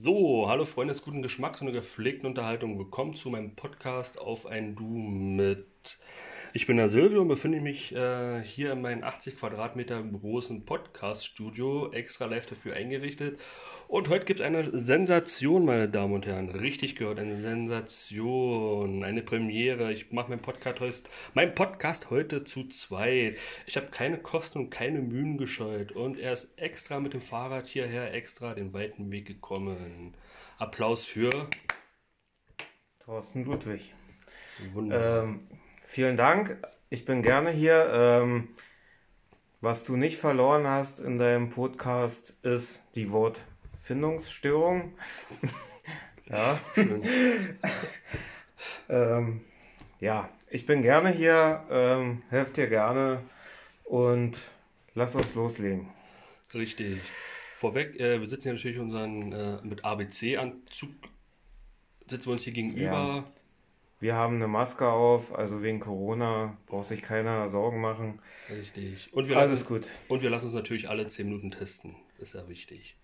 So, 0.00 0.48
hallo 0.48 0.64
Freunde 0.64 0.94
des 0.94 1.02
guten 1.02 1.22
Geschmacks 1.22 1.60
und 1.60 1.66
der 1.66 1.74
gepflegten 1.74 2.28
Unterhaltung. 2.28 2.78
Willkommen 2.78 3.14
zu 3.14 3.30
meinem 3.30 3.56
Podcast 3.56 4.16
auf 4.16 4.46
ein 4.46 4.76
Du 4.76 4.84
mit. 4.84 5.98
Ich 6.54 6.66
bin 6.66 6.78
der 6.78 6.88
Silvio 6.88 7.20
und 7.20 7.28
befinde 7.28 7.60
mich 7.60 7.94
äh, 7.94 8.40
hier 8.42 8.72
in 8.72 8.80
meinem 8.80 9.04
80 9.04 9.36
Quadratmeter 9.36 10.02
großen 10.02 10.64
Podcast-Studio, 10.64 11.92
extra 11.92 12.24
live 12.24 12.46
dafür 12.46 12.74
eingerichtet. 12.74 13.38
Und 13.86 14.08
heute 14.08 14.24
gibt 14.24 14.40
es 14.40 14.46
eine 14.46 14.64
Sensation, 14.78 15.66
meine 15.66 15.90
Damen 15.90 16.14
und 16.14 16.26
Herren. 16.26 16.48
Richtig 16.48 16.96
gehört, 16.96 17.18
eine 17.18 17.36
Sensation, 17.36 19.04
eine 19.04 19.22
Premiere. 19.22 19.92
Ich 19.92 20.10
mache 20.10 20.30
meinen 20.30 20.40
Podcast, 20.40 20.80
heute, 20.80 21.02
mein 21.34 21.54
Podcast 21.54 22.08
heute 22.08 22.44
zu 22.44 22.66
zweit. 22.68 23.36
Ich 23.66 23.76
habe 23.76 23.88
keine 23.88 24.16
Kosten 24.16 24.58
und 24.58 24.70
keine 24.70 25.00
Mühen 25.00 25.36
gescheut. 25.36 25.92
Und 25.92 26.18
er 26.18 26.32
ist 26.32 26.58
extra 26.58 26.98
mit 26.98 27.12
dem 27.12 27.20
Fahrrad 27.20 27.66
hierher, 27.66 28.14
extra 28.14 28.54
den 28.54 28.72
weiten 28.72 29.10
Weg 29.10 29.26
gekommen. 29.26 30.14
Applaus 30.56 31.04
für 31.04 31.30
Thorsten 33.04 33.44
Ludwig. 33.44 33.92
Wunderbar. 34.72 35.24
Ähm, 35.24 35.40
vielen 35.88 36.16
Dank. 36.16 36.56
Ich 36.90 37.04
bin 37.04 37.22
gerne 37.22 37.50
hier. 37.50 37.90
Ähm, 37.92 38.48
was 39.60 39.84
du 39.84 39.96
nicht 39.96 40.18
verloren 40.18 40.68
hast 40.68 41.00
in 41.00 41.18
deinem 41.18 41.50
Podcast 41.50 42.44
ist 42.44 42.94
die 42.94 43.10
Wortfindungsstörung. 43.10 44.92
ja. 46.26 46.58
Schön. 46.74 47.02
Ähm, 48.90 49.42
ja, 50.00 50.30
ich 50.48 50.64
bin 50.64 50.80
gerne 50.80 51.10
hier. 51.10 51.62
Ähm, 51.70 52.22
helft 52.30 52.56
dir 52.56 52.68
gerne 52.68 53.20
und 53.84 54.38
lass 54.94 55.14
uns 55.14 55.34
loslegen. 55.34 55.88
Richtig. 56.54 57.00
Vorweg, 57.54 58.00
äh, 58.00 58.18
wir 58.18 58.28
sitzen 58.28 58.48
ja 58.48 58.54
natürlich 58.54 58.78
unseren 58.78 59.32
äh, 59.32 59.58
mit 59.62 59.84
ABC-Anzug, 59.84 60.90
sitzen 62.06 62.26
wir 62.26 62.32
uns 62.32 62.42
hier 62.44 62.54
gegenüber. 62.54 63.24
Wir 64.00 64.14
haben 64.14 64.36
eine 64.36 64.46
Maske 64.46 64.88
auf, 64.88 65.34
also 65.34 65.62
wegen 65.62 65.80
Corona 65.80 66.56
braucht 66.66 66.86
sich 66.86 67.02
keiner 67.02 67.48
Sorgen 67.48 67.80
machen. 67.80 68.20
Richtig. 68.48 69.12
Und 69.12 69.28
wir, 69.28 69.34
lassen, 69.34 69.50
Alles 69.50 69.66
gut. 69.66 69.86
und 70.06 70.22
wir 70.22 70.30
lassen 70.30 70.46
uns 70.46 70.54
natürlich 70.54 70.88
alle 70.88 71.08
10 71.08 71.26
Minuten 71.26 71.50
testen. 71.50 71.96
Ist 72.18 72.34
ja 72.34 72.48
wichtig. 72.48 72.96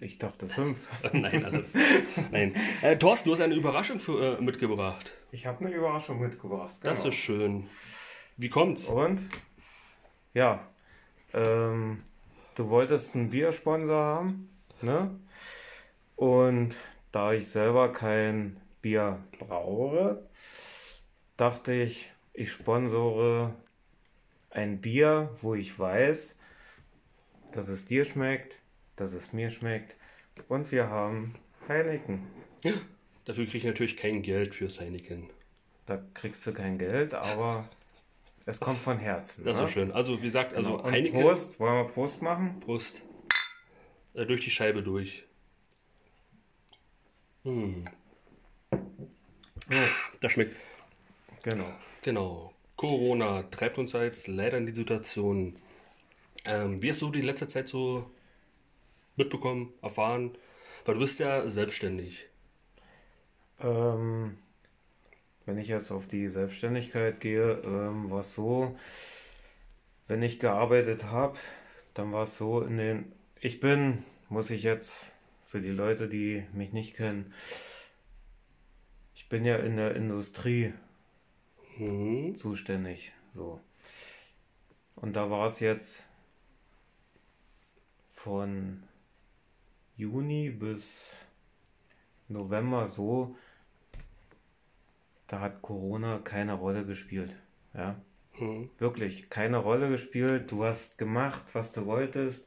Ich 0.00 0.18
dachte 0.18 0.48
fünf. 0.48 0.78
Nein, 1.12 1.44
alle. 1.44 1.64
Nein. 2.30 2.54
Äh, 2.82 2.96
Thorsten, 2.96 3.28
du 3.28 3.34
hast 3.34 3.40
eine 3.40 3.54
Überraschung 3.54 3.98
für, 3.98 4.38
äh, 4.38 4.42
mitgebracht. 4.42 5.14
Ich 5.32 5.46
habe 5.46 5.64
eine 5.64 5.74
Überraschung 5.74 6.20
mitgebracht. 6.20 6.74
Das 6.82 7.00
genau. 7.00 7.08
ist 7.08 7.16
schön. 7.16 7.68
Wie 8.36 8.50
kommt's? 8.50 8.86
Und 8.86 9.22
ja, 10.34 10.66
ähm, 11.32 12.02
du 12.54 12.68
wolltest 12.68 13.14
einen 13.14 13.30
Biersponsor 13.30 13.96
haben, 13.96 14.50
ne? 14.80 15.18
Und 16.16 16.76
da 17.10 17.32
ich 17.32 17.48
selber 17.48 17.92
kein 17.92 18.61
Bier 18.82 19.22
brauche, 19.38 20.28
dachte 21.36 21.72
ich, 21.72 22.10
ich 22.34 22.52
sponsore 22.52 23.54
ein 24.50 24.80
Bier, 24.80 25.30
wo 25.40 25.54
ich 25.54 25.78
weiß, 25.78 26.38
dass 27.52 27.68
es 27.68 27.86
dir 27.86 28.04
schmeckt, 28.04 28.56
dass 28.96 29.12
es 29.12 29.32
mir 29.32 29.50
schmeckt. 29.50 29.96
Und 30.48 30.70
wir 30.72 30.88
haben 30.88 31.34
Heineken. 31.68 32.26
Dafür 33.24 33.44
kriege 33.44 33.58
ich 33.58 33.64
natürlich 33.64 33.96
kein 33.96 34.22
Geld 34.22 34.54
für 34.54 34.68
Heineken. 34.68 35.30
Da 35.86 36.02
kriegst 36.14 36.46
du 36.46 36.52
kein 36.52 36.78
Geld, 36.78 37.14
aber 37.14 37.68
es 38.46 38.60
kommt 38.60 38.78
von 38.78 38.98
Herzen. 38.98 39.44
Das 39.44 39.56
ne? 39.56 39.64
ist 39.64 39.70
schön. 39.70 39.92
Also, 39.92 40.18
wie 40.18 40.26
gesagt, 40.26 40.54
also 40.54 40.80
Und 40.80 40.92
Heineken. 40.92 41.20
Prost, 41.20 41.58
wollen 41.60 41.86
wir 41.86 41.92
Prost 41.92 42.22
machen? 42.22 42.60
Prost. 42.60 43.02
Äh, 44.14 44.26
durch 44.26 44.42
die 44.42 44.50
Scheibe 44.50 44.82
durch. 44.82 45.24
Hm. 47.44 47.84
Das 50.20 50.32
schmeckt. 50.32 50.56
Genau. 51.42 51.72
Genau. 52.02 52.52
Corona 52.76 53.44
treibt 53.44 53.78
uns 53.78 53.92
jetzt 53.92 54.26
leider 54.26 54.58
in 54.58 54.66
die 54.66 54.74
Situation. 54.74 55.56
Ähm, 56.44 56.82
wie 56.82 56.90
hast 56.90 57.02
du 57.02 57.10
die 57.10 57.20
letzte 57.20 57.46
Zeit 57.46 57.68
so 57.68 58.10
mitbekommen, 59.16 59.72
erfahren? 59.82 60.36
Weil 60.84 60.94
du 60.94 61.00
bist 61.00 61.20
ja 61.20 61.48
selbstständig. 61.48 62.26
Ähm, 63.60 64.36
wenn 65.46 65.58
ich 65.58 65.68
jetzt 65.68 65.92
auf 65.92 66.08
die 66.08 66.28
Selbstständigkeit 66.28 67.20
gehe, 67.20 67.60
ähm, 67.64 68.10
war 68.10 68.20
es 68.20 68.34
so, 68.34 68.76
wenn 70.08 70.22
ich 70.22 70.40
gearbeitet 70.40 71.04
habe, 71.04 71.38
dann 71.94 72.12
war 72.12 72.24
es 72.24 72.36
so 72.36 72.62
in 72.62 72.78
den, 72.78 73.12
ich 73.40 73.60
bin, 73.60 74.02
muss 74.28 74.50
ich 74.50 74.62
jetzt 74.62 75.06
für 75.46 75.60
die 75.60 75.70
Leute, 75.70 76.08
die 76.08 76.44
mich 76.52 76.72
nicht 76.72 76.96
kennen, 76.96 77.32
bin 79.32 79.46
ja 79.46 79.56
in 79.56 79.78
der 79.78 79.96
Industrie 79.96 80.74
Mhm. 81.78 82.36
zuständig, 82.36 83.12
so. 83.34 83.60
Und 84.94 85.16
da 85.16 85.30
war 85.30 85.46
es 85.46 85.60
jetzt 85.60 86.06
von 88.10 88.82
Juni 89.96 90.50
bis 90.50 91.14
November 92.28 92.86
so, 92.86 93.34
da 95.28 95.40
hat 95.40 95.62
Corona 95.62 96.18
keine 96.18 96.52
Rolle 96.52 96.84
gespielt. 96.84 97.34
Ja, 97.72 97.96
Mhm. 98.38 98.68
wirklich 98.78 99.30
keine 99.30 99.56
Rolle 99.56 99.88
gespielt. 99.88 100.52
Du 100.52 100.62
hast 100.64 100.98
gemacht, 100.98 101.44
was 101.54 101.72
du 101.72 101.86
wolltest. 101.86 102.46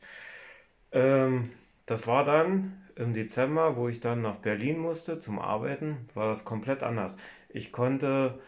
Ähm, 0.91 1.49
das 1.87 2.05
war 2.05 2.25
dann 2.25 2.84
im 2.95 3.13
Dezember, 3.13 3.75
wo 3.75 3.89
ich 3.89 3.99
dann 3.99 4.21
nach 4.21 4.37
Berlin 4.37 4.79
musste 4.79 5.19
zum 5.19 5.39
Arbeiten, 5.39 6.07
war 6.13 6.29
das 6.29 6.45
komplett 6.45 6.81
anders. 6.81 7.17
Ich 7.49 7.71
konnte 7.71 8.39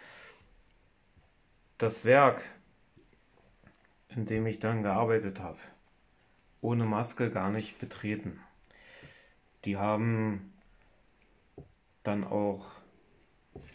das 1.78 2.06
Werk, 2.06 2.42
in 4.10 4.26
dem 4.26 4.48
ich 4.48 4.60
dann 4.60 4.84
gearbeitet 4.84 5.42
habe, 5.42 5.60
ohne 6.62 6.86
Maske 6.86 7.30
gar 7.30 7.52
nicht 7.52 7.80
betreten. 7.80 8.40
Die 9.66 9.78
haben 9.78 10.54
dann 12.04 12.24
auch, 12.24 12.72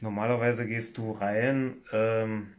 normalerweise 0.01 0.67
gehst 0.67 0.97
du 0.97 1.13
rein 1.13 1.77
ähm, 1.93 2.55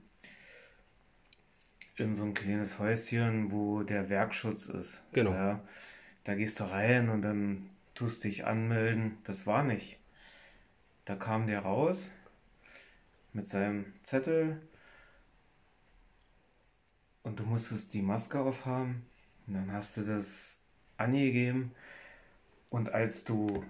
in 1.96 2.16
so 2.16 2.23
ein 2.23 2.35
kleines 2.35 2.78
Häuschen, 2.78 3.52
wo 3.52 3.81
der 3.81 4.09
Werkschutz 4.09 4.68
ist. 4.68 5.02
Genau. 5.13 5.31
Ja, 5.31 5.62
da 6.23 6.35
gehst 6.35 6.59
du 6.59 6.66
rein 6.66 7.09
und 7.09 7.23
dann 7.23 7.69
tust 7.95 8.23
dich 8.23 8.45
anmelden. 8.45 9.17
Das 9.23 9.45
war 9.45 9.63
nicht. 9.63 9.97
Da 11.05 11.15
kam 11.15 11.47
der 11.47 11.61
raus 11.61 12.07
mit 13.33 13.49
seinem 13.49 13.93
Zettel 14.03 14.61
und 17.23 17.39
du 17.39 17.43
musstest 17.43 17.93
die 17.93 18.01
Maske 18.01 18.39
aufhaben. 18.39 19.05
Und 19.47 19.55
dann 19.55 19.71
hast 19.71 19.97
du 19.97 20.01
das 20.03 20.61
angegeben. 20.97 21.71
Und 22.69 22.93
als 22.93 23.23
du 23.23 23.63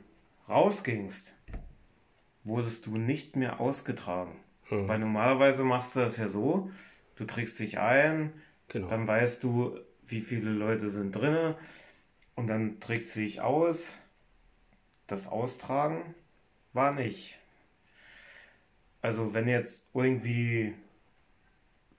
rausgingst, 0.47 1.33
wurdest 2.43 2.85
du 2.85 2.97
nicht 2.97 3.35
mehr 3.35 3.59
ausgetragen. 3.59 4.39
Mhm. 4.69 4.87
Weil 4.87 4.99
normalerweise 4.99 5.63
machst 5.63 5.95
du 5.95 6.01
das 6.01 6.17
ja 6.17 6.27
so, 6.27 6.71
du 7.15 7.25
trägst 7.25 7.59
dich 7.59 7.79
ein, 7.79 8.33
Genau. 8.69 8.87
dann 8.87 9.07
weißt 9.07 9.43
du, 9.43 9.77
wie 10.07 10.21
viele 10.21 10.49
Leute 10.51 10.89
sind 10.89 11.11
drinne 11.15 11.57
und 12.35 12.47
dann 12.47 12.79
trägst 12.79 13.15
du 13.15 13.19
dich 13.19 13.41
aus. 13.41 13.93
Das 15.13 15.27
Austragen 15.27 16.15
war 16.73 16.91
nicht. 16.91 17.37
Also 19.03 19.35
wenn 19.35 19.47
jetzt 19.47 19.91
irgendwie 19.93 20.73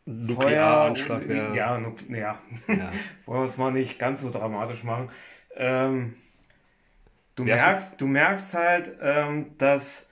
Nuklearanschlag 0.05 1.29
wäre. 1.29 1.55
ja, 1.55 1.79
nuk 1.79 1.99
ja, 2.11 2.43
Ja. 2.67 2.93
wollen 3.27 3.43
wir 3.43 3.49
es 3.49 3.57
mal 3.57 3.71
nicht 3.71 4.01
ganz 4.01 4.23
so 4.23 4.31
dramatisch 4.31 4.83
machen. 4.83 5.11
Ähm, 5.55 6.17
du, 7.37 7.47
Wärst 7.47 7.65
merkst, 7.65 8.01
du 8.01 8.07
merkst 8.09 8.55
halt, 8.55 8.97
ähm, 9.01 9.57
dass 9.59 10.09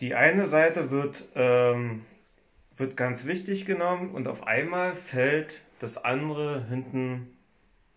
die 0.00 0.14
eine 0.14 0.48
Seite 0.48 0.90
wird, 0.90 1.24
ähm, 1.34 2.06
wird 2.78 2.96
ganz 2.96 3.26
wichtig 3.26 3.66
genommen 3.66 4.12
und 4.12 4.28
auf 4.28 4.46
einmal 4.46 4.94
fällt 4.94 5.60
das 5.78 6.02
andere 6.02 6.64
hinten 6.70 7.36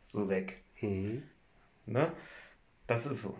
so 0.04 0.28
weg. 0.28 0.58
Mhm. 0.82 1.24
Ne? 1.86 2.12
Das 2.90 3.06
ist 3.06 3.22
so. 3.22 3.38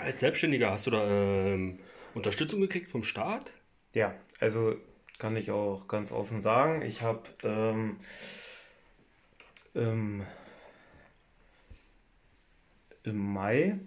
Als 0.00 0.18
Selbstständiger 0.18 0.72
hast 0.72 0.88
du 0.88 0.90
da 0.90 1.06
ähm, 1.06 1.78
Unterstützung 2.12 2.60
gekriegt 2.60 2.90
vom 2.90 3.04
Staat? 3.04 3.52
Ja, 3.94 4.16
also 4.40 4.74
kann 5.18 5.36
ich 5.36 5.52
auch 5.52 5.86
ganz 5.86 6.10
offen 6.10 6.42
sagen, 6.42 6.82
ich 6.82 7.02
habe 7.02 7.22
ähm, 7.44 8.00
im, 9.74 10.26
im 13.04 13.32
Mai, 13.32 13.78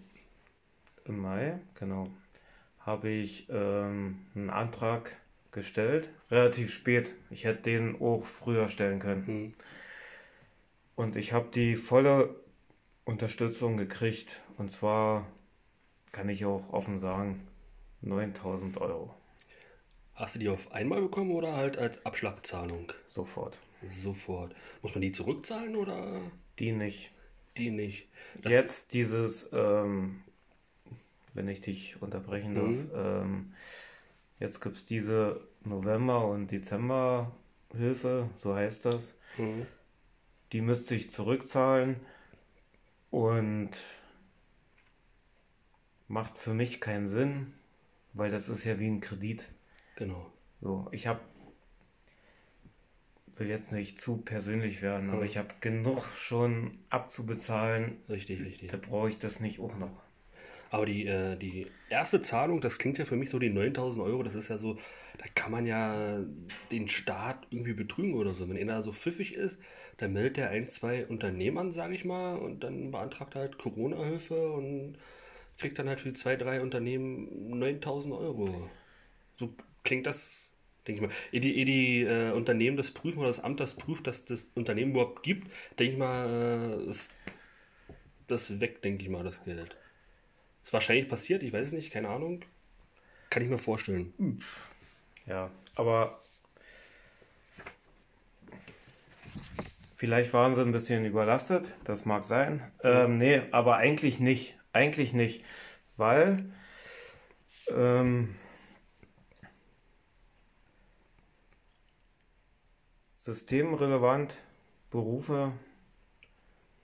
im 1.03 1.19
Mai, 1.19 1.59
genau, 1.77 2.07
habe 2.79 3.09
ich 3.09 3.49
ähm, 3.49 4.25
einen 4.35 4.49
Antrag 4.49 5.17
gestellt, 5.51 6.07
relativ 6.31 6.73
spät. 6.73 7.13
Ich 7.29 7.43
hätte 7.43 7.63
den 7.63 7.99
auch 7.99 8.23
früher 8.25 8.69
stellen 8.69 8.99
können. 8.99 9.25
Mhm. 9.27 9.53
Und 10.95 11.17
ich 11.17 11.33
habe 11.33 11.49
die 11.53 11.75
volle 11.75 12.42
Unterstützung 13.05 13.77
gekriegt. 13.77 14.41
Und 14.57 14.71
zwar 14.71 15.27
kann 16.11 16.29
ich 16.29 16.45
auch 16.45 16.71
offen 16.71 16.99
sagen, 16.99 17.47
9000 18.01 18.77
Euro. 18.79 19.13
Hast 20.15 20.35
du 20.35 20.39
die 20.39 20.49
auf 20.49 20.71
einmal 20.71 21.01
bekommen 21.01 21.31
oder 21.31 21.55
halt 21.55 21.77
als 21.77 22.05
Abschlagzahlung? 22.05 22.91
Sofort. 23.07 23.57
Sofort. 24.01 24.53
Muss 24.81 24.93
man 24.93 25.01
die 25.01 25.11
zurückzahlen 25.11 25.75
oder 25.75 26.21
Die 26.59 26.71
nicht. 26.71 27.11
die 27.57 27.71
nicht? 27.71 28.07
Das, 28.41 28.51
Jetzt 28.53 28.93
dieses, 28.93 29.49
ähm, 29.53 30.21
wenn 31.33 31.47
ich 31.47 31.61
dich 31.61 32.01
unterbrechen 32.01 32.55
darf, 32.55 32.65
Mhm. 32.67 32.91
ähm, 32.95 33.53
jetzt 34.39 34.61
gibt 34.61 34.77
es 34.77 34.85
diese 34.85 35.41
November- 35.63 36.27
und 36.27 36.51
Dezemberhilfe, 36.51 38.29
so 38.37 38.55
heißt 38.55 38.85
das. 38.85 39.15
Mhm. 39.37 39.65
Die 40.51 40.61
müsste 40.61 40.93
ich 40.95 41.11
zurückzahlen 41.11 41.95
und 43.13 43.69
macht 46.07 46.35
für 46.39 46.55
mich 46.55 46.81
keinen 46.81 47.07
Sinn, 47.07 47.53
weil 48.13 48.31
das 48.31 48.49
ist 48.49 48.63
ja 48.65 48.79
wie 48.79 48.87
ein 48.87 49.01
Kredit. 49.01 49.47
Genau. 49.97 50.33
So, 50.61 50.87
ich 50.91 51.05
habe, 51.05 51.19
will 53.35 53.49
jetzt 53.49 53.71
nicht 53.71 54.01
zu 54.01 54.17
persönlich 54.17 54.81
werden, 54.81 55.11
aber 55.11 55.19
Mhm. 55.21 55.25
ich 55.27 55.37
habe 55.37 55.49
genug 55.61 56.05
schon 56.17 56.79
abzubezahlen. 56.89 57.97
Richtig, 58.09 58.41
richtig. 58.41 58.71
Da 58.71 58.77
brauche 58.77 59.09
ich 59.09 59.19
das 59.19 59.39
nicht 59.39 59.59
auch 59.59 59.77
noch. 59.77 60.01
Aber 60.71 60.87
die, 60.87 61.05
äh, 61.05 61.35
die 61.37 61.67
erste 61.89 62.23
Zahlung, 62.23 62.61
das 62.61 62.79
klingt 62.79 62.97
ja 62.97 63.05
für 63.05 63.15
mich 63.15 63.29
so, 63.29 63.37
die 63.37 63.51
9000 63.51 64.01
Euro, 64.01 64.23
das 64.23 64.33
ist 64.33 64.47
ja 64.47 64.57
so, 64.57 64.73
da 65.19 65.25
kann 65.35 65.51
man 65.51 65.67
ja 65.67 66.19
den 66.71 66.89
Staat 66.89 67.45
irgendwie 67.51 67.73
betrügen 67.73 68.15
oder 68.15 68.33
so. 68.33 68.49
Wenn 68.49 68.57
einer 68.57 68.81
so 68.81 68.91
pfiffig 68.91 69.35
ist, 69.35 69.59
dann 69.97 70.13
meldet 70.13 70.37
er 70.39 70.49
ein, 70.49 70.69
zwei 70.69 71.05
Unternehmen 71.05 71.57
an, 71.57 71.73
sage 71.73 71.93
ich 71.93 72.05
mal, 72.05 72.35
und 72.35 72.63
dann 72.63 72.91
beantragt 72.91 73.35
er 73.35 73.41
halt 73.41 73.57
Corona-Hilfe 73.57 74.51
und 74.51 74.97
kriegt 75.57 75.77
dann 75.79 75.87
halt 75.87 76.01
für 76.01 76.13
zwei, 76.13 76.35
drei 76.35 76.61
Unternehmen 76.61 77.59
9000 77.59 78.13
Euro. 78.13 78.69
So 79.37 79.53
klingt 79.83 80.05
das, 80.05 80.49
denke 80.87 81.01
ich 81.01 81.07
mal. 81.07 81.15
Ehe 81.31 81.41
die, 81.41 81.65
die 81.65 82.01
äh, 82.01 82.31
Unternehmen 82.31 82.77
das 82.77 82.91
prüfen 82.91 83.19
oder 83.19 83.27
das 83.27 83.39
Amt 83.39 83.59
das 83.59 83.75
prüft, 83.75 84.07
dass 84.07 84.25
das 84.25 84.49
Unternehmen 84.55 84.91
überhaupt 84.91 85.23
gibt, 85.23 85.47
denke 85.77 85.93
ich 85.93 85.99
mal, 85.99 86.81
äh, 86.87 86.89
ist 86.89 87.11
das 88.27 88.59
weg, 88.59 88.81
denke 88.81 89.03
ich 89.03 89.09
mal, 89.09 89.23
das 89.23 89.43
Geld. 89.43 89.75
Ist 90.63 90.73
wahrscheinlich 90.73 91.07
passiert, 91.07 91.43
ich 91.43 91.53
weiß 91.53 91.67
es 91.67 91.73
nicht, 91.73 91.91
keine 91.91 92.09
Ahnung. 92.09 92.43
Kann 93.29 93.43
ich 93.43 93.49
mir 93.49 93.57
vorstellen. 93.57 94.13
Ja, 95.25 95.51
aber 95.75 96.19
vielleicht 100.03 100.33
waren 100.33 100.53
sie 100.53 100.59
ein 100.59 100.73
bisschen 100.73 101.05
überlastet, 101.05 101.73
das 101.85 102.03
mag 102.03 102.25
sein. 102.25 102.61
Ähm, 102.83 103.19
nee, 103.19 103.41
aber 103.51 103.77
eigentlich 103.77 104.19
nicht. 104.19 104.53
Eigentlich 104.73 105.13
nicht, 105.13 105.45
weil 105.95 106.51
ähm, 107.69 108.35
systemrelevant 113.13 114.35
Berufe, 114.91 115.53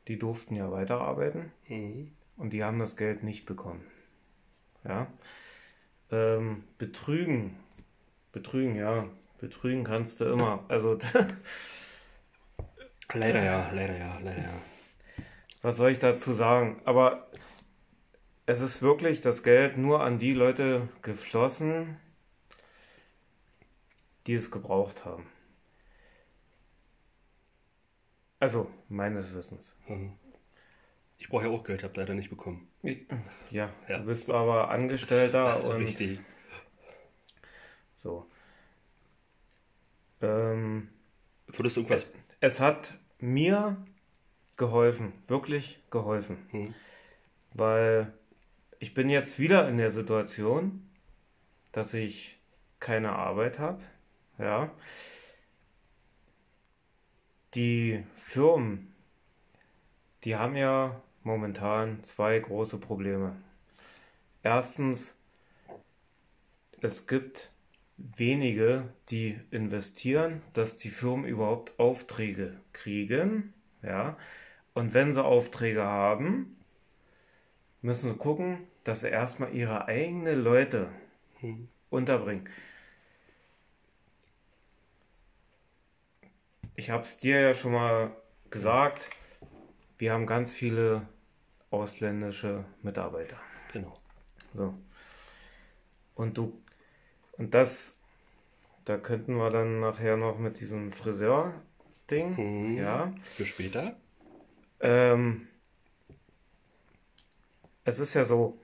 die 0.08 0.18
durften 0.18 0.56
ja 0.56 0.72
weiterarbeiten. 0.72 1.52
Mhm. 1.68 2.14
Und 2.38 2.54
die 2.54 2.64
haben 2.64 2.80
das 2.80 2.96
Geld 2.96 3.24
nicht 3.24 3.46
bekommen. 3.46 3.84
Ja. 4.86 5.08
Ähm, 6.10 6.64
betrügen. 6.78 7.58
Betrügen, 8.32 8.76
ja. 8.76 9.10
Betrügen 9.40 9.84
kannst 9.84 10.22
du 10.22 10.26
immer. 10.32 10.64
Also, 10.70 10.98
Leider 13.14 13.44
ja, 13.44 13.72
leider 13.74 13.98
ja, 13.98 14.20
leider 14.20 14.42
ja. 14.42 14.54
was 15.62 15.78
soll 15.78 15.92
ich 15.92 16.00
dazu 16.00 16.34
sagen? 16.34 16.82
Aber 16.86 17.28
es 18.46 18.60
ist 18.62 18.82
wirklich 18.82 19.22
das 19.22 19.44
Geld 19.44 19.78
nur 19.78 20.02
an 20.04 20.20
die 20.20 20.34
Leute 20.34 20.90
geflossen, 21.02 21.98
die 24.28 24.34
es 24.36 24.52
gebraucht 24.52 25.06
haben. 25.06 25.26
Also, 28.40 28.70
meines 28.88 29.34
Wissens. 29.34 29.76
Mhm. 29.88 30.14
Ich 31.18 31.28
brauche 31.28 31.46
ja 31.46 31.50
auch 31.52 31.64
Geld, 31.64 31.84
habe 31.84 32.00
leider 32.00 32.14
nicht 32.14 32.30
bekommen. 32.30 32.68
Ja, 33.52 33.70
Ja. 33.88 33.98
du 34.00 34.06
bist 34.06 34.30
aber 34.30 34.70
Angestellter 34.70 35.64
und 35.66 35.84
Richtig. 35.84 36.20
so. 37.98 38.26
Ähm, 40.22 40.90
Würdest 41.48 41.76
du 41.78 41.82
irgendwas. 41.82 42.08
Es 42.42 42.60
hat 42.60 42.94
mir 43.20 43.78
geholfen, 44.58 45.14
wirklich 45.28 45.80
geholfen. 45.90 46.38
Hm. 46.52 46.74
Weil 47.54 48.14
ich 48.80 48.94
bin 48.94 49.10
jetzt 49.10 49.40
wieder 49.40 49.68
in 49.68 49.78
der 49.78 49.92
Situation, 49.92 50.90
dass 51.72 51.94
ich 51.94 52.38
keine 52.80 53.12
Arbeit 53.12 53.60
habe. 53.60 53.82
Ja. 54.38 54.72
Die 57.56 58.04
Firmen, 58.16 58.94
die 60.24 60.36
haben 60.36 60.56
ja 60.56 61.02
momentan 61.24 62.04
zwei 62.04 62.40
große 62.40 62.80
Probleme. 62.80 63.36
Erstens, 64.44 65.16
es 66.80 67.08
gibt 67.08 67.50
wenige, 68.16 68.90
die 69.10 69.40
investieren, 69.52 70.42
dass 70.54 70.78
die 70.78 70.90
Firmen 70.90 71.26
überhaupt 71.26 71.80
Aufträge 71.80 72.60
kriegen. 72.74 73.54
Ja. 73.82 74.18
Und 74.74 74.94
wenn 74.94 75.14
sie 75.14 75.24
Aufträge 75.24 75.84
haben, 75.84 76.58
müssen 77.82 78.12
sie 78.12 78.18
gucken, 78.18 78.60
dass 78.84 79.02
sie 79.02 79.10
erstmal 79.10 79.54
ihre 79.54 79.88
eigenen 79.88 80.44
Leute 80.44 80.90
Hm. 81.40 81.70
unterbringen. 81.90 82.50
Ich 86.76 86.90
habe 86.90 87.04
es 87.04 87.18
dir 87.18 87.40
ja 87.40 87.54
schon 87.54 87.74
mal 87.74 88.16
gesagt, 88.50 89.10
wir 89.98 90.14
haben 90.14 90.26
ganz 90.26 90.52
viele 90.52 91.08
ausländische 91.72 92.66
Mitarbeiter. 92.82 93.38
Genau. 93.74 93.94
So. 94.54 94.74
Und 96.16 96.38
du, 96.38 96.62
und 97.40 97.54
das, 97.56 97.98
da 98.86 98.98
könnten 98.98 99.36
wir 99.38 99.50
dann 99.50 99.80
nachher 99.80 100.18
noch 100.18 100.38
mit 100.38 100.60
diesem 100.60 100.92
Friseur-Ding, 100.92 102.36
Mhm. 102.38 102.78
ja. 102.78 103.14
Für 103.22 103.46
später? 103.46 103.96
Ähm, 104.82 105.48
es 107.86 108.00
ist 108.00 108.14
ja 108.14 108.26
so, 108.26 108.60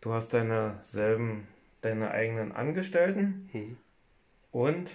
du 0.00 0.12
hast 0.12 0.34
deine 0.34 0.80
selben, 0.84 1.46
deine 1.80 2.10
eigenen 2.10 2.52
Angestellten 2.52 3.48
Mhm. 3.52 3.76
und 4.50 4.90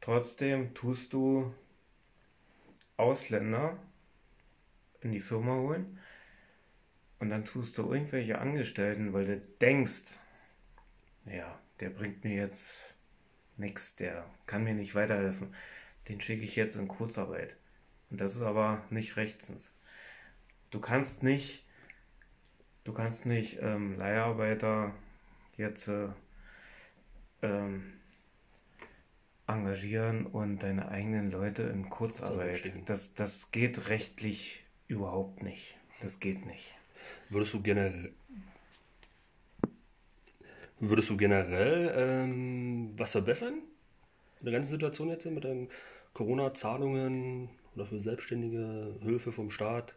trotzdem 0.00 0.72
tust 0.74 1.12
du 1.12 1.52
Ausländer 2.96 3.76
in 5.02 5.12
die 5.12 5.20
Firma 5.20 5.52
holen 5.54 5.98
und 7.18 7.30
dann 7.30 7.44
tust 7.44 7.78
du 7.78 7.92
irgendwelche 7.92 8.38
Angestellten, 8.38 9.12
weil 9.12 9.26
du 9.26 9.40
denkst, 9.60 10.12
ja, 11.24 11.58
der 11.80 11.90
bringt 11.90 12.24
mir 12.24 12.34
jetzt 12.34 12.94
nichts, 13.56 13.96
der 13.96 14.28
kann 14.46 14.64
mir 14.64 14.74
nicht 14.74 14.94
weiterhelfen. 14.94 15.54
Den 16.08 16.20
schicke 16.20 16.44
ich 16.44 16.56
jetzt 16.56 16.76
in 16.76 16.88
Kurzarbeit. 16.88 17.56
Und 18.10 18.20
das 18.20 18.36
ist 18.36 18.42
aber 18.42 18.84
nicht 18.90 19.16
rechtens. 19.16 19.72
Du 20.70 20.80
kannst 20.80 21.22
nicht, 21.22 21.64
du 22.84 22.92
kannst 22.92 23.26
nicht 23.26 23.58
ähm, 23.60 23.96
Leiharbeiter 23.96 24.94
jetzt 25.56 25.88
äh, 25.88 26.08
ähm, 27.42 27.94
engagieren 29.46 30.26
und 30.26 30.58
deine 30.58 30.88
eigenen 30.88 31.30
Leute 31.30 31.62
in 31.62 31.88
Kurzarbeit. 31.88 32.58
schicken. 32.58 32.84
Das, 32.84 33.14
das 33.14 33.50
geht 33.50 33.88
rechtlich 33.88 34.64
überhaupt 34.86 35.42
nicht. 35.42 35.76
Das 36.00 36.20
geht 36.20 36.44
nicht. 36.46 36.75
Würdest 37.28 37.54
du 37.54 37.62
generell. 37.62 38.12
Würdest 40.78 41.08
du 41.08 41.16
generell 41.16 41.92
ähm, 41.96 42.92
was 42.98 43.12
verbessern? 43.12 43.62
In 44.40 44.44
der 44.44 44.52
ganzen 44.52 44.70
Situation 44.70 45.08
jetzt 45.08 45.24
mit 45.26 45.44
den 45.44 45.68
Corona-Zahlungen 46.12 47.48
oder 47.74 47.86
für 47.86 47.98
Selbstständige 47.98 48.96
Hilfe 49.00 49.32
vom 49.32 49.50
Staat? 49.50 49.94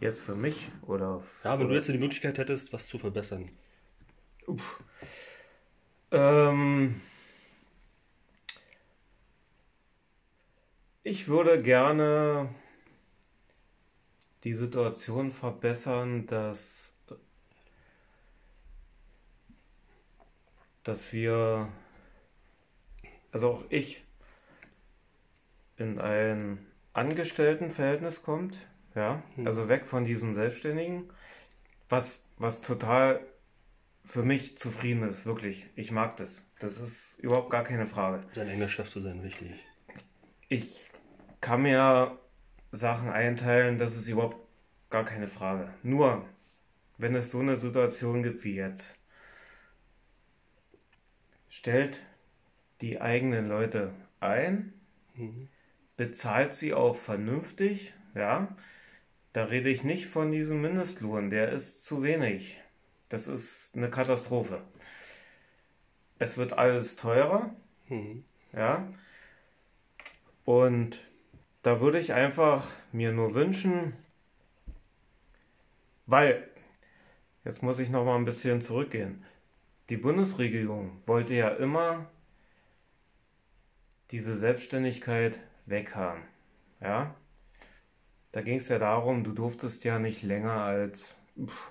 Jetzt 0.00 0.20
für 0.20 0.34
mich 0.34 0.68
oder 0.82 1.22
Ja, 1.44 1.58
wenn 1.58 1.68
du 1.68 1.74
jetzt 1.74 1.88
die 1.88 1.98
Möglichkeit 1.98 2.36
hättest, 2.38 2.72
was 2.72 2.86
zu 2.88 2.98
verbessern. 2.98 3.50
Ähm, 6.10 7.00
ich 11.02 11.28
würde 11.28 11.62
gerne 11.62 12.54
die 14.44 14.54
Situation 14.54 15.32
verbessern, 15.32 16.26
dass, 16.26 16.96
dass 20.82 21.12
wir, 21.12 21.68
also 23.32 23.50
auch 23.50 23.64
ich, 23.70 24.04
in 25.76 25.98
ein 25.98 26.64
Angestelltenverhältnis 26.92 28.22
kommt, 28.22 28.56
ja, 28.94 29.22
also 29.44 29.68
weg 29.68 29.86
von 29.86 30.04
diesem 30.04 30.34
Selbstständigen, 30.34 31.10
was, 31.88 32.28
was 32.36 32.60
total 32.60 33.20
für 34.04 34.22
mich 34.22 34.58
zufrieden 34.58 35.08
ist, 35.08 35.24
wirklich. 35.24 35.66
Ich 35.74 35.90
mag 35.90 36.16
das. 36.18 36.42
Das 36.60 36.78
ist 36.78 37.18
überhaupt 37.18 37.50
gar 37.50 37.64
keine 37.64 37.86
Frage. 37.86 38.20
Sein 38.34 38.48
eigener 38.48 38.68
Chef 38.68 38.90
zu 38.90 39.00
sein, 39.00 39.20
richtig. 39.20 39.52
Ich 40.48 40.82
kann 41.40 41.62
mir 41.62 42.18
Sachen 42.76 43.08
einteilen, 43.08 43.78
das 43.78 43.96
ist 43.96 44.08
überhaupt 44.08 44.36
gar 44.90 45.04
keine 45.04 45.28
Frage. 45.28 45.72
Nur, 45.82 46.24
wenn 46.98 47.14
es 47.14 47.30
so 47.30 47.40
eine 47.40 47.56
Situation 47.56 48.22
gibt 48.22 48.44
wie 48.44 48.56
jetzt, 48.56 48.98
stellt 51.48 52.00
die 52.80 53.00
eigenen 53.00 53.48
Leute 53.48 53.92
ein, 54.20 54.72
bezahlt 55.96 56.54
sie 56.54 56.74
auch 56.74 56.96
vernünftig, 56.96 57.94
ja. 58.14 58.54
Da 59.32 59.44
rede 59.44 59.68
ich 59.68 59.82
nicht 59.82 60.06
von 60.06 60.30
diesem 60.30 60.60
Mindestlohn, 60.60 61.30
der 61.30 61.50
ist 61.50 61.84
zu 61.84 62.04
wenig. 62.04 62.60
Das 63.08 63.26
ist 63.26 63.76
eine 63.76 63.90
Katastrophe. 63.90 64.62
Es 66.18 66.38
wird 66.38 66.52
alles 66.52 66.94
teurer, 66.94 67.54
ja. 68.52 68.88
Und 70.44 71.00
da 71.64 71.80
würde 71.80 71.98
ich 71.98 72.12
einfach 72.12 72.70
mir 72.92 73.10
nur 73.10 73.34
wünschen, 73.34 73.94
weil, 76.04 76.46
jetzt 77.42 77.62
muss 77.62 77.78
ich 77.78 77.88
noch 77.88 78.04
mal 78.04 78.16
ein 78.16 78.26
bisschen 78.26 78.60
zurückgehen. 78.60 79.24
Die 79.88 79.96
Bundesregierung 79.96 81.00
wollte 81.06 81.32
ja 81.32 81.48
immer 81.48 82.06
diese 84.10 84.36
Selbstständigkeit 84.36 85.38
weghaben. 85.64 86.22
Ja? 86.82 87.14
Da 88.32 88.42
ging 88.42 88.58
es 88.58 88.68
ja 88.68 88.78
darum, 88.78 89.24
du 89.24 89.32
durftest 89.32 89.84
ja 89.84 89.98
nicht 89.98 90.22
länger 90.22 90.62
als. 90.62 91.14
Pff, 91.42 91.70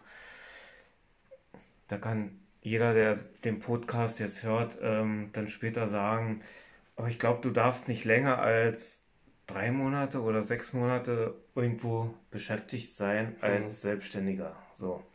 da 1.87 1.99
kann 1.99 2.39
jeder, 2.63 2.95
der 2.95 3.17
den 3.45 3.59
Podcast 3.59 4.19
jetzt 4.19 4.41
hört, 4.41 4.75
ähm, 4.81 5.29
dann 5.33 5.49
später 5.49 5.87
sagen, 5.87 6.41
aber 6.95 7.09
ich 7.09 7.19
glaube, 7.19 7.41
du 7.41 7.51
darfst 7.51 7.87
nicht 7.87 8.05
länger 8.05 8.39
als 8.39 9.02
drei 9.53 9.71
Monate 9.71 10.19
oder 10.19 10.41
sechs 10.41 10.73
Monate 10.73 11.35
irgendwo 11.53 12.13
beschäftigt 12.31 12.91
sein 12.95 13.35
als 13.39 13.81
Selbstständiger. 13.81 14.55
So. 14.77 15.05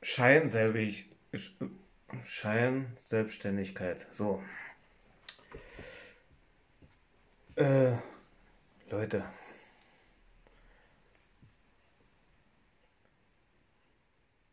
Scheinselbig, 0.00 1.06
Scheinselbstständigkeit. 2.24 4.06
So. 4.12 4.40
Äh, 7.56 7.96
Leute. 8.88 9.24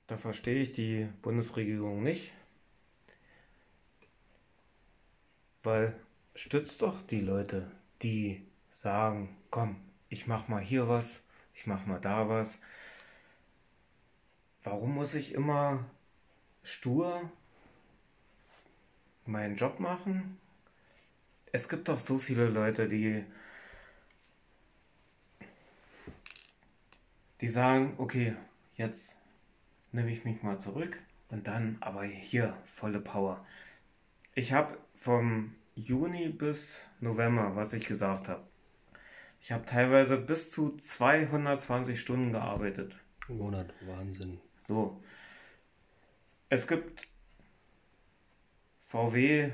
Da 0.07 0.17
verstehe 0.17 0.63
ich 0.63 0.73
die 0.73 1.07
Bundesregierung 1.21 2.01
nicht. 2.01 2.31
Weil 5.61 5.93
stützt 6.37 6.83
doch 6.83 7.01
die 7.01 7.21
Leute, 7.21 7.71
die 8.03 8.45
sagen, 8.71 9.35
komm, 9.49 9.75
ich 10.07 10.27
mach 10.27 10.47
mal 10.47 10.61
hier 10.61 10.87
was, 10.87 11.19
ich 11.55 11.65
mach 11.65 11.85
mal 11.87 11.99
da 11.99 12.29
was. 12.29 12.59
Warum 14.63 14.93
muss 14.93 15.15
ich 15.15 15.33
immer 15.33 15.83
stur 16.61 17.31
meinen 19.25 19.55
Job 19.55 19.79
machen? 19.79 20.37
Es 21.51 21.69
gibt 21.69 21.89
doch 21.89 21.97
so 21.97 22.19
viele 22.19 22.47
Leute, 22.47 22.87
die 22.87 23.25
die 27.41 27.47
sagen, 27.47 27.95
okay, 27.97 28.35
jetzt 28.75 29.19
nehme 29.91 30.11
ich 30.11 30.23
mich 30.23 30.43
mal 30.43 30.59
zurück 30.59 30.99
und 31.29 31.47
dann 31.47 31.77
aber 31.79 32.03
hier 32.03 32.55
volle 32.65 32.99
Power. 32.99 33.43
Ich 34.35 34.53
habe 34.53 34.77
vom 34.95 35.55
Juni 35.77 36.29
bis 36.29 36.75
November, 36.99 37.55
was 37.55 37.71
ich 37.73 37.85
gesagt 37.85 38.27
habe, 38.29 38.43
ich 39.39 39.51
habe 39.51 39.63
teilweise 39.63 40.17
bis 40.17 40.49
zu 40.49 40.75
220 40.75 41.99
Stunden 41.99 42.31
gearbeitet. 42.31 42.97
Im 43.29 43.37
Monat, 43.37 43.71
Wahnsinn. 43.81 44.39
So. 44.59 45.03
Es 46.49 46.67
gibt 46.67 47.07
VW 48.81 49.51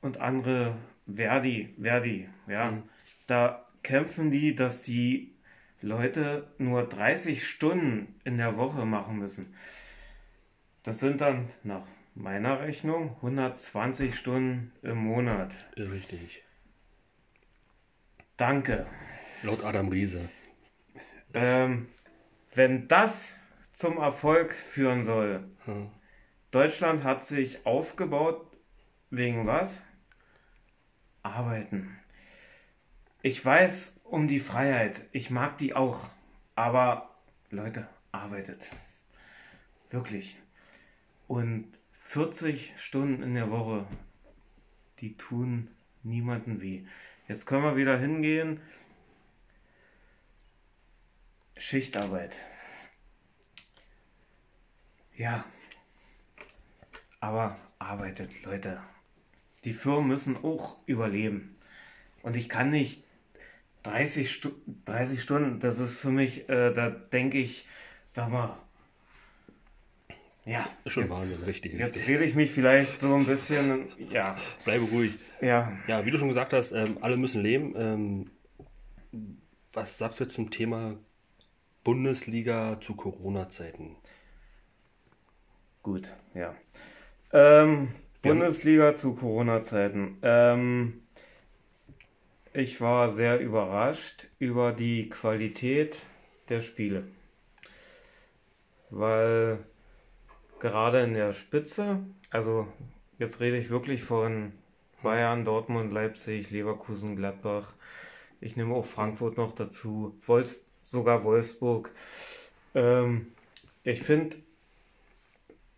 und 0.00 0.18
andere 0.18 0.76
Verdi, 1.12 1.74
Verdi, 1.80 2.28
ja. 2.46 2.80
Da 3.26 3.66
kämpfen 3.82 4.30
die, 4.30 4.54
dass 4.54 4.82
die 4.82 5.34
Leute 5.80 6.46
nur 6.58 6.84
30 6.84 7.44
Stunden 7.44 8.14
in 8.22 8.38
der 8.38 8.56
Woche 8.56 8.86
machen 8.86 9.18
müssen. 9.18 9.54
Das 10.84 11.00
sind 11.00 11.20
dann 11.20 11.48
nach 11.64 11.86
meiner 12.16 12.60
Rechnung 12.60 13.14
120 13.16 14.16
Stunden 14.16 14.72
im 14.82 14.96
Monat. 14.96 15.54
Richtig. 15.76 16.42
Danke. 18.36 18.86
Laut 19.42 19.64
Adam 19.64 19.88
Riese. 19.88 20.28
Ähm, 21.34 21.88
wenn 22.54 22.88
das 22.88 23.34
zum 23.72 23.98
Erfolg 23.98 24.52
führen 24.52 25.04
soll, 25.04 25.44
Hm. 25.66 25.90
Deutschland 26.52 27.04
hat 27.04 27.26
sich 27.26 27.66
aufgebaut 27.66 28.46
wegen 29.10 29.46
was? 29.46 29.82
Arbeiten. 31.22 31.98
Ich 33.20 33.44
weiß 33.44 34.00
um 34.04 34.28
die 34.28 34.40
Freiheit. 34.40 35.02
Ich 35.12 35.30
mag 35.30 35.58
die 35.58 35.74
auch. 35.74 36.08
Aber 36.54 37.10
Leute, 37.50 37.88
arbeitet. 38.12 38.70
Wirklich. 39.90 40.36
Und 41.26 41.66
40 42.06 42.72
Stunden 42.78 43.22
in 43.22 43.34
der 43.34 43.50
Woche, 43.50 43.84
die 45.00 45.16
tun 45.16 45.68
niemanden 46.04 46.60
weh. 46.60 46.84
Jetzt 47.26 47.46
können 47.46 47.64
wir 47.64 47.76
wieder 47.76 47.98
hingehen. 47.98 48.60
Schichtarbeit. 51.56 52.36
Ja. 55.16 55.44
Aber 57.18 57.58
arbeitet, 57.80 58.30
Leute. 58.44 58.80
Die 59.64 59.72
Firmen 59.72 60.06
müssen 60.06 60.36
auch 60.36 60.78
überleben. 60.86 61.58
Und 62.22 62.36
ich 62.36 62.48
kann 62.48 62.70
nicht 62.70 63.04
30, 63.82 64.32
Stu 64.32 64.50
30 64.84 65.20
Stunden, 65.20 65.60
das 65.60 65.80
ist 65.80 65.98
für 65.98 66.10
mich, 66.10 66.48
äh, 66.48 66.72
da 66.72 66.88
denke 66.88 67.38
ich, 67.38 67.66
sag 68.06 68.30
mal, 68.30 68.56
ja, 70.46 70.66
Ist 70.84 70.92
schon 70.92 71.02
jetzt, 71.04 71.12
Wahnsinn, 71.12 71.42
richtig. 71.44 71.74
jetzt 71.74 72.06
rede 72.06 72.24
ich 72.24 72.34
mich 72.34 72.50
vielleicht 72.52 73.00
so 73.00 73.14
ein 73.14 73.26
bisschen, 73.26 73.88
ja, 74.10 74.36
Bleibe 74.64 74.84
ruhig. 74.86 75.12
ja, 75.40 75.72
Ja, 75.88 76.06
wie 76.06 76.10
du 76.10 76.18
schon 76.18 76.28
gesagt 76.28 76.52
hast, 76.52 76.72
ähm, 76.72 76.98
alle 77.02 77.16
müssen 77.16 77.42
leben. 77.42 77.74
Ähm, 77.76 78.30
was 79.72 79.98
sagst 79.98 80.20
du 80.20 80.28
zum 80.28 80.50
Thema 80.50 80.96
Bundesliga 81.84 82.80
zu 82.80 82.94
Corona-Zeiten? 82.96 83.96
gut, 85.82 86.08
ja. 86.34 86.54
Ähm, 87.32 87.88
Bundesliga 88.22 88.94
zu 88.96 89.14
Corona-Zeiten. 89.14 90.18
Ähm, 90.22 91.02
ich 92.52 92.80
war 92.80 93.12
sehr 93.12 93.38
überrascht 93.38 94.26
über 94.40 94.72
die 94.72 95.08
Qualität 95.08 95.98
der 96.48 96.62
Spiele. 96.62 97.04
Weil 98.90 99.58
gerade 100.60 101.02
in 101.02 101.14
der 101.14 101.32
Spitze, 101.34 102.04
also 102.30 102.66
jetzt 103.18 103.40
rede 103.40 103.58
ich 103.58 103.70
wirklich 103.70 104.02
von 104.02 104.52
Bayern, 105.02 105.44
Dortmund, 105.44 105.92
Leipzig, 105.92 106.50
Leverkusen, 106.50 107.16
Gladbach. 107.16 107.74
Ich 108.40 108.56
nehme 108.56 108.74
auch 108.74 108.86
Frankfurt 108.86 109.36
noch 109.36 109.54
dazu, 109.54 110.18
Wolfs 110.26 110.60
sogar 110.84 111.24
Wolfsburg. 111.24 111.90
Ähm, 112.74 113.28
ich 113.82 114.02
finde 114.02 114.36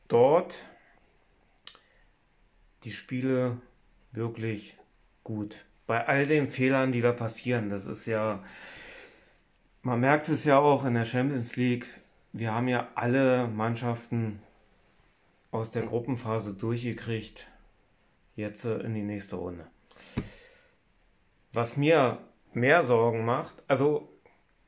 dort 0.08 0.54
die 2.84 2.92
Spiele 2.92 3.58
wirklich 4.12 4.76
gut. 5.24 5.64
Bei 5.86 6.06
all 6.06 6.26
den 6.26 6.48
Fehlern, 6.48 6.92
die 6.92 7.00
da 7.00 7.12
passieren, 7.12 7.70
das 7.70 7.86
ist 7.86 8.06
ja, 8.06 8.44
man 9.82 10.00
merkt 10.00 10.28
es 10.28 10.44
ja 10.44 10.58
auch 10.58 10.84
in 10.84 10.94
der 10.94 11.04
Champions 11.04 11.56
League, 11.56 11.86
wir 12.32 12.52
haben 12.52 12.68
ja 12.68 12.88
alle 12.94 13.48
Mannschaften 13.48 14.42
aus 15.50 15.70
der 15.70 15.82
Gruppenphase 15.82 16.54
durchgekriegt, 16.54 17.48
jetzt 18.36 18.64
äh, 18.64 18.78
in 18.80 18.94
die 18.94 19.02
nächste 19.02 19.36
Runde. 19.36 19.66
Was 21.52 21.76
mir 21.76 22.18
mehr 22.52 22.82
Sorgen 22.82 23.24
macht, 23.24 23.62
also 23.66 24.12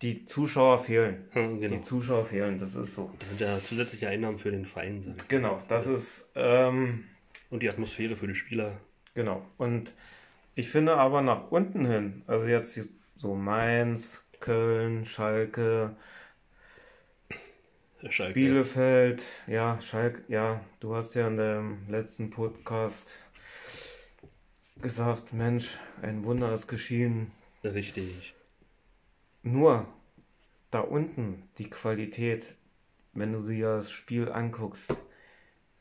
die 0.03 0.25
Zuschauer 0.25 0.79
fehlen. 0.79 1.29
Hm, 1.33 1.59
Die 1.59 1.69
genau. 1.69 1.83
Zuschauer 1.83 2.25
fehlen, 2.25 2.59
das 2.59 2.75
ist 2.75 2.95
so. 2.95 3.11
Das 3.19 3.29
sind 3.29 3.41
ja 3.41 3.59
zusätzliche 3.59 4.09
Einnahmen 4.09 4.39
für 4.39 4.51
den 4.51 4.65
Verein, 4.65 5.03
sag 5.03 5.17
ich. 5.17 5.29
Genau, 5.29 5.61
das 5.69 5.87
ist, 5.87 6.33
ähm, 6.35 7.05
Und 7.51 7.63
die 7.63 7.69
Atmosphäre 7.69 8.17
für 8.17 8.27
die 8.27 8.35
Spieler. 8.35 8.81
Genau. 9.15 9.43
Und 9.59 9.93
Ich 10.57 10.69
finde 10.69 10.97
aber 10.97 11.23
nach 11.23 11.51
unten 11.51 11.87
hin, 11.87 12.23
also 12.27 12.47
jetzt 12.47 12.79
so 13.17 13.35
Mainz, 13.35 14.27
Köln, 14.41 15.05
Schalke, 15.07 15.97
Schalke. 18.09 18.33
Bielefeld, 18.33 19.23
ja, 19.47 19.81
Schalke, 19.81 20.23
ja, 20.29 20.65
du 20.81 20.95
hast 20.95 21.15
ja 21.15 21.29
in 21.29 21.37
dem 21.37 21.89
letzten 21.89 22.31
Podcast 22.31 23.19
gesagt, 24.81 25.33
Mensch, 25.35 25.79
ein 26.01 26.25
Wunder 26.25 26.55
ist 26.55 26.67
geschehen. 26.67 27.31
Richtig. 27.63 28.35
Nur 29.43 29.87
da 30.71 30.81
unten 30.81 31.49
die 31.59 31.69
Qualität, 31.69 32.55
wenn 33.13 33.33
du 33.33 33.47
dir 33.47 33.77
das 33.77 33.91
Spiel 33.91 34.31
anguckst, 34.31 34.97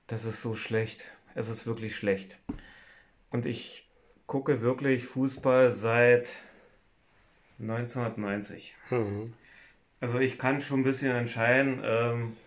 das 0.08 0.26
ist 0.26 0.42
so 0.42 0.56
schlecht. 0.56 1.06
Es 1.36 1.48
ist 1.48 1.66
wirklich 1.66 1.96
schlecht. 1.96 2.38
Und 3.30 3.46
ich 3.46 3.88
gucke 4.28 4.62
wirklich 4.62 5.06
Fußball 5.06 5.72
seit 5.72 6.32
1990. 7.60 8.76
Mhm. 8.90 9.34
Also 10.02 10.20
ich 10.20 10.38
kann 10.38 10.62
schon 10.62 10.82
ein 10.82 10.84
bisschen 10.84 11.16
entscheiden, 11.16 11.82
ähm, 11.84 12.38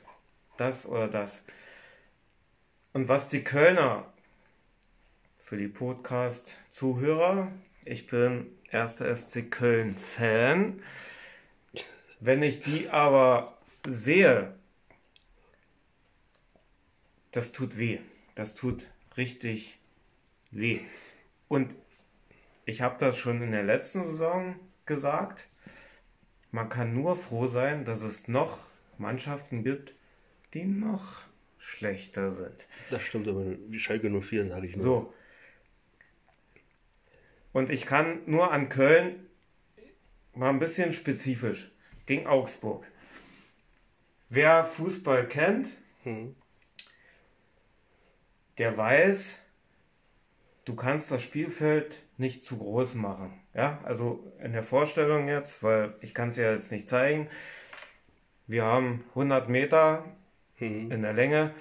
das 0.56 0.87
oder 0.87 1.09
das. 1.09 1.42
Und 2.92 3.09
was 3.09 3.28
die 3.28 3.44
Kölner 3.44 4.12
für 5.38 5.56
die 5.56 5.68
Podcast-Zuhörer, 5.68 7.52
ich 7.85 8.06
bin 8.06 8.47
1. 8.71 9.00
FC 9.00 9.50
Köln-Fan. 9.50 10.82
Wenn 12.21 12.42
ich 12.42 12.62
die 12.62 12.88
aber 12.88 13.59
sehe, 13.87 14.54
das 17.32 17.52
tut 17.52 17.76
weh. 17.76 17.99
Das 18.35 18.54
tut 18.54 18.87
richtig 19.16 19.78
weh. 20.50 20.80
Und 21.49 21.75
ich 22.64 22.80
habe 22.80 22.97
das 22.99 23.18
schon 23.18 23.42
in 23.42 23.50
der 23.52 23.64
letzten 23.64 24.04
Saison 24.04 24.54
gesagt. 24.87 25.47
Man 26.52 26.68
kann 26.68 26.94
nur 26.94 27.16
froh 27.16 27.49
sein, 27.49 27.85
dass 27.85 28.02
es 28.02 28.28
noch 28.28 28.59
Mannschaften 28.99 29.64
gibt, 29.64 29.94
die 30.54 30.64
noch 30.64 31.23
schlechter 31.59 32.30
sind. 32.30 32.66
Das 32.90 33.02
stimmt, 33.02 33.26
aber 33.26 33.44
wie 33.68 33.78
Schalke 33.78 34.11
04, 34.11 34.47
sage 34.47 34.66
ich 34.66 34.76
nur. 34.76 34.85
So. 34.85 35.14
Und 37.52 37.71
ich 37.71 37.87
kann 37.87 38.21
nur 38.26 38.52
an 38.52 38.68
Köln 38.68 39.26
mal 40.35 40.50
ein 40.50 40.59
bisschen 40.59 40.92
spezifisch 40.92 41.73
gegen 42.06 42.26
Augsburg. 42.26 42.87
Wer 44.28 44.64
Fußball 44.64 45.26
kennt, 45.28 45.71
Mhm. 46.04 46.35
der 48.59 48.76
weiß, 48.76 49.38
du 50.64 50.75
kannst 50.75 51.11
das 51.11 51.23
Spielfeld 51.23 52.02
nicht 52.18 52.44
zu 52.44 52.59
groß 52.59 52.94
machen. 52.94 53.41
Ja, 53.54 53.80
also 53.85 54.32
in 54.42 54.52
der 54.52 54.62
Vorstellung 54.62 55.28
jetzt, 55.28 55.62
weil 55.62 55.94
ich 56.00 56.14
kann 56.14 56.30
es 56.30 56.37
ja 56.37 56.52
jetzt 56.52 56.73
nicht 56.73 56.88
zeigen. 56.88 57.28
Wir 58.47 58.64
haben 58.64 59.04
100 59.14 59.49
Meter 59.49 60.04
Mhm. 60.62 60.90
in 60.90 61.02
der 61.02 61.12
Länge. 61.12 61.54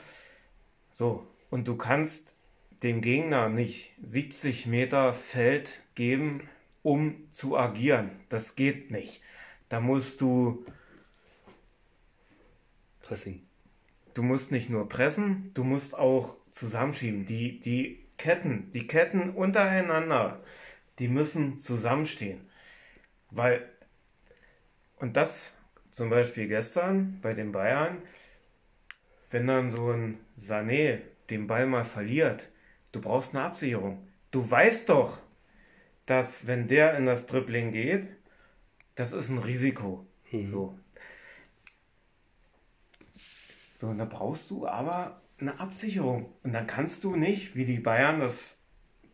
So, 0.93 1.27
und 1.49 1.67
du 1.67 1.75
kannst 1.75 2.35
dem 2.83 3.01
Gegner 3.01 3.49
nicht 3.49 3.91
70 4.03 4.65
Meter 4.67 5.13
Feld 5.13 5.79
geben, 5.95 6.47
um 6.83 7.15
zu 7.31 7.57
agieren. 7.57 8.11
Das 8.29 8.55
geht 8.55 8.91
nicht. 8.91 9.21
Da 9.69 9.79
musst 9.79 10.21
du, 10.21 10.65
Pressing. 13.01 13.41
du 14.13 14.23
musst 14.23 14.51
nicht 14.51 14.69
nur 14.69 14.87
pressen, 14.89 15.51
du 15.53 15.63
musst 15.63 15.97
auch 15.97 16.37
zusammenschieben. 16.51 17.25
Die, 17.25 17.59
die 17.59 17.99
Ketten, 18.17 18.69
die 18.71 18.87
Ketten 18.87 19.29
untereinander, 19.31 20.39
die 20.99 21.07
müssen 21.07 21.59
zusammenstehen. 21.59 22.41
Weil, 23.29 23.67
und 24.97 25.15
das 25.17 25.55
zum 25.91 26.09
Beispiel 26.09 26.47
gestern 26.47 27.19
bei 27.21 27.33
den 27.33 27.51
Bayern, 27.51 28.01
wenn 29.29 29.47
dann 29.47 29.69
so 29.71 29.91
ein 29.91 30.19
Sané 30.39 30.99
den 31.29 31.47
Ball 31.47 31.65
mal 31.65 31.85
verliert, 31.85 32.49
du 32.91 33.01
brauchst 33.01 33.35
eine 33.35 33.45
Absicherung. 33.45 34.07
Du 34.31 34.49
weißt 34.49 34.89
doch, 34.89 35.19
dass 36.05 36.47
wenn 36.47 36.67
der 36.67 36.97
in 36.97 37.05
das 37.05 37.27
Dribbling 37.27 37.71
geht, 37.71 38.07
das 38.95 39.13
ist 39.13 39.29
ein 39.29 39.37
Risiko. 39.37 40.05
So. 40.31 40.77
So, 43.79 43.87
und 43.87 43.97
da 43.97 44.05
brauchst 44.05 44.51
du 44.51 44.67
aber 44.67 45.21
eine 45.39 45.59
Absicherung. 45.59 46.33
Und 46.43 46.53
dann 46.53 46.67
kannst 46.67 47.03
du 47.03 47.15
nicht, 47.15 47.55
wie 47.55 47.65
die 47.65 47.79
Bayern 47.79 48.19
das 48.19 48.57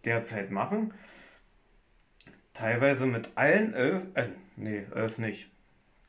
derzeit 0.04 0.51
machen, 0.51 0.93
teilweise 2.58 3.06
mit 3.06 3.30
allen 3.36 3.74
elf, 3.74 4.04
äh, 4.15 4.30
nee, 4.56 4.86
elf 4.93 5.17
nicht. 5.17 5.50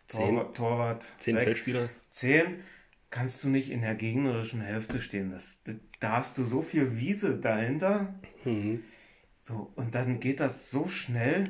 Zehn. 0.06 0.34
Torwart, 0.34 0.56
Torwart 0.56 1.04
Zehn 1.18 1.36
weg. 1.36 1.44
Feldspieler. 1.44 1.88
10 2.10 2.62
kannst 3.10 3.44
du 3.44 3.48
nicht 3.48 3.70
in 3.70 3.82
der 3.82 3.94
gegnerischen 3.94 4.60
Hälfte 4.60 5.00
stehen. 5.00 5.30
Das, 5.30 5.62
da 6.00 6.12
hast 6.12 6.38
du 6.38 6.44
so 6.44 6.62
viel 6.62 6.96
Wiese 6.96 7.38
dahinter. 7.38 8.14
Mhm. 8.44 8.82
So, 9.42 9.72
und 9.76 9.94
dann 9.94 10.20
geht 10.20 10.40
das 10.40 10.70
so 10.70 10.88
schnell. 10.88 11.44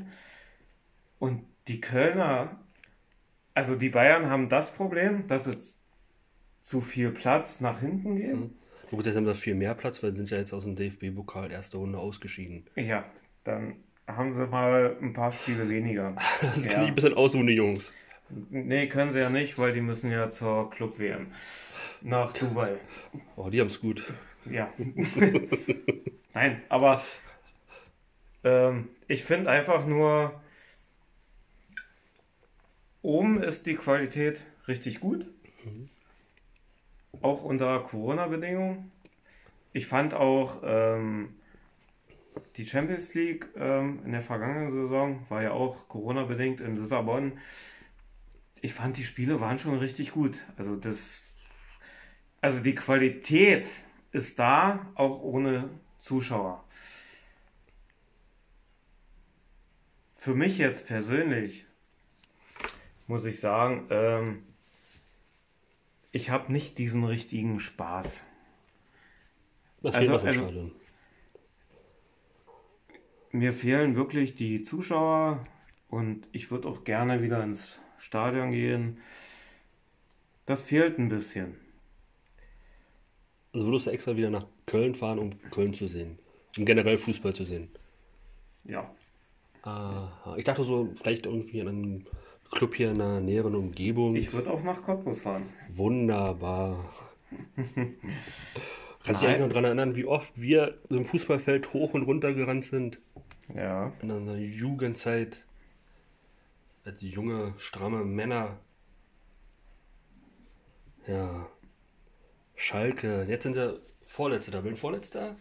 Und 1.18 1.44
die 1.68 1.80
Kölner, 1.80 2.60
also 3.54 3.74
die 3.74 3.88
Bayern 3.88 4.30
haben 4.30 4.48
das 4.48 4.72
Problem, 4.72 5.26
dass 5.26 5.46
es 5.46 5.78
zu 6.62 6.80
viel 6.80 7.10
Platz 7.10 7.60
nach 7.60 7.80
hinten 7.80 8.16
geht. 8.16 8.36
Gut, 8.90 9.06
jetzt 9.06 9.16
haben 9.16 9.26
wir 9.26 9.34
viel 9.34 9.54
mehr 9.54 9.74
Platz, 9.74 10.02
weil 10.02 10.10
sie 10.10 10.18
sind 10.18 10.30
ja 10.30 10.38
jetzt 10.38 10.52
aus 10.52 10.64
dem 10.64 10.76
DFB-Pokal 10.76 11.50
erste 11.50 11.76
Runde 11.76 11.98
ausgeschieden. 11.98 12.66
Ja, 12.76 13.04
dann 13.44 13.76
haben 14.08 14.34
sie 14.34 14.46
mal 14.46 14.96
ein 15.00 15.12
paar 15.12 15.32
Spiele 15.32 15.68
weniger. 15.68 16.14
Das 16.40 16.54
kann 16.54 16.64
ich 16.64 16.72
ja. 16.72 16.84
ein 16.84 16.94
bisschen 16.94 17.14
ausruhen, 17.14 17.46
die 17.46 17.54
Jungs. 17.54 17.92
Nee, 18.50 18.88
können 18.88 19.12
sie 19.12 19.20
ja 19.20 19.30
nicht, 19.30 19.58
weil 19.58 19.72
die 19.72 19.80
müssen 19.80 20.10
ja 20.10 20.30
zur 20.30 20.70
Club-WM 20.70 21.28
nach 22.02 22.32
Dubai. 22.32 22.76
Oh, 23.36 23.48
die 23.48 23.60
haben 23.60 23.68
es 23.68 23.80
gut. 23.80 24.12
Ja. 24.44 24.72
Nein, 26.34 26.62
aber 26.68 27.02
ähm, 28.44 28.88
ich 29.06 29.24
finde 29.24 29.50
einfach 29.50 29.86
nur, 29.86 30.40
oben 33.02 33.42
ist 33.42 33.66
die 33.66 33.76
Qualität 33.76 34.42
richtig 34.66 35.00
gut. 35.00 35.26
Auch 37.20 37.42
unter 37.42 37.80
Corona-Bedingungen. 37.80 38.92
Ich 39.72 39.86
fand 39.86 40.14
auch 40.14 40.62
ähm, 40.64 41.34
die 42.58 42.66
Champions 42.66 43.14
League 43.14 43.48
ähm, 43.56 44.00
in 44.04 44.10
der 44.12 44.20
vergangenen 44.20 44.70
Saison, 44.70 45.24
war 45.28 45.42
ja 45.42 45.52
auch 45.52 45.88
Corona-bedingt 45.88 46.60
in 46.60 46.76
Lissabon. 46.76 47.38
Ich 48.60 48.74
fand, 48.74 48.96
die 48.96 49.04
Spiele 49.04 49.40
waren 49.40 49.60
schon 49.60 49.78
richtig 49.78 50.10
gut. 50.10 50.36
Also 50.56 50.74
das, 50.74 51.22
also 52.40 52.60
die 52.60 52.74
Qualität 52.74 53.68
ist 54.10 54.40
da, 54.40 54.90
auch 54.96 55.22
ohne 55.22 55.70
Zuschauer. 56.00 56.64
Für 60.16 60.34
mich 60.34 60.58
jetzt 60.58 60.88
persönlich 60.88 61.64
muss 63.06 63.24
ich 63.24 63.38
sagen, 63.38 63.86
ähm, 63.90 64.42
ich 66.10 66.30
habe 66.30 66.52
nicht 66.52 66.76
diesen 66.78 67.04
richtigen 67.04 67.60
Spaß. 67.60 68.20
Das 69.82 69.94
Also- 69.94 70.12
was 70.12 70.22
im 70.22 70.28
also- 70.28 70.42
Stadion. 70.42 70.72
Mir 73.38 73.52
fehlen 73.52 73.94
wirklich 73.94 74.34
die 74.34 74.64
Zuschauer 74.64 75.44
und 75.88 76.26
ich 76.32 76.50
würde 76.50 76.66
auch 76.66 76.82
gerne 76.82 77.22
wieder 77.22 77.40
ins 77.44 77.78
Stadion 77.96 78.50
gehen. 78.50 78.98
Das 80.44 80.60
fehlt 80.60 80.98
ein 80.98 81.08
bisschen. 81.08 81.54
Also 83.52 83.66
würdest 83.66 83.86
du 83.86 83.90
extra 83.92 84.16
wieder 84.16 84.30
nach 84.30 84.46
Köln 84.66 84.96
fahren, 84.96 85.20
um 85.20 85.30
Köln 85.50 85.72
zu 85.72 85.86
sehen. 85.86 86.18
Um 86.56 86.64
generell 86.64 86.98
Fußball 86.98 87.32
zu 87.32 87.44
sehen. 87.44 87.68
Ja. 88.64 88.90
Aha. 89.62 90.34
Ich 90.36 90.42
dachte 90.42 90.64
so, 90.64 90.92
vielleicht 90.96 91.26
irgendwie 91.26 91.60
in 91.60 91.68
einem 91.68 92.06
Club 92.50 92.74
hier 92.74 92.90
in 92.90 92.98
der 92.98 93.20
näheren 93.20 93.54
Umgebung. 93.54 94.16
Ich 94.16 94.32
würde 94.32 94.50
auch 94.50 94.64
nach 94.64 94.82
Cottbus 94.82 95.20
fahren. 95.20 95.44
Wunderbar. 95.68 96.92
Kannst 99.04 99.22
du 99.22 99.26
dich 99.26 99.34
eigentlich 99.34 99.46
noch 99.46 99.48
daran 99.48 99.64
erinnern, 99.64 99.94
wie 99.94 100.06
oft 100.06 100.38
wir 100.40 100.78
im 100.90 101.04
Fußballfeld 101.04 101.72
hoch 101.72 101.94
und 101.94 102.02
runter 102.02 102.34
gerannt 102.34 102.64
sind? 102.64 102.98
Ja. 103.54 103.92
In 104.02 104.10
unserer 104.10 104.36
Jugendzeit. 104.36 105.44
Als 106.84 107.02
junge, 107.02 107.54
stramme 107.58 108.04
Männer. 108.04 108.58
Ja. 111.06 111.48
Schalke. 112.54 113.24
Jetzt 113.28 113.44
sind 113.44 113.54
sie 113.54 113.80
Vorletzter. 114.02 114.52
Tabellenvorletzter? 114.52 115.36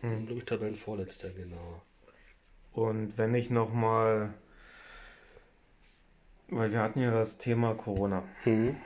Hm. 0.00 0.26
Glaube 0.26 0.40
ich, 0.40 0.46
Tabellenvorletzter, 0.46 1.30
genau. 1.30 1.82
Und 2.72 3.16
wenn 3.18 3.34
ich 3.34 3.50
nochmal, 3.50 4.34
weil 6.48 6.70
wir 6.72 6.80
hatten 6.80 7.00
ja 7.00 7.10
das 7.10 7.38
Thema 7.38 7.74
Corona, 7.74 8.24
Mhm. 8.44 8.76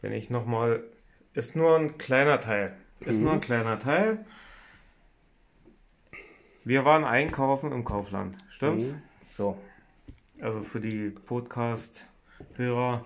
wenn 0.00 0.12
ich 0.12 0.30
nochmal, 0.30 0.84
ist 1.34 1.56
nur 1.56 1.76
ein 1.76 1.98
kleiner 1.98 2.40
Teil, 2.40 2.76
ist 3.00 3.18
Mhm. 3.18 3.22
nur 3.24 3.32
ein 3.34 3.40
kleiner 3.40 3.78
Teil. 3.78 4.24
Wir 6.66 6.84
waren 6.84 7.04
einkaufen 7.04 7.70
im 7.70 7.84
Kaufland, 7.84 8.36
stimmt's? 8.48 8.94
Mhm. 8.94 9.02
So. 9.30 9.56
Also 10.40 10.64
für 10.64 10.80
die 10.80 11.10
Podcast-Hörer. 11.10 13.04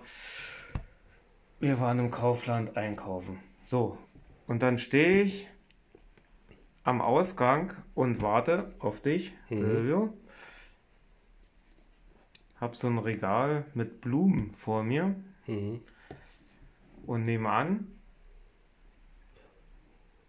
Wir 1.59 1.79
waren 1.79 1.99
im 1.99 2.09
Kaufland 2.09 2.75
einkaufen. 2.75 3.37
So. 3.67 3.99
Und 4.47 4.63
dann 4.63 4.79
stehe 4.79 5.21
ich 5.21 5.47
am 6.83 7.01
Ausgang 7.01 7.75
und 7.93 8.23
warte 8.23 8.73
auf 8.79 8.99
dich, 8.99 9.31
mhm. 9.51 9.61
Silvio. 9.61 10.13
Hab 12.59 12.75
so 12.75 12.87
ein 12.87 12.97
Regal 12.97 13.65
mit 13.75 14.01
Blumen 14.01 14.55
vor 14.55 14.81
mir. 14.81 15.15
Mhm. 15.45 15.81
Und 17.05 17.25
nebenan 17.25 17.91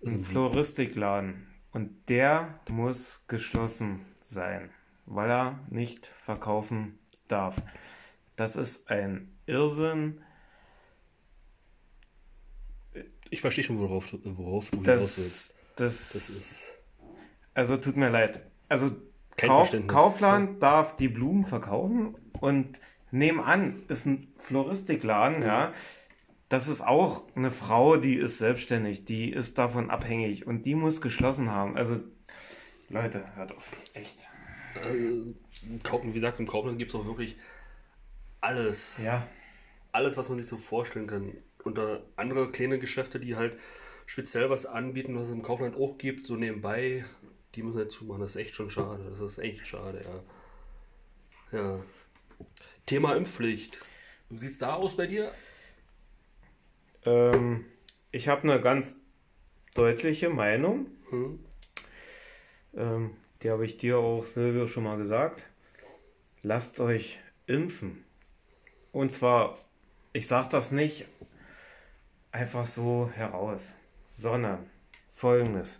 ist 0.00 0.12
ein 0.12 0.20
mhm. 0.20 0.24
Floristikladen. 0.24 1.51
Und 1.72 2.08
der 2.08 2.60
muss 2.70 3.20
geschlossen 3.28 4.04
sein, 4.20 4.70
weil 5.06 5.30
er 5.30 5.60
nicht 5.68 6.06
verkaufen 6.06 6.98
darf. 7.28 7.56
Das 8.36 8.56
ist 8.56 8.90
ein 8.90 9.32
Irrsinn. 9.46 10.22
Ich 13.30 13.40
verstehe 13.40 13.64
schon, 13.64 13.78
worauf 13.78 14.10
du, 14.10 14.20
worauf 14.24 14.70
du 14.70 14.82
das, 14.82 14.96
hinaus 14.96 15.18
willst. 15.18 15.54
Das, 15.76 16.12
das 16.12 16.28
ist. 16.28 16.74
Also 17.54 17.76
tut 17.78 17.96
mir 17.96 18.10
leid. 18.10 18.44
Also 18.68 18.90
Kauf, 19.36 19.74
Kaufland 19.86 20.54
ja. 20.54 20.58
darf 20.58 20.96
die 20.96 21.08
Blumen 21.08 21.44
verkaufen 21.44 22.14
und 22.40 22.78
nebenan 23.10 23.82
ist 23.88 24.06
ein 24.06 24.32
Floristikladen, 24.38 25.42
ja. 25.42 25.46
ja. 25.46 25.72
Das 26.52 26.68
ist 26.68 26.82
auch 26.82 27.22
eine 27.34 27.50
Frau, 27.50 27.96
die 27.96 28.14
ist 28.14 28.36
selbstständig, 28.36 29.06
die 29.06 29.32
ist 29.32 29.56
davon 29.56 29.88
abhängig 29.88 30.46
und 30.46 30.66
die 30.66 30.74
muss 30.74 31.00
geschlossen 31.00 31.50
haben. 31.50 31.78
Also, 31.78 32.00
Leute, 32.90 33.24
hört 33.36 33.56
auf. 33.56 33.74
Echt. 33.94 34.18
Äh, 34.74 35.32
wie 36.02 36.12
gesagt, 36.12 36.40
im 36.40 36.46
Kaufland 36.46 36.78
gibt 36.78 36.90
es 36.90 36.94
auch 36.94 37.06
wirklich 37.06 37.38
alles. 38.42 39.02
Ja. 39.02 39.26
Alles, 39.92 40.18
was 40.18 40.28
man 40.28 40.36
sich 40.36 40.46
so 40.46 40.58
vorstellen 40.58 41.06
kann. 41.06 41.32
Unter 41.64 42.02
andere 42.16 42.52
kleine 42.52 42.78
Geschäfte, 42.78 43.18
die 43.18 43.34
halt 43.34 43.58
speziell 44.04 44.50
was 44.50 44.66
anbieten, 44.66 45.16
was 45.16 45.28
es 45.28 45.32
im 45.32 45.42
Kaufland 45.42 45.74
auch 45.74 45.96
gibt, 45.96 46.26
so 46.26 46.36
nebenbei, 46.36 47.06
die 47.54 47.62
müssen 47.62 47.78
halt 47.78 47.92
zumachen. 47.92 48.20
Das 48.20 48.32
ist 48.32 48.36
echt 48.36 48.54
schon 48.54 48.70
schade. 48.70 49.02
Das 49.08 49.20
ist 49.20 49.38
echt 49.38 49.66
schade, 49.66 50.02
ja. 51.50 51.58
Ja. 51.58 51.80
Thema 52.84 53.16
Impfpflicht. 53.16 53.86
Wie 54.28 54.36
sieht 54.36 54.50
es 54.50 54.58
da 54.58 54.74
aus 54.74 54.98
bei 54.98 55.06
dir? 55.06 55.32
Ähm, 57.04 57.64
ich 58.10 58.28
habe 58.28 58.42
eine 58.42 58.60
ganz 58.60 59.00
deutliche 59.74 60.30
Meinung. 60.30 60.86
Hm. 61.10 61.44
Ähm, 62.74 63.16
die 63.42 63.50
habe 63.50 63.64
ich 63.64 63.78
dir 63.78 63.98
auch, 63.98 64.24
Silvio, 64.24 64.66
schon 64.66 64.84
mal 64.84 64.96
gesagt. 64.96 65.44
Lasst 66.42 66.80
euch 66.80 67.18
impfen. 67.46 68.04
Und 68.92 69.12
zwar, 69.12 69.56
ich 70.12 70.26
sage 70.26 70.48
das 70.50 70.70
nicht 70.70 71.06
einfach 72.30 72.66
so 72.66 73.10
heraus, 73.14 73.72
sondern 74.16 74.70
folgendes. 75.08 75.78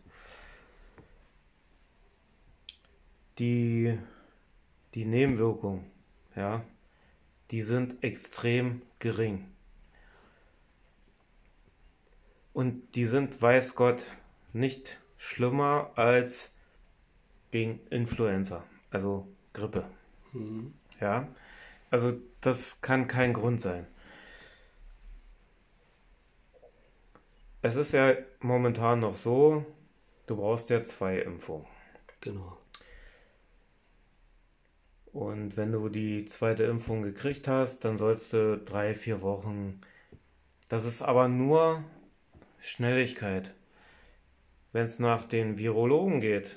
Die, 3.38 3.98
die 4.94 5.04
Nebenwirkungen, 5.04 5.90
ja, 6.36 6.64
die 7.50 7.62
sind 7.62 8.02
extrem 8.02 8.82
gering. 8.98 9.51
Und 12.52 12.94
die 12.94 13.06
sind, 13.06 13.40
weiß 13.40 13.74
Gott, 13.74 14.02
nicht 14.52 14.98
schlimmer 15.16 15.92
als 15.96 16.52
gegen 17.50 17.80
Influenza, 17.90 18.64
also 18.90 19.28
Grippe. 19.52 19.84
Mhm. 20.32 20.74
Ja, 21.00 21.28
also 21.90 22.14
das 22.40 22.80
kann 22.80 23.06
kein 23.06 23.32
Grund 23.32 23.60
sein. 23.60 23.86
Es 27.62 27.76
ist 27.76 27.92
ja 27.92 28.14
momentan 28.40 29.00
noch 29.00 29.16
so, 29.16 29.64
du 30.26 30.36
brauchst 30.36 30.68
ja 30.70 30.84
zwei 30.84 31.18
Impfungen. 31.20 31.66
Genau. 32.20 32.58
Und 35.12 35.56
wenn 35.56 35.72
du 35.72 35.88
die 35.88 36.24
zweite 36.26 36.64
Impfung 36.64 37.02
gekriegt 37.02 37.46
hast, 37.46 37.84
dann 37.84 37.98
sollst 37.98 38.32
du 38.32 38.58
drei, 38.58 38.94
vier 38.94 39.20
Wochen. 39.20 39.80
Das 40.68 40.84
ist 40.84 41.02
aber 41.02 41.28
nur 41.28 41.84
Schnelligkeit. 42.62 43.52
Wenn 44.70 44.84
es 44.84 45.00
nach 45.00 45.26
den 45.26 45.58
Virologen 45.58 46.20
geht, 46.20 46.56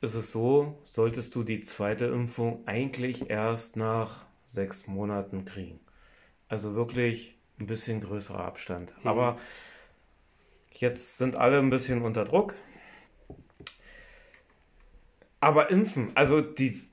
ist 0.00 0.14
es 0.14 0.30
so, 0.30 0.80
solltest 0.84 1.34
du 1.34 1.42
die 1.42 1.60
zweite 1.60 2.06
Impfung 2.06 2.62
eigentlich 2.66 3.28
erst 3.28 3.76
nach 3.76 4.24
sechs 4.46 4.86
Monaten 4.86 5.44
kriegen. 5.44 5.80
Also 6.48 6.76
wirklich 6.76 7.34
ein 7.58 7.66
bisschen 7.66 8.00
größerer 8.00 8.44
Abstand. 8.44 8.94
Mhm. 9.02 9.08
Aber 9.08 9.38
jetzt 10.70 11.18
sind 11.18 11.36
alle 11.36 11.58
ein 11.58 11.70
bisschen 11.70 12.02
unter 12.02 12.24
Druck. 12.24 12.54
Aber 15.40 15.70
impfen, 15.70 16.12
also 16.14 16.40
die 16.40 16.88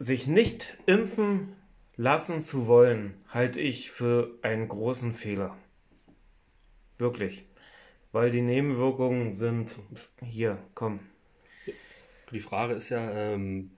sich 0.00 0.26
nicht 0.26 0.76
impfen 0.86 1.54
lassen 1.96 2.42
zu 2.42 2.66
wollen, 2.66 3.14
halte 3.28 3.60
ich 3.60 3.92
für 3.92 4.36
einen 4.42 4.66
großen 4.66 5.14
Fehler. 5.14 5.56
Wirklich. 6.98 7.44
Weil 8.12 8.30
die 8.30 8.42
Nebenwirkungen 8.42 9.32
sind 9.32 9.72
hier, 10.22 10.58
komm. 10.74 11.00
Die 12.30 12.40
Frage 12.40 12.74
ist 12.74 12.88
ja, 12.88 13.10
ähm, 13.12 13.72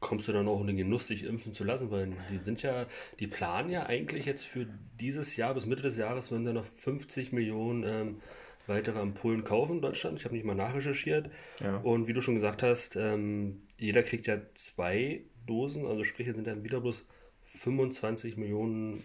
kommst 0.00 0.28
du 0.28 0.32
dann 0.32 0.48
auch 0.48 0.60
in 0.60 0.68
den 0.68 0.76
Genuss, 0.76 1.08
dich 1.08 1.24
impfen 1.24 1.54
zu 1.54 1.64
lassen? 1.64 1.90
Weil 1.90 2.12
die 2.30 2.38
sind 2.38 2.62
ja, 2.62 2.86
die 3.20 3.26
planen 3.26 3.70
ja 3.70 3.86
eigentlich 3.86 4.26
jetzt 4.26 4.46
für 4.46 4.66
dieses 5.00 5.36
Jahr, 5.36 5.54
bis 5.54 5.66
Mitte 5.66 5.82
des 5.82 5.96
Jahres, 5.96 6.30
werden 6.30 6.44
da 6.44 6.52
noch 6.52 6.64
50 6.64 7.32
Millionen 7.32 7.84
ähm, 7.84 8.20
weitere 8.66 8.98
Ampullen 8.98 9.44
kaufen 9.44 9.76
in 9.76 9.82
Deutschland. 9.82 10.18
Ich 10.18 10.24
habe 10.24 10.34
nicht 10.34 10.44
mal 10.44 10.54
nachrecherchiert. 10.54 11.30
Ja. 11.60 11.78
Und 11.78 12.06
wie 12.06 12.12
du 12.12 12.20
schon 12.20 12.34
gesagt 12.34 12.62
hast, 12.62 12.96
ähm, 12.96 13.62
jeder 13.78 14.02
kriegt 14.02 14.26
ja 14.26 14.38
zwei 14.54 15.24
Dosen, 15.46 15.86
also 15.86 16.04
sprich, 16.04 16.28
es 16.28 16.36
sind 16.36 16.46
dann 16.46 16.64
wieder 16.64 16.80
bloß 16.80 17.06
25 17.44 18.36
Millionen 18.36 19.02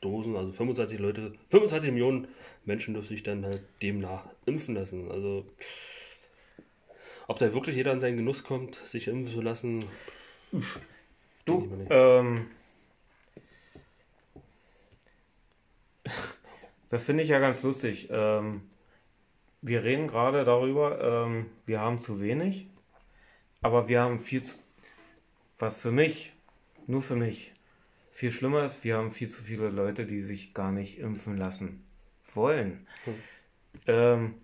Dosen, 0.00 0.36
also 0.36 0.52
25 0.52 0.98
Leute, 0.98 1.32
25 1.50 1.90
Millionen 1.90 2.28
Menschen 2.64 2.94
dürfen 2.94 3.08
sich 3.08 3.22
dann 3.22 3.44
halt 3.44 3.62
demnach 3.82 4.24
impfen 4.46 4.74
lassen. 4.74 5.10
Also 5.10 5.44
ob 7.26 7.38
da 7.38 7.52
wirklich 7.52 7.76
jeder 7.76 7.92
an 7.92 8.00
seinen 8.00 8.16
Genuss 8.16 8.44
kommt, 8.44 8.76
sich 8.76 9.08
impfen 9.08 9.32
zu 9.32 9.40
lassen. 9.40 9.84
Du, 11.44 11.68
ähm, 11.90 12.46
das 16.90 17.04
finde 17.04 17.22
ich 17.22 17.28
ja 17.28 17.38
ganz 17.38 17.62
lustig. 17.62 18.08
Ähm, 18.10 18.62
wir 19.60 19.82
reden 19.82 20.08
gerade 20.08 20.44
darüber, 20.44 21.26
ähm, 21.26 21.46
wir 21.66 21.80
haben 21.80 22.00
zu 22.00 22.20
wenig, 22.20 22.66
aber 23.60 23.88
wir 23.88 24.00
haben 24.00 24.20
viel 24.20 24.42
zu, 24.42 24.56
was 25.58 25.78
für 25.78 25.90
mich, 25.90 26.32
nur 26.86 27.02
für 27.02 27.16
mich, 27.16 27.52
viel 28.18 28.32
schlimmer 28.32 28.64
ist, 28.64 28.82
wir 28.82 28.96
haben 28.96 29.12
viel 29.12 29.28
zu 29.28 29.42
viele 29.42 29.68
Leute, 29.68 30.04
die 30.04 30.22
sich 30.22 30.52
gar 30.52 30.72
nicht 30.72 30.98
impfen 30.98 31.36
lassen 31.36 31.84
wollen. 32.34 32.84
Hm. 33.04 33.14
Ähm, 33.86 34.34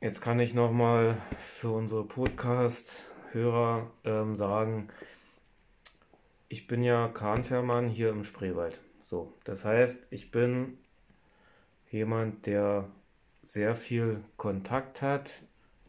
jetzt 0.00 0.20
kann 0.20 0.40
ich 0.40 0.54
nochmal 0.54 1.16
für 1.40 1.70
unsere 1.70 2.04
Podcast-Hörer 2.04 3.92
ähm, 4.02 4.36
sagen, 4.36 4.88
ich 6.48 6.66
bin 6.66 6.82
ja 6.82 7.06
Kahnfährmann 7.06 7.88
hier 7.88 8.10
im 8.10 8.24
Spreewald. 8.24 8.80
So, 9.06 9.32
das 9.44 9.64
heißt, 9.64 10.08
ich 10.10 10.32
bin 10.32 10.78
jemand, 11.92 12.44
der 12.46 12.88
sehr 13.44 13.76
viel 13.76 14.24
Kontakt 14.36 15.00
hat 15.00 15.30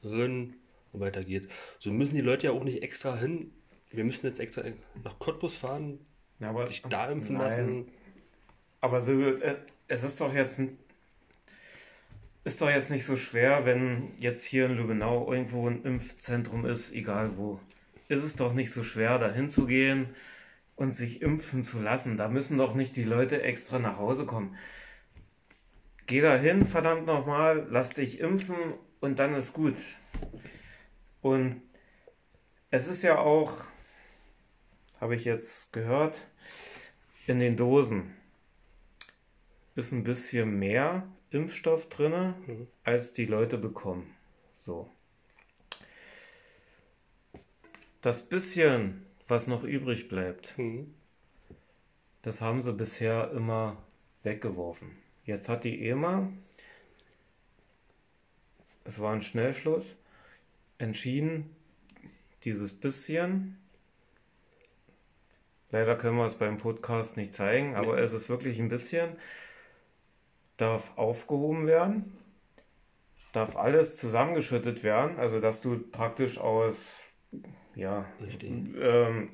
rein 0.04 0.54
und 0.92 1.00
weiter 1.00 1.24
geht's. 1.24 1.48
So 1.78 1.90
müssen 1.90 2.14
die 2.14 2.20
Leute 2.20 2.48
ja 2.48 2.52
auch 2.52 2.64
nicht 2.64 2.82
extra 2.82 3.16
hin. 3.16 3.52
Wir 3.90 4.04
müssen 4.04 4.26
jetzt 4.26 4.38
extra 4.38 4.64
nach 5.02 5.18
Cottbus 5.18 5.56
fahren, 5.56 5.98
Ja, 6.40 6.50
aber, 6.50 6.66
sich 6.66 6.82
da 6.82 7.10
impfen 7.10 7.38
Nein. 7.38 7.42
lassen. 7.42 7.88
Aber 8.82 9.00
Silvio, 9.00 9.38
äh, 9.38 9.56
es 9.88 10.02
ist 10.02 10.20
doch 10.20 10.34
jetzt 10.34 10.60
ist 12.44 12.60
doch 12.60 12.68
jetzt 12.68 12.90
nicht 12.90 13.06
so 13.06 13.16
schwer, 13.16 13.64
wenn 13.64 14.12
jetzt 14.18 14.44
hier 14.44 14.66
in 14.66 14.76
Lübbenau 14.76 15.32
irgendwo 15.32 15.66
ein 15.68 15.84
Impfzentrum 15.84 16.66
ist, 16.66 16.92
egal 16.92 17.38
wo. 17.38 17.60
Ist 18.08 18.22
es 18.22 18.36
doch 18.36 18.52
nicht 18.52 18.70
so 18.70 18.82
schwer, 18.82 19.18
da 19.18 19.32
hinzugehen 19.32 20.14
und 20.78 20.92
sich 20.92 21.22
impfen 21.22 21.64
zu 21.64 21.80
lassen. 21.80 22.16
Da 22.16 22.28
müssen 22.28 22.56
doch 22.56 22.74
nicht 22.74 22.94
die 22.94 23.04
Leute 23.04 23.42
extra 23.42 23.80
nach 23.80 23.98
Hause 23.98 24.24
kommen. 24.24 24.56
Geh 26.06 26.20
da 26.20 26.36
hin, 26.36 26.66
verdammt 26.66 27.04
nochmal, 27.04 27.66
lass 27.68 27.90
dich 27.90 28.20
impfen 28.20 28.56
und 29.00 29.18
dann 29.18 29.34
ist 29.34 29.52
gut. 29.52 29.76
Und 31.20 31.60
es 32.70 32.86
ist 32.86 33.02
ja 33.02 33.18
auch, 33.18 33.64
habe 35.00 35.16
ich 35.16 35.24
jetzt 35.24 35.72
gehört, 35.72 36.20
in 37.26 37.40
den 37.40 37.56
Dosen 37.56 38.14
ist 39.74 39.90
ein 39.90 40.04
bisschen 40.04 40.58
mehr 40.60 41.08
Impfstoff 41.30 41.88
drin, 41.88 42.68
als 42.84 43.12
die 43.12 43.26
Leute 43.26 43.58
bekommen. 43.58 44.14
So. 44.64 44.88
Das 48.00 48.28
bisschen, 48.28 49.07
was 49.28 49.46
noch 49.46 49.62
übrig 49.62 50.08
bleibt, 50.08 50.56
Mhm. 50.58 50.94
das 52.22 52.40
haben 52.40 52.62
sie 52.62 52.72
bisher 52.72 53.30
immer 53.32 53.82
weggeworfen. 54.22 54.96
Jetzt 55.24 55.48
hat 55.48 55.64
die 55.64 55.86
EMA, 55.86 56.32
es 58.84 58.98
war 58.98 59.12
ein 59.12 59.22
Schnellschluss, 59.22 59.84
entschieden, 60.78 61.54
dieses 62.44 62.78
bisschen, 62.78 63.58
leider 65.70 65.96
können 65.96 66.16
wir 66.16 66.26
es 66.26 66.36
beim 66.36 66.56
Podcast 66.56 67.16
nicht 67.16 67.34
zeigen, 67.34 67.74
aber 67.74 67.98
es 67.98 68.12
ist 68.12 68.28
wirklich 68.28 68.58
ein 68.58 68.68
bisschen, 68.70 69.16
darf 70.56 70.96
aufgehoben 70.96 71.66
werden, 71.66 72.16
darf 73.32 73.56
alles 73.56 73.96
zusammengeschüttet 73.96 74.82
werden, 74.82 75.18
also 75.18 75.40
dass 75.40 75.60
du 75.60 75.78
praktisch 75.78 76.38
aus, 76.38 77.02
ja, 77.78 78.04
ähm, 78.42 79.30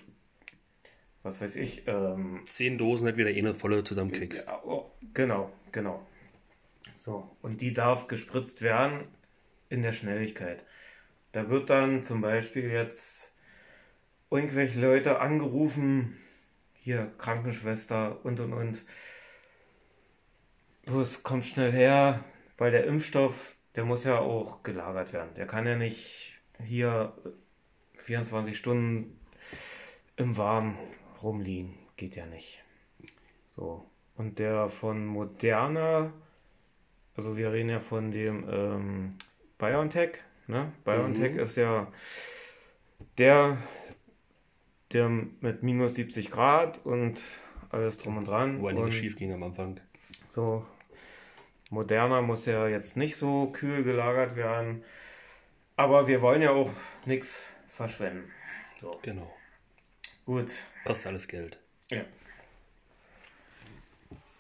was 1.23 1.41
weiß 1.41 1.57
ich, 1.57 1.89
ähm, 1.89 2.43
Zehn 2.45 2.77
Dosen 2.77 3.07
halt 3.07 3.17
wieder 3.17 3.31
eine 3.31 3.55
volle 3.55 3.83
zusammenkriegst. 3.83 4.47
ja, 4.47 4.63
oh, 4.65 4.91
genau, 5.15 5.51
genau. 5.73 6.07
So, 6.99 7.35
und 7.41 7.63
die 7.63 7.73
darf 7.73 8.07
gespritzt 8.07 8.61
werden 8.61 9.09
in 9.71 9.83
der 9.83 9.93
Schnelligkeit. 9.93 10.63
Da 11.33 11.49
wird 11.49 11.71
dann 11.71 12.05
zum 12.05 12.21
Beispiel 12.21 12.71
jetzt 12.71 13.35
irgendwelche 14.31 14.79
Leute 14.79 15.21
angerufen, 15.21 16.15
hier 16.75 17.11
Krankenschwester 17.17 18.25
und 18.25 18.41
und 18.41 18.53
und. 18.53 18.83
Los, 20.85 21.23
kommt 21.23 21.47
schnell 21.47 21.73
her, 21.73 22.23
weil 22.59 22.73
der 22.73 22.85
Impfstoff, 22.85 23.57
der 23.75 23.87
muss 23.87 24.05
ja 24.05 24.19
auch 24.19 24.63
gelagert 24.63 25.15
werden. 25.15 25.35
Der 25.35 25.47
kann 25.47 25.67
ja 25.67 25.77
nicht 25.77 26.35
hier 26.63 27.15
24 28.05 28.57
Stunden 28.57 29.19
im 30.17 30.37
Warmen 30.37 30.77
rumliegen. 31.23 31.75
Geht 31.97 32.17
ja 32.17 32.27
nicht. 32.27 32.63
So. 33.51 33.85
Und 34.17 34.39
der 34.39 34.69
von 34.69 35.07
Moderna, 35.07 36.13
also 37.17 37.37
wir 37.37 37.53
reden 37.53 37.71
ja 37.71 37.81
von 37.81 38.11
dem 38.11 38.47
ähm, 38.49 39.11
BioNTech, 39.59 40.19
ne? 40.47 40.73
BioNTech 40.85 41.33
Mhm. 41.35 41.39
ist 41.41 41.57
ja 41.57 41.91
der, 43.19 43.59
der 44.93 45.09
mit 45.09 45.63
minus 45.63 45.95
70 45.95 46.31
Grad 46.31 46.85
und 46.85 47.21
alles 47.71 47.99
drum 47.99 48.19
und 48.19 48.29
dran. 48.29 48.61
Wo 48.61 48.69
einiges 48.69 48.95
schief 48.95 49.17
ging 49.17 49.33
am 49.33 49.43
Anfang. 49.43 49.81
so. 50.35 50.65
Moderna 51.71 52.21
muss 52.21 52.47
ja 52.47 52.69
jetzt 52.69 52.97
nicht 52.97 53.17
so 53.17 53.47
kühl 53.51 53.83
gelagert 53.83 54.37
werden. 54.37 54.85
Aber 55.77 56.07
wir 56.07 56.23
wollen 56.23 56.43
ja 56.43 56.51
auch 56.53 56.71
nichts 57.07 57.43
verschwenden. 57.75 58.31
So. 58.81 58.99
Genau. 59.03 59.33
Gut. 60.25 60.51
Kostet 60.85 61.09
alles 61.09 61.29
Geld. 61.29 61.59
Ja. 61.91 62.05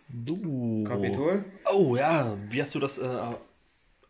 Du. 0.08 0.84
Kapitol? 0.84 1.44
Oh 1.72 1.96
ja, 1.96 2.36
wie 2.50 2.62
hast 2.62 2.74
du 2.74 2.78
das 2.78 2.98
äh, 2.98 3.34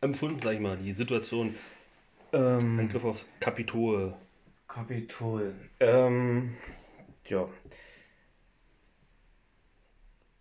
empfunden, 0.01 0.41
sag 0.43 0.53
ich 0.53 0.61
mal, 0.61 0.77
die 0.77 0.93
Situation? 0.93 1.55
Ähm, 2.33 2.79
Angriff 2.79 3.05
auf 3.05 3.25
Kapitol. 3.41 4.15
Kapitol. 4.69 5.55
Ähm, 5.81 6.57
ja. 7.27 7.49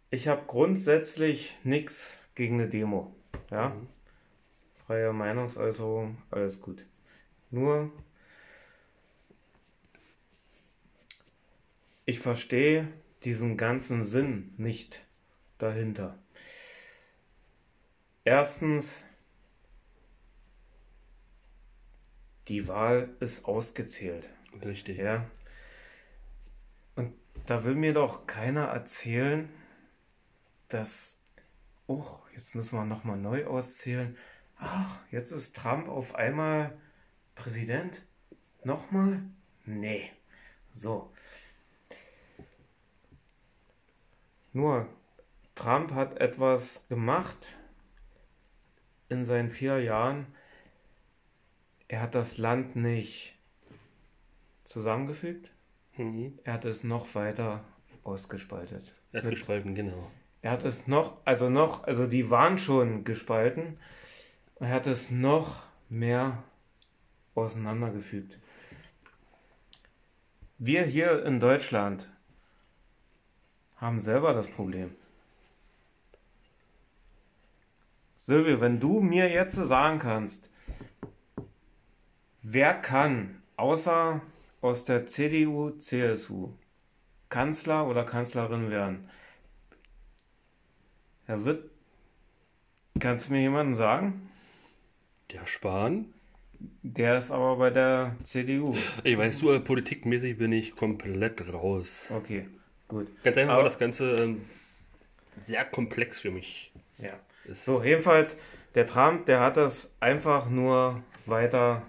Ich 0.10 0.28
habe 0.28 0.44
grundsätzlich 0.46 1.56
nichts 1.64 2.18
gegen 2.36 2.56
eine 2.60 2.70
Demo. 2.70 3.16
Ja. 3.50 3.70
Mhm. 3.70 3.88
Freie 4.74 5.14
Meinungsäußerung, 5.14 6.18
alles 6.30 6.60
gut. 6.60 6.86
Nur, 7.52 7.92
ich 12.06 12.20
verstehe 12.20 12.88
diesen 13.24 13.58
ganzen 13.58 14.04
Sinn 14.04 14.54
nicht 14.58 15.06
dahinter. 15.58 16.18
Erstens, 18.26 19.02
die 22.48 22.68
Wahl 22.68 23.16
ist 23.20 23.46
ausgezählt. 23.46 24.30
Richtig. 24.64 24.98
Ja. 24.98 25.30
Und 26.96 27.14
da 27.46 27.64
will 27.64 27.76
mir 27.76 27.94
doch 27.94 28.28
keiner 28.28 28.66
erzählen, 28.66 29.50
dass, 30.70 31.22
oh, 31.88 32.06
jetzt 32.34 32.56
müssen 32.56 32.78
wir 32.78 32.86
nochmal 32.86 33.18
neu 33.18 33.46
auszählen. 33.46 34.18
Ach, 34.58 35.00
jetzt 35.12 35.32
ist 35.32 35.56
Trump 35.56 35.88
auf 35.88 36.16
einmal 36.16 36.78
Präsident? 37.36 38.02
Nochmal? 38.64 39.22
Nee. 39.66 40.12
So. 40.74 41.13
Nur, 44.54 44.88
Trump 45.56 45.92
hat 45.92 46.20
etwas 46.20 46.88
gemacht 46.88 47.56
in 49.10 49.24
seinen 49.24 49.50
vier 49.50 49.82
Jahren. 49.82 50.28
Er 51.88 52.02
hat 52.02 52.14
das 52.14 52.38
Land 52.38 52.76
nicht 52.76 53.36
zusammengefügt. 54.64 55.52
Mhm. 55.98 56.40
Er 56.44 56.54
hat 56.54 56.66
es 56.66 56.84
noch 56.84 57.14
weiter 57.16 57.64
ausgespaltet. 58.04 58.94
Er 59.12 59.24
hat 59.24 59.30
gespalten, 59.30 59.76
genau. 59.76 60.12
Er 60.42 60.52
hat 60.52 60.64
es 60.64 60.88
noch, 60.88 61.18
also 61.26 61.50
noch, 61.50 61.86
also 61.86 62.06
die 62.06 62.30
waren 62.30 62.60
schon 62.60 63.04
gespalten. 63.04 63.78
Er 64.60 64.70
hat 64.70 64.88
es 64.88 65.10
noch 65.10 65.64
mehr 65.90 66.44
auseinandergefügt. 67.34 68.38
Wir 70.58 70.84
hier 70.84 71.26
in 71.26 71.40
Deutschland 71.40 72.10
haben 73.84 74.00
selber 74.00 74.34
das 74.34 74.48
Problem. 74.48 74.96
Silvio, 78.18 78.62
wenn 78.62 78.80
du 78.80 79.02
mir 79.02 79.30
jetzt 79.30 79.56
sagen 79.56 80.00
kannst, 80.00 80.50
wer 82.42 82.74
kann 82.76 83.42
außer 83.58 84.22
aus 84.62 84.86
der 84.86 85.06
CDU, 85.06 85.72
CSU 85.72 86.54
Kanzler 87.28 87.88
oder 87.88 88.06
Kanzlerin 88.06 88.70
werden? 88.70 89.10
Er 91.28 91.44
wird. 91.44 91.70
Kannst 93.00 93.28
du 93.28 93.34
mir 93.34 93.42
jemanden 93.42 93.76
sagen? 93.76 94.30
Der 95.32 95.46
Spahn? 95.46 96.14
Der 96.84 97.18
ist 97.18 97.32
aber 97.32 97.58
bei 97.58 97.70
der 97.70 98.16
CDU. 98.24 98.78
Ich 99.04 99.18
weiß, 99.18 99.40
du, 99.40 99.60
politikmäßig 99.60 100.38
bin 100.38 100.54
ich 100.54 100.76
komplett 100.76 101.52
raus. 101.52 102.10
Okay, 102.16 102.48
gut. 102.94 103.24
Ganz 103.24 103.38
einfach, 103.38 103.54
Aber- 103.54 103.64
weil 103.64 103.70
das 103.70 103.80
Ganze 103.80 104.16
ähm, 104.24 104.46
sehr 105.42 105.66
komplex 105.66 106.20
für 106.20 106.32
mich 106.32 106.72
Ja. 106.98 107.14
ist. 107.46 107.66
So, 107.66 107.84
jedenfalls, 107.84 108.38
der 108.76 108.88
Trump, 108.88 109.26
der 109.26 109.40
hat 109.42 109.58
das 109.58 109.92
einfach 110.00 110.50
nur 110.50 111.02
weiter 111.26 111.84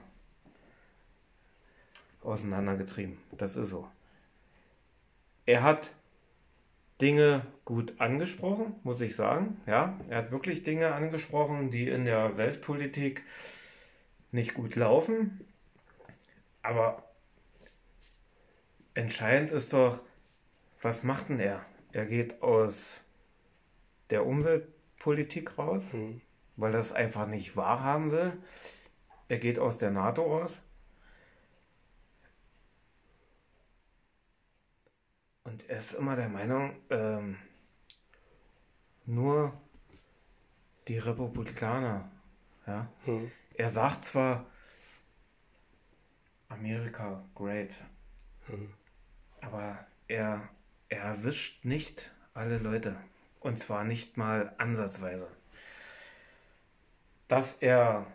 auseinandergetrieben. 2.22 3.18
Das 3.32 3.56
ist 3.56 3.70
so. 3.70 3.88
Er 5.46 5.62
hat 5.62 5.90
Dinge 7.00 7.44
gut 7.64 8.00
angesprochen, 8.00 8.76
muss 8.82 9.00
ich 9.00 9.14
sagen. 9.16 9.60
Ja, 9.66 9.98
er 10.08 10.18
hat 10.18 10.30
wirklich 10.30 10.62
Dinge 10.62 10.94
angesprochen, 10.94 11.70
die 11.70 11.88
in 11.88 12.04
der 12.04 12.36
Weltpolitik 12.36 13.22
nicht 14.32 14.54
gut 14.54 14.74
laufen. 14.76 15.44
Aber 16.62 17.02
entscheidend 18.94 19.50
ist 19.50 19.72
doch, 19.72 20.00
was 20.84 21.02
macht 21.02 21.30
denn 21.30 21.40
er? 21.40 21.64
Er 21.92 22.06
geht 22.06 22.42
aus 22.42 23.00
der 24.10 24.26
Umweltpolitik 24.26 25.56
raus, 25.58 25.92
Mhm. 25.92 26.20
weil 26.56 26.74
er 26.74 26.80
es 26.80 26.92
einfach 26.92 27.26
nicht 27.26 27.56
wahrhaben 27.56 28.10
will. 28.10 28.32
Er 29.28 29.38
geht 29.38 29.58
aus 29.58 29.78
der 29.78 29.90
NATO 29.90 30.22
raus. 30.22 30.60
Und 35.44 35.68
er 35.68 35.78
ist 35.78 35.92
immer 35.92 36.16
der 36.16 36.28
Meinung, 36.28 36.76
ähm, 36.90 37.38
nur 39.06 39.52
die 40.88 40.98
Republikaner. 40.98 42.10
Ja? 42.66 42.88
Mhm. 43.06 43.30
Er 43.54 43.68
sagt 43.68 44.04
zwar, 44.04 44.46
Amerika, 46.48 47.24
great, 47.34 47.72
Mhm. 48.48 48.72
aber 49.40 49.86
er, 50.08 50.48
er 50.94 51.02
erwischt 51.04 51.64
nicht 51.64 52.10
alle 52.34 52.58
Leute. 52.58 52.96
Und 53.40 53.58
zwar 53.58 53.84
nicht 53.84 54.16
mal 54.16 54.54
ansatzweise. 54.58 55.28
Dass 57.28 57.58
er. 57.60 58.06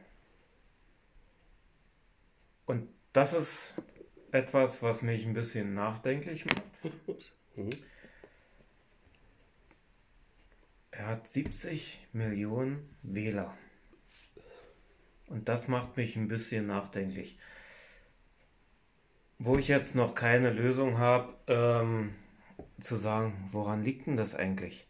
Und 2.65 2.89
das 3.13 3.33
ist 3.33 3.73
etwas, 4.31 4.81
was 4.81 5.01
mich 5.01 5.25
ein 5.25 5.33
bisschen 5.33 5.73
nachdenklich 5.73 6.45
macht. 6.45 6.63
Mhm. 7.55 7.71
Er 10.91 11.07
hat 11.07 11.27
70 11.27 12.07
Millionen 12.13 12.95
Wähler. 13.01 13.57
Und 15.27 15.49
das 15.49 15.67
macht 15.67 15.97
mich 15.97 16.15
ein 16.15 16.27
bisschen 16.27 16.67
nachdenklich. 16.67 17.39
Wo 19.39 19.57
ich 19.57 19.67
jetzt 19.67 19.95
noch 19.95 20.13
keine 20.13 20.51
Lösung 20.51 20.99
habe, 20.99 21.33
ähm, 21.47 22.13
zu 22.79 22.95
sagen, 22.97 23.49
woran 23.51 23.83
liegt 23.83 24.07
denn 24.07 24.17
das 24.17 24.35
eigentlich? 24.35 24.85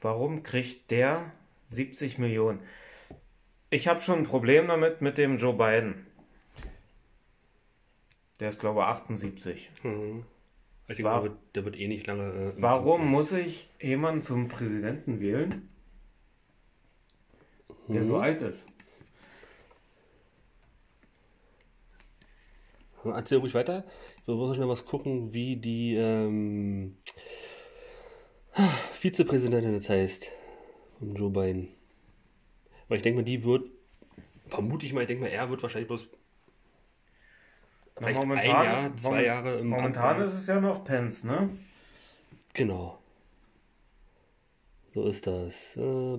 Warum 0.00 0.42
kriegt 0.42 0.90
der 0.90 1.32
70 1.66 2.18
Millionen? 2.18 2.60
Ich 3.70 3.88
habe 3.88 4.00
schon 4.00 4.18
ein 4.20 4.24
Problem 4.24 4.68
damit 4.68 5.00
mit 5.02 5.18
dem 5.18 5.38
Joe 5.38 5.52
Biden. 5.54 6.06
Der 8.40 8.50
ist, 8.50 8.60
glaube 8.60 8.80
ich, 8.80 8.86
78. 8.86 9.70
Mhm. 9.82 10.24
Ich 10.86 10.96
denke, 10.96 11.04
War- 11.04 11.20
der, 11.22 11.30
wird, 11.30 11.38
der 11.54 11.64
wird 11.64 11.76
eh 11.78 11.88
nicht 11.88 12.06
lange. 12.06 12.22
Äh, 12.56 12.62
Warum 12.62 13.06
muss 13.10 13.32
ich 13.32 13.68
jemanden 13.80 14.22
zum 14.22 14.48
Präsidenten 14.48 15.20
wählen, 15.20 15.68
der 17.88 18.04
so 18.04 18.16
Mhm. 18.16 18.22
alt 18.22 18.42
ist? 18.42 18.64
Erzähl 23.04 23.38
ruhig 23.38 23.54
weiter. 23.54 23.84
Wir 24.26 24.34
müssen 24.34 24.54
schnell 24.56 24.68
was 24.68 24.84
gucken, 24.84 25.32
wie 25.32 25.56
die 25.56 25.94
ähm, 25.96 26.96
Vizepräsidentin 28.92 29.72
jetzt 29.74 29.88
heißt. 29.88 30.30
Von 30.98 31.14
Joe 31.14 31.30
Biden. 31.30 31.68
Weil 32.88 32.96
ich 32.98 33.02
denke 33.02 33.20
mal, 33.20 33.24
die 33.24 33.44
wird, 33.44 33.68
vermute 34.48 34.84
ich 34.86 34.92
mal, 34.92 35.02
ich 35.02 35.06
denke 35.06 35.22
mal, 35.24 35.28
er 35.30 35.48
wird 35.48 35.62
wahrscheinlich 35.62 35.86
bloß 35.88 36.08
Na, 36.10 38.06
vielleicht 38.06 38.20
ein 38.20 38.28
momentan- 38.28 38.64
Jahr, 38.64 38.96
zwei 38.96 39.08
moment- 39.10 39.26
Jahre 39.26 39.58
im 39.58 39.68
Momentan 39.68 40.16
Amt- 40.16 40.26
ist 40.26 40.34
es 40.34 40.46
ja 40.46 40.60
noch 40.60 40.82
Pence, 40.84 41.24
ne? 41.24 41.50
Genau. 42.54 42.98
So 44.94 45.06
ist 45.06 45.26
das. 45.26 45.76
Äh. 45.76 46.18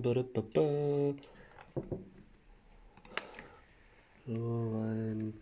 So 4.26 4.32
ein 4.76 5.34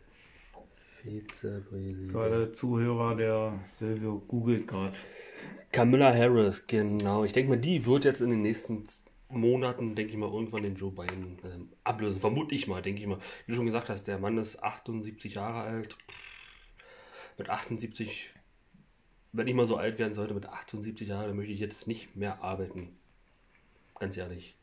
Vizepräsident. 1.02 2.10
Für 2.10 2.20
alle 2.20 2.52
Zuhörer, 2.52 3.14
der 3.16 3.60
Silvio 3.66 4.20
googelt 4.26 4.66
gerade. 4.66 4.98
Camilla 5.72 6.14
Harris, 6.14 6.66
genau. 6.66 7.24
Ich 7.24 7.32
denke 7.32 7.50
mal, 7.50 7.58
die 7.58 7.84
wird 7.84 8.04
jetzt 8.04 8.20
in 8.20 8.30
den 8.30 8.42
nächsten 8.42 8.84
Monaten, 9.28 9.94
denke 9.94 10.12
ich 10.12 10.18
mal, 10.18 10.32
irgendwann 10.32 10.62
den 10.62 10.74
Joe 10.74 10.90
Biden 10.90 11.38
ähm, 11.44 11.68
ablösen. 11.84 12.20
Vermute 12.20 12.54
ich 12.54 12.66
mal, 12.66 12.80
denke 12.82 13.00
ich 13.00 13.06
mal. 13.06 13.18
Wie 13.46 13.52
du 13.52 13.56
schon 13.56 13.66
gesagt 13.66 13.88
hast, 13.88 14.04
der 14.04 14.18
Mann 14.18 14.38
ist 14.38 14.62
78 14.62 15.34
Jahre 15.34 15.60
alt. 15.60 15.96
Mit 17.36 17.50
78, 17.50 18.30
wenn 19.32 19.46
ich 19.46 19.54
mal 19.54 19.66
so 19.66 19.76
alt 19.76 19.98
werden 19.98 20.14
sollte, 20.14 20.34
mit 20.34 20.46
78 20.46 21.08
Jahren, 21.08 21.28
dann 21.28 21.36
möchte 21.36 21.52
ich 21.52 21.60
jetzt 21.60 21.86
nicht 21.86 22.16
mehr 22.16 22.42
arbeiten. 22.42 22.96
Ganz 23.98 24.16
ehrlich. 24.16 24.56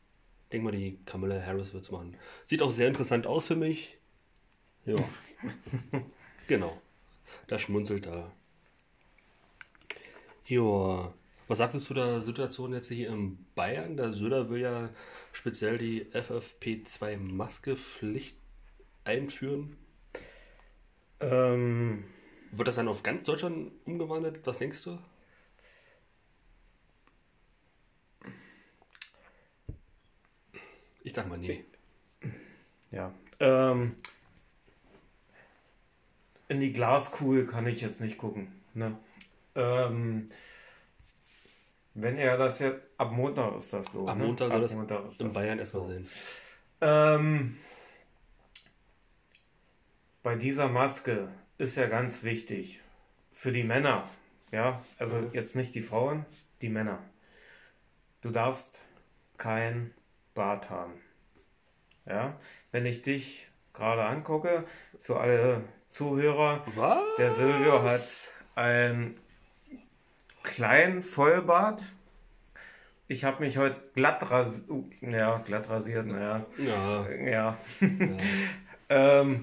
Ich 0.44 0.50
denke 0.50 0.64
mal, 0.64 0.76
die 0.76 0.98
Camilla 1.06 1.40
Harris 1.40 1.72
wird 1.72 1.84
es 1.84 1.90
machen. 1.90 2.16
Sieht 2.44 2.62
auch 2.62 2.70
sehr 2.70 2.88
interessant 2.88 3.26
aus 3.26 3.46
für 3.46 3.56
mich. 3.56 3.96
Ja. 4.84 4.96
genau. 6.46 6.80
Da 7.48 7.58
schmunzelt 7.58 8.06
er. 8.06 8.32
Joa. 10.46 11.12
Was 11.48 11.58
sagst 11.58 11.74
du 11.76 11.80
zu 11.80 11.94
der 11.94 12.20
Situation 12.20 12.72
jetzt 12.72 12.88
hier 12.88 13.08
in 13.08 13.38
Bayern? 13.54 13.96
Der 13.96 14.12
Söder 14.12 14.48
will 14.48 14.60
ja 14.60 14.90
speziell 15.32 15.78
die 15.78 16.06
FFP2-Maske-Pflicht 16.06 18.36
einführen. 19.04 19.76
Ähm, 21.20 22.04
Wird 22.50 22.68
das 22.68 22.74
dann 22.76 22.88
auf 22.88 23.02
ganz 23.02 23.22
Deutschland 23.22 23.72
umgewandelt? 23.84 24.40
Was 24.44 24.58
denkst 24.58 24.82
du? 24.84 24.98
Ich 31.04 31.14
sag 31.14 31.28
mal 31.28 31.38
nee. 31.38 31.64
ja. 32.90 33.14
Ähm, 33.38 33.94
in 36.48 36.60
die 36.60 36.72
Glaskugel 36.72 37.46
kann 37.46 37.66
ich 37.66 37.80
jetzt 37.80 38.00
nicht 38.00 38.18
gucken. 38.18 38.52
Ne? 38.74 38.96
Ähm, 39.54 40.30
wenn 41.94 42.18
er 42.18 42.36
das 42.36 42.58
jetzt. 42.60 42.80
Ab 42.98 43.12
Montag 43.12 43.56
ist 43.56 43.72
das, 43.72 43.90
glaube 43.90 44.06
ich. 44.06 44.10
Am 44.12 44.18
ne? 44.18 44.24
Montag 44.26 44.48
soll 44.48 44.56
Ab 44.56 44.62
das 44.62 44.74
Montag 44.74 45.06
ist 45.06 45.20
in 45.20 45.26
das. 45.26 45.34
Bayern 45.34 45.58
erstmal 45.58 45.88
sein. 45.88 46.08
Ähm, 46.80 47.56
bei 50.22 50.34
dieser 50.36 50.68
Maske 50.68 51.28
ist 51.58 51.76
ja 51.76 51.86
ganz 51.86 52.22
wichtig 52.22 52.80
für 53.32 53.52
die 53.52 53.64
Männer, 53.64 54.08
ja, 54.50 54.82
also 54.98 55.16
Mhm. 55.16 55.30
jetzt 55.32 55.56
nicht 55.56 55.74
die 55.74 55.82
Frauen, 55.82 56.24
die 56.62 56.68
Männer. 56.68 56.98
Du 58.22 58.30
darfst 58.30 58.80
kein 59.36 59.92
Bart 60.34 60.70
haben. 60.70 60.94
Ja, 62.06 62.38
wenn 62.72 62.86
ich 62.86 63.02
dich 63.02 63.46
gerade 63.72 64.04
angucke, 64.04 64.64
für 65.00 65.20
alle 65.20 65.62
Zuhörer, 65.96 66.62
Was? 66.74 66.98
der 67.16 67.30
Silvio 67.30 67.82
hat 67.82 68.28
einen 68.54 69.14
kleinen 70.42 71.02
Vollbart. 71.02 71.80
Ich 73.08 73.24
habe 73.24 73.42
mich 73.42 73.56
heute 73.56 73.80
glatt 73.94 74.30
rasiert. 74.30 74.66
Ja, 75.00 75.38
glatt 75.38 75.70
rasiert, 75.70 76.06
naja. 76.06 76.44
Ja. 76.58 77.08
Ja. 77.08 77.28
ja. 77.30 77.58
Ähm, 78.88 79.42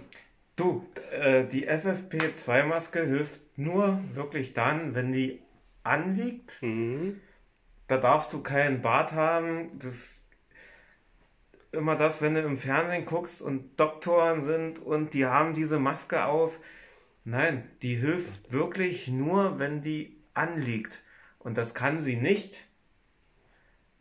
du, 0.56 0.88
äh, 1.12 1.44
die 1.46 1.70
FFP2-Maske 1.70 3.04
hilft 3.04 3.58
nur 3.58 4.00
wirklich 4.14 4.54
dann, 4.54 4.96
wenn 4.96 5.12
die 5.12 5.42
anliegt. 5.84 6.62
Mhm. 6.62 7.20
Da 7.88 7.98
darfst 7.98 8.32
du 8.32 8.42
keinen 8.42 8.82
Bart 8.82 9.12
haben. 9.12 9.78
Das 9.80 10.23
immer 11.74 11.96
das, 11.96 12.22
wenn 12.22 12.36
du 12.36 12.42
im 12.42 12.58
Fernsehen 12.58 13.06
guckst 13.06 13.42
und 13.42 13.80
Doktoren 13.80 14.42
sind 14.42 14.80
und 14.80 15.14
die 15.14 15.26
haben 15.26 15.54
diese 15.54 15.80
Maske 15.80 16.26
auf. 16.26 16.60
Nein, 17.26 17.70
die 17.82 17.96
hilft 17.96 18.52
wirklich 18.52 19.08
nur, 19.08 19.60
wenn 19.60 19.82
die 19.82 20.18
anliegt. 20.34 21.02
Und 21.40 21.58
das 21.58 21.74
kann 21.74 22.00
sie 22.00 22.16
nicht, 22.16 22.58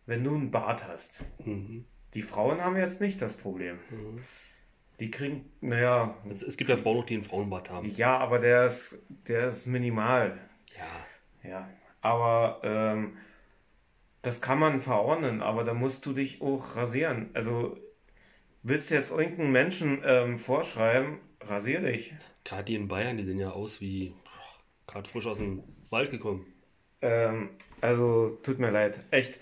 wenn 0.06 0.24
du 0.24 0.34
einen 0.34 0.50
Bart 0.50 0.86
hast. 0.86 1.24
Mhm. 1.44 1.84
Die 2.14 2.22
Frauen 2.22 2.60
haben 2.60 2.76
jetzt 2.76 3.00
nicht 3.00 3.22
das 3.22 3.36
Problem. 3.36 3.78
Die 5.00 5.10
kriegen, 5.10 5.50
naja, 5.60 6.14
Es, 6.30 6.42
es 6.42 6.56
gibt 6.56 6.70
ja 6.70 6.76
Frauen 6.76 6.98
noch, 6.98 7.06
die 7.06 7.14
einen 7.14 7.22
Frauenbart 7.22 7.70
haben. 7.70 7.90
ja, 7.96 8.18
aber 8.18 8.38
der 8.38 8.66
ist, 8.66 8.98
der 9.26 9.48
ist 9.48 9.66
minimal. 9.66 10.38
Ja. 10.76 11.48
Ja, 11.48 11.68
aber 12.00 12.60
ähm, 12.62 13.16
das 14.22 14.40
kann 14.40 14.58
man 14.58 14.80
verordnen, 14.80 15.42
aber 15.42 15.64
da 15.64 15.74
musst 15.74 16.06
du 16.06 16.12
dich 16.12 16.40
auch 16.40 16.76
rasieren. 16.76 17.30
Also 17.34 17.76
willst 18.62 18.90
du 18.90 18.94
jetzt 18.94 19.10
irgendeinen 19.10 19.52
Menschen 19.52 20.02
ähm, 20.04 20.38
vorschreiben, 20.38 21.18
rasier 21.40 21.80
dich. 21.80 22.14
Gerade 22.44 22.64
die 22.64 22.76
in 22.76 22.88
Bayern, 22.88 23.16
die 23.16 23.24
sehen 23.24 23.40
ja 23.40 23.50
aus 23.50 23.80
wie 23.80 24.14
gerade 24.86 25.08
frisch 25.08 25.26
aus 25.26 25.38
dem 25.38 25.62
Wald 25.90 26.10
gekommen. 26.10 26.46
Ähm, 27.00 27.50
also 27.80 28.38
tut 28.42 28.58
mir 28.58 28.70
leid, 28.70 29.00
echt. 29.10 29.40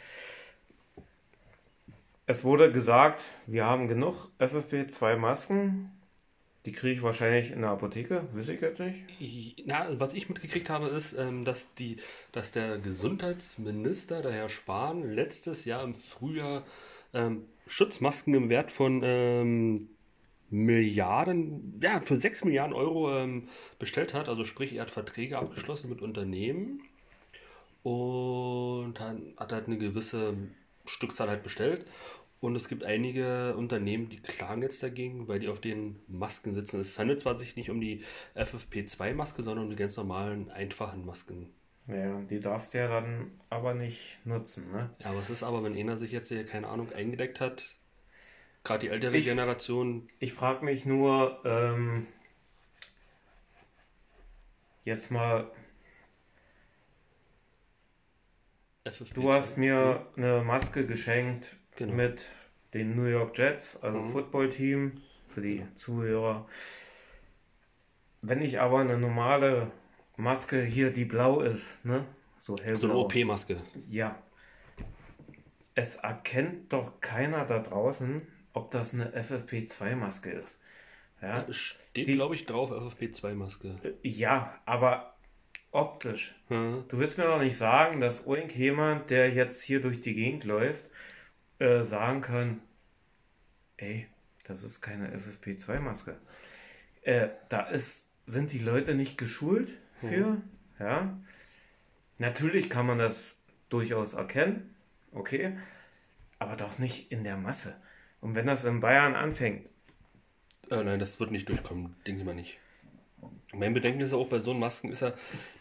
Es 2.26 2.44
wurde 2.44 2.72
gesagt, 2.72 3.22
wir 3.46 3.66
haben 3.66 3.88
genug 3.88 4.30
FFP2 4.38 5.16
Masken. 5.16 5.99
Die 6.66 6.72
kriege 6.72 6.96
ich 6.96 7.02
wahrscheinlich 7.02 7.52
in 7.52 7.62
der 7.62 7.70
Apotheke, 7.70 8.28
weiß 8.32 8.48
ich 8.48 8.60
jetzt 8.60 8.80
nicht. 8.80 8.98
Na, 9.64 9.88
was 9.98 10.12
ich 10.12 10.28
mitgekriegt 10.28 10.68
habe, 10.68 10.88
ist, 10.88 11.14
ähm, 11.14 11.44
dass, 11.44 11.74
die, 11.74 11.96
dass 12.32 12.52
der 12.52 12.78
Gesundheitsminister, 12.78 14.20
der 14.20 14.32
Herr 14.32 14.48
Spahn, 14.50 15.02
letztes 15.02 15.64
Jahr 15.64 15.82
im 15.82 15.94
Frühjahr 15.94 16.64
ähm, 17.14 17.46
Schutzmasken 17.66 18.34
im 18.34 18.50
Wert 18.50 18.72
von 18.72 19.00
ähm, 19.02 19.88
Milliarden, 20.50 21.80
ja, 21.82 22.00
für 22.00 22.20
6 22.20 22.44
Milliarden 22.44 22.74
Euro 22.74 23.16
ähm, 23.16 23.48
bestellt 23.78 24.12
hat. 24.12 24.28
Also 24.28 24.44
sprich, 24.44 24.74
er 24.74 24.82
hat 24.82 24.90
Verträge 24.90 25.38
abgeschlossen 25.38 25.88
mit 25.88 26.02
Unternehmen 26.02 26.82
und 27.82 29.00
hat, 29.00 29.16
hat 29.36 29.52
halt 29.52 29.66
eine 29.66 29.78
gewisse 29.78 30.34
Stückzahl 30.84 31.28
halt 31.28 31.42
bestellt. 31.42 31.86
Und 32.40 32.56
es 32.56 32.68
gibt 32.68 32.84
einige 32.84 33.54
Unternehmen, 33.56 34.08
die 34.08 34.18
klagen 34.20 34.62
jetzt 34.62 34.82
dagegen, 34.82 35.28
weil 35.28 35.40
die 35.40 35.48
auf 35.48 35.60
den 35.60 36.00
Masken 36.08 36.54
sitzen. 36.54 36.80
Es 36.80 36.98
handelt 36.98 37.20
zwar 37.20 37.38
sich 37.38 37.54
nicht 37.54 37.68
um 37.68 37.80
die 37.82 38.02
FFP2-Maske, 38.34 39.42
sondern 39.42 39.64
um 39.66 39.70
die 39.70 39.76
ganz 39.76 39.96
normalen, 39.98 40.50
einfachen 40.50 41.04
Masken. 41.04 41.52
Ja, 41.86 42.18
die 42.22 42.40
darfst 42.40 42.72
du 42.72 42.78
ja 42.78 42.88
dann 42.88 43.32
aber 43.50 43.74
nicht 43.74 44.18
nutzen, 44.24 44.72
ne? 44.72 44.88
Ja, 45.00 45.14
was 45.14 45.28
ist 45.28 45.42
aber, 45.42 45.62
wenn 45.64 45.76
einer 45.76 45.98
sich 45.98 46.12
jetzt 46.12 46.28
hier, 46.28 46.44
keine 46.46 46.68
Ahnung, 46.68 46.90
eingedeckt 46.92 47.40
hat? 47.40 47.74
Gerade 48.64 48.86
die 48.86 48.88
ältere 48.88 49.16
Ich- 49.18 49.26
Generation. 49.26 50.08
Ich 50.18 50.32
frage 50.32 50.64
mich 50.64 50.86
nur, 50.86 51.42
ähm, 51.44 52.06
jetzt 54.84 55.10
mal, 55.10 55.50
FFP2. 58.84 59.14
du 59.14 59.32
hast 59.32 59.58
mir 59.58 60.06
eine 60.16 60.42
Maske 60.42 60.86
geschenkt 60.86 61.56
Genau. 61.80 61.94
mit 61.94 62.26
den 62.74 62.94
New 62.94 63.06
York 63.06 63.38
Jets, 63.38 63.82
also 63.82 63.98
Mhm. 64.00 64.12
Footballteam, 64.12 65.00
für 65.28 65.40
die 65.40 65.64
Zuhörer. 65.78 66.46
Wenn 68.20 68.42
ich 68.42 68.60
aber 68.60 68.80
eine 68.80 68.98
normale 68.98 69.70
Maske 70.18 70.60
hier, 70.62 70.92
die 70.92 71.06
blau 71.06 71.40
ist, 71.40 71.82
ne? 71.84 72.04
So 72.38 72.54
So 72.56 72.62
eine 72.62 72.72
hellblau. 72.72 73.00
OP-Maske. 73.04 73.56
Ja. 73.88 74.22
Es 75.74 75.96
erkennt 75.96 76.70
doch 76.74 77.00
keiner 77.00 77.46
da 77.46 77.60
draußen, 77.60 78.20
ob 78.52 78.70
das 78.72 78.92
eine 78.92 79.12
FFP2-Maske 79.14 80.30
ist. 80.32 80.60
Ja, 81.22 81.46
Steht, 81.50 82.08
Die- 82.08 82.14
glaube 82.14 82.34
ich, 82.34 82.44
drauf 82.44 82.70
FFP2-Maske. 82.70 83.70
ja, 84.02 84.58
aber 84.66 85.14
optisch. 85.70 86.34
Ja. 86.50 86.84
Du 86.88 86.98
willst 86.98 87.16
mir 87.16 87.24
doch 87.24 87.38
nicht 87.38 87.56
sagen, 87.56 88.00
dass 88.02 88.26
irgendjemand, 88.26 89.08
der 89.08 89.30
jetzt 89.32 89.62
hier 89.62 89.80
durch 89.80 90.02
die 90.02 90.14
Gegend 90.14 90.44
läuft, 90.44 90.84
äh, 91.60 91.82
sagen 91.84 92.20
kann, 92.22 92.60
ey, 93.76 94.08
das 94.46 94.64
ist 94.64 94.80
keine 94.80 95.16
FFP2-Maske. 95.16 96.16
Äh, 97.02 97.28
da 97.48 97.62
ist, 97.68 98.12
sind 98.26 98.50
die 98.52 98.58
Leute 98.58 98.94
nicht 98.94 99.16
geschult 99.16 99.70
für, 100.00 100.40
ja. 100.78 101.16
Natürlich 102.18 102.68
kann 102.68 102.86
man 102.86 102.98
das 102.98 103.38
durchaus 103.68 104.14
erkennen, 104.14 104.74
okay, 105.12 105.56
aber 106.38 106.56
doch 106.56 106.78
nicht 106.78 107.12
in 107.12 107.24
der 107.24 107.36
Masse. 107.36 107.76
Und 108.20 108.34
wenn 108.34 108.46
das 108.46 108.64
in 108.64 108.80
Bayern 108.80 109.14
anfängt, 109.14 109.68
Äh, 110.70 110.84
nein, 110.84 110.98
das 111.00 111.18
wird 111.20 111.30
nicht 111.30 111.48
durchkommen, 111.48 111.96
denke 112.06 112.20
ich 112.20 112.26
mal 112.26 112.34
nicht. 112.34 112.58
Mein 113.52 113.74
Bedenken 113.74 114.00
ist 114.00 114.12
ja 114.12 114.18
auch 114.18 114.28
bei 114.28 114.38
so 114.38 114.54
Masken, 114.54 114.92
ist 114.92 115.02
ja, 115.02 115.12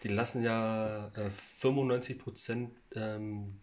die 0.03 0.07
lassen 0.09 0.43
ja 0.43 1.07
äh, 1.15 1.29
95% 1.29 2.69
ähm, 2.95 3.59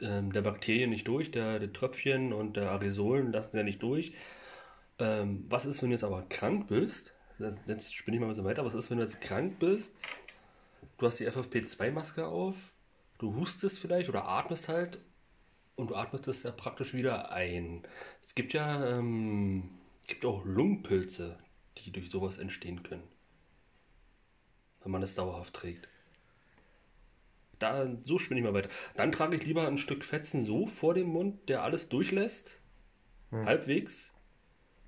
ähm, 0.00 0.32
der 0.32 0.42
Bakterien 0.42 0.90
nicht 0.90 1.08
durch, 1.08 1.30
der, 1.30 1.58
der 1.58 1.72
Tröpfchen 1.72 2.32
und 2.32 2.56
der 2.56 2.70
Aerosolen 2.70 3.32
lassen 3.32 3.52
sie 3.52 3.58
ja 3.58 3.64
nicht 3.64 3.82
durch. 3.82 4.12
Ähm, 4.98 5.44
was 5.48 5.66
ist, 5.66 5.82
wenn 5.82 5.90
du 5.90 5.94
jetzt 5.94 6.04
aber 6.04 6.22
krank 6.28 6.68
bist? 6.68 7.14
Jetzt 7.66 7.94
spinne 7.94 8.16
ich 8.16 8.20
mal 8.20 8.26
ein 8.26 8.30
bisschen 8.30 8.44
weiter. 8.44 8.64
Was 8.64 8.74
ist, 8.74 8.90
wenn 8.90 8.98
du 8.98 9.04
jetzt 9.04 9.20
krank 9.20 9.58
bist? 9.58 9.92
Du 10.98 11.06
hast 11.06 11.18
die 11.18 11.28
FFP2-Maske 11.28 12.26
auf, 12.26 12.72
du 13.18 13.34
hustest 13.34 13.78
vielleicht 13.78 14.08
oder 14.08 14.26
atmest 14.26 14.68
halt 14.68 14.98
und 15.74 15.90
du 15.90 15.94
atmest 15.94 16.26
es 16.28 16.42
ja 16.42 16.50
praktisch 16.50 16.94
wieder 16.94 17.30
ein. 17.32 17.82
Es 18.22 18.34
gibt 18.34 18.54
ja 18.54 18.98
ähm, 18.98 19.70
gibt 20.06 20.24
auch 20.24 20.44
Lungenpilze, 20.44 21.38
die 21.78 21.90
durch 21.90 22.10
sowas 22.10 22.38
entstehen 22.38 22.82
können. 22.82 23.02
Wenn 24.82 24.92
man 24.92 25.00
das 25.00 25.14
dauerhaft 25.14 25.52
trägt. 25.54 25.88
Da, 27.58 27.88
so 28.04 28.18
spinne 28.18 28.40
ich 28.40 28.46
mal 28.46 28.54
weiter. 28.54 28.68
Dann 28.96 29.12
trage 29.12 29.36
ich 29.36 29.46
lieber 29.46 29.66
ein 29.66 29.78
Stück 29.78 30.04
Fetzen 30.04 30.44
so 30.44 30.66
vor 30.66 30.94
dem 30.94 31.08
Mund, 31.08 31.48
der 31.48 31.62
alles 31.62 31.88
durchlässt. 31.88 32.58
Halbwegs. 33.32 34.12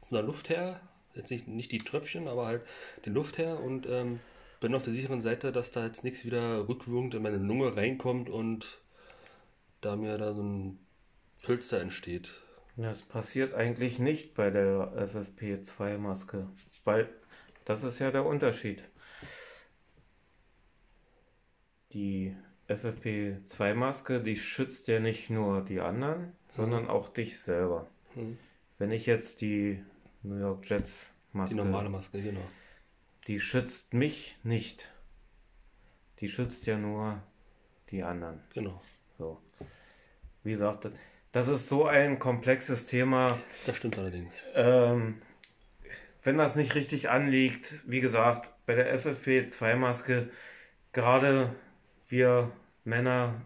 Von 0.02 0.16
der 0.16 0.24
Luft 0.24 0.48
her. 0.48 0.80
Jetzt 1.14 1.30
nicht, 1.30 1.48
nicht 1.48 1.72
die 1.72 1.78
Tröpfchen, 1.78 2.28
aber 2.28 2.46
halt 2.46 2.62
die 3.04 3.10
Luft 3.10 3.38
her 3.38 3.60
und 3.60 3.86
ähm, 3.86 4.20
bin 4.60 4.74
auf 4.74 4.82
der 4.82 4.92
sicheren 4.92 5.20
Seite, 5.20 5.52
dass 5.52 5.70
da 5.70 5.84
jetzt 5.84 6.04
nichts 6.04 6.24
wieder 6.24 6.68
rückwirkend 6.68 7.14
in 7.14 7.22
meine 7.22 7.38
Lunge 7.38 7.76
reinkommt 7.76 8.30
und 8.30 8.78
da 9.80 9.96
mir 9.96 10.18
da 10.18 10.34
so 10.34 10.42
ein 10.42 10.78
Pilz 11.42 11.68
da 11.68 11.78
entsteht. 11.78 12.32
Das 12.76 13.02
passiert 13.02 13.54
eigentlich 13.54 13.98
nicht 13.98 14.34
bei 14.34 14.50
der 14.50 14.92
FFP2-Maske, 15.12 16.46
weil 16.84 17.08
das 17.64 17.82
ist 17.82 17.98
ja 17.98 18.10
der 18.10 18.24
Unterschied. 18.24 18.82
Die 21.92 22.36
FFP2-Maske, 22.68 24.20
die 24.20 24.36
schützt 24.36 24.88
ja 24.88 25.00
nicht 25.00 25.30
nur 25.30 25.62
die 25.64 25.80
anderen, 25.80 26.32
sondern 26.54 26.88
auch 26.88 27.08
dich 27.08 27.40
selber. 27.40 27.86
Hm. 28.14 28.38
Wenn 28.78 28.92
ich 28.92 29.06
jetzt 29.06 29.40
die 29.40 29.82
New 30.22 30.36
York 30.38 30.62
Die 30.62 30.68
Jets-Maske, 30.74 31.56
normale 31.56 31.88
Maske, 31.88 32.20
genau. 32.22 32.40
die 33.26 33.40
schützt 33.40 33.94
mich 33.94 34.36
nicht. 34.42 34.90
Die 36.20 36.28
schützt 36.28 36.66
ja 36.66 36.76
nur 36.76 37.22
die 37.90 38.02
anderen. 38.02 38.40
Genau. 38.54 38.80
So. 39.18 39.40
Wie 40.44 40.52
gesagt, 40.52 40.84
das- 40.84 40.92
das 41.32 41.48
ist 41.48 41.68
so 41.68 41.86
ein 41.86 42.18
komplexes 42.18 42.86
Thema. 42.86 43.28
Das 43.66 43.76
stimmt 43.76 43.98
allerdings. 43.98 44.34
Ähm, 44.54 45.20
wenn 46.22 46.38
das 46.38 46.56
nicht 46.56 46.74
richtig 46.74 47.10
anliegt, 47.10 47.74
wie 47.88 48.00
gesagt, 48.00 48.50
bei 48.66 48.74
der 48.74 48.92
FFP2-Maske, 48.98 50.30
gerade 50.92 51.54
wir 52.08 52.50
Männer, 52.84 53.40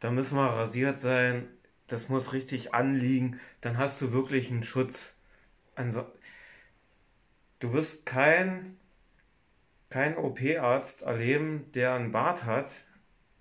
da 0.00 0.10
müssen 0.10 0.36
wir 0.36 0.46
rasiert 0.46 0.98
sein, 0.98 1.48
das 1.86 2.08
muss 2.08 2.32
richtig 2.32 2.74
anliegen, 2.74 3.38
dann 3.60 3.78
hast 3.78 4.00
du 4.00 4.12
wirklich 4.12 4.50
einen 4.50 4.64
Schutz. 4.64 5.14
Also, 5.74 6.06
du 7.60 7.72
wirst 7.72 8.06
kein, 8.06 8.78
kein 9.90 10.16
OP-Arzt 10.16 11.02
erleben, 11.02 11.70
der 11.74 11.94
einen 11.94 12.12
Bart 12.12 12.44
hat 12.44 12.70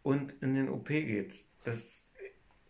und 0.04 0.34
in 0.42 0.54
den 0.54 0.70
OP 0.70 0.88
geht. 0.88 1.34
Das, 1.64 2.08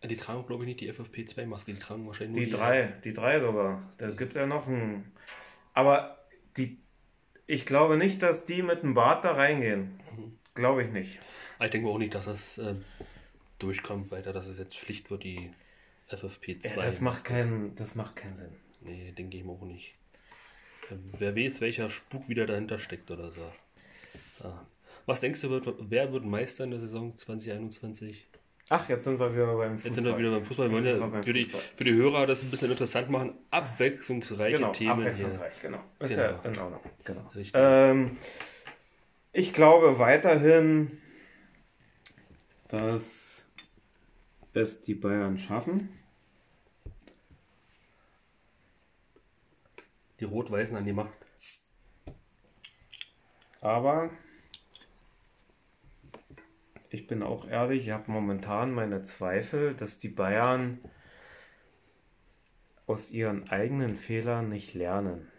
Die 0.04 0.16
tragen, 0.16 0.46
glaube 0.46 0.64
ich, 0.64 0.68
nicht 0.68 0.80
die 0.80 0.92
FFP2-Maske, 0.92 1.72
die 1.74 1.80
tragen 1.80 2.06
wahrscheinlich 2.06 2.36
nur 2.36 2.44
Die 2.46 2.50
drei, 2.50 2.94
die 3.04 3.12
drei 3.12 3.40
sogar. 3.40 3.92
Da 3.98 4.10
gibt 4.10 4.36
ja 4.36 4.46
noch 4.46 4.68
einen. 4.68 5.12
Aber 5.74 6.18
die, 6.56 6.78
ich 7.46 7.66
glaube 7.66 7.96
nicht, 7.96 8.22
dass 8.22 8.44
die 8.44 8.62
mit 8.62 8.82
dem 8.82 8.94
Bart 8.94 9.24
da 9.24 9.32
reingehen. 9.32 10.01
Glaube 10.54 10.82
ich 10.82 10.90
nicht. 10.90 11.18
Ich 11.60 11.70
denke 11.70 11.88
auch 11.88 11.98
nicht, 11.98 12.14
dass 12.14 12.26
das 12.26 12.58
äh, 12.58 12.74
durchkommt 13.58 14.10
weiter, 14.10 14.32
dass 14.32 14.46
es 14.46 14.58
jetzt 14.58 14.78
Pflicht 14.78 15.10
wird, 15.10 15.24
die 15.24 15.50
FFP2. 16.10 16.68
Ja, 16.76 16.76
das 16.84 17.00
macht 17.00 17.24
keinen, 17.24 17.74
das 17.76 17.94
macht 17.94 18.16
keinen 18.16 18.36
Sinn. 18.36 18.52
Nee, 18.80 19.12
denke 19.16 19.36
ich 19.38 19.44
mir 19.44 19.52
auch 19.52 19.62
nicht. 19.62 19.92
Äh, 20.90 20.94
Wer 21.18 21.36
weiß, 21.36 21.60
welcher 21.60 21.88
Spuk 21.88 22.28
wieder 22.28 22.46
dahinter 22.46 22.78
steckt 22.78 23.10
oder 23.10 23.30
so. 23.32 23.50
Ja. 24.42 24.66
Was 25.06 25.20
denkst 25.20 25.40
du, 25.40 25.50
wird, 25.50 25.66
wer 25.80 26.12
wird 26.12 26.24
Meister 26.24 26.64
in 26.64 26.70
der 26.70 26.80
Saison 26.80 27.16
2021? 27.16 28.26
Ach, 28.68 28.88
jetzt 28.88 29.04
sind 29.04 29.18
wir 29.18 29.32
wieder 29.34 29.54
beim 29.56 29.74
Fußball. 29.78 29.86
Jetzt 29.88 29.94
sind 29.96 30.04
wir 30.04 30.18
wieder 30.18 30.30
beim 30.30 30.44
Fußball. 30.44 30.70
Wir 30.70 30.76
wollen 31.00 31.14
ja 31.14 31.22
für 31.22 31.32
die, 31.32 31.44
für 31.44 31.84
die 31.84 31.92
Hörer 31.94 32.26
das 32.26 32.42
ein 32.42 32.50
bisschen 32.50 32.70
interessant 32.70 33.10
machen. 33.10 33.34
Abwechslungsreiche 33.50 34.56
Genau, 34.56 34.72
Themen 34.72 34.96
hier. 34.96 35.06
abwechslungsreich, 35.06 35.60
genau. 35.60 35.78
Ist 35.98 36.08
Genau. 36.10 36.22
ja 36.22 36.40
in 36.44 36.58
Ordnung. 36.58 36.80
Genau. 37.04 37.20
Richtig. 37.34 37.52
Ähm, 37.54 38.16
ich 39.32 39.52
glaube 39.52 39.98
weiterhin, 39.98 41.00
dass 42.68 43.46
es 44.52 44.82
die 44.82 44.94
Bayern 44.94 45.38
schaffen. 45.38 45.88
Die 50.20 50.24
Rot-Weißen 50.24 50.76
an 50.76 50.84
die 50.84 50.92
Macht. 50.92 51.12
Aber 53.60 54.10
ich 56.90 57.06
bin 57.06 57.22
auch 57.22 57.46
ehrlich, 57.46 57.84
ich 57.84 57.90
habe 57.90 58.10
momentan 58.10 58.72
meine 58.72 59.02
Zweifel, 59.02 59.74
dass 59.74 59.98
die 59.98 60.08
Bayern 60.08 60.78
aus 62.86 63.10
ihren 63.12 63.48
eigenen 63.48 63.96
Fehlern 63.96 64.48
nicht 64.48 64.74
lernen. 64.74 65.30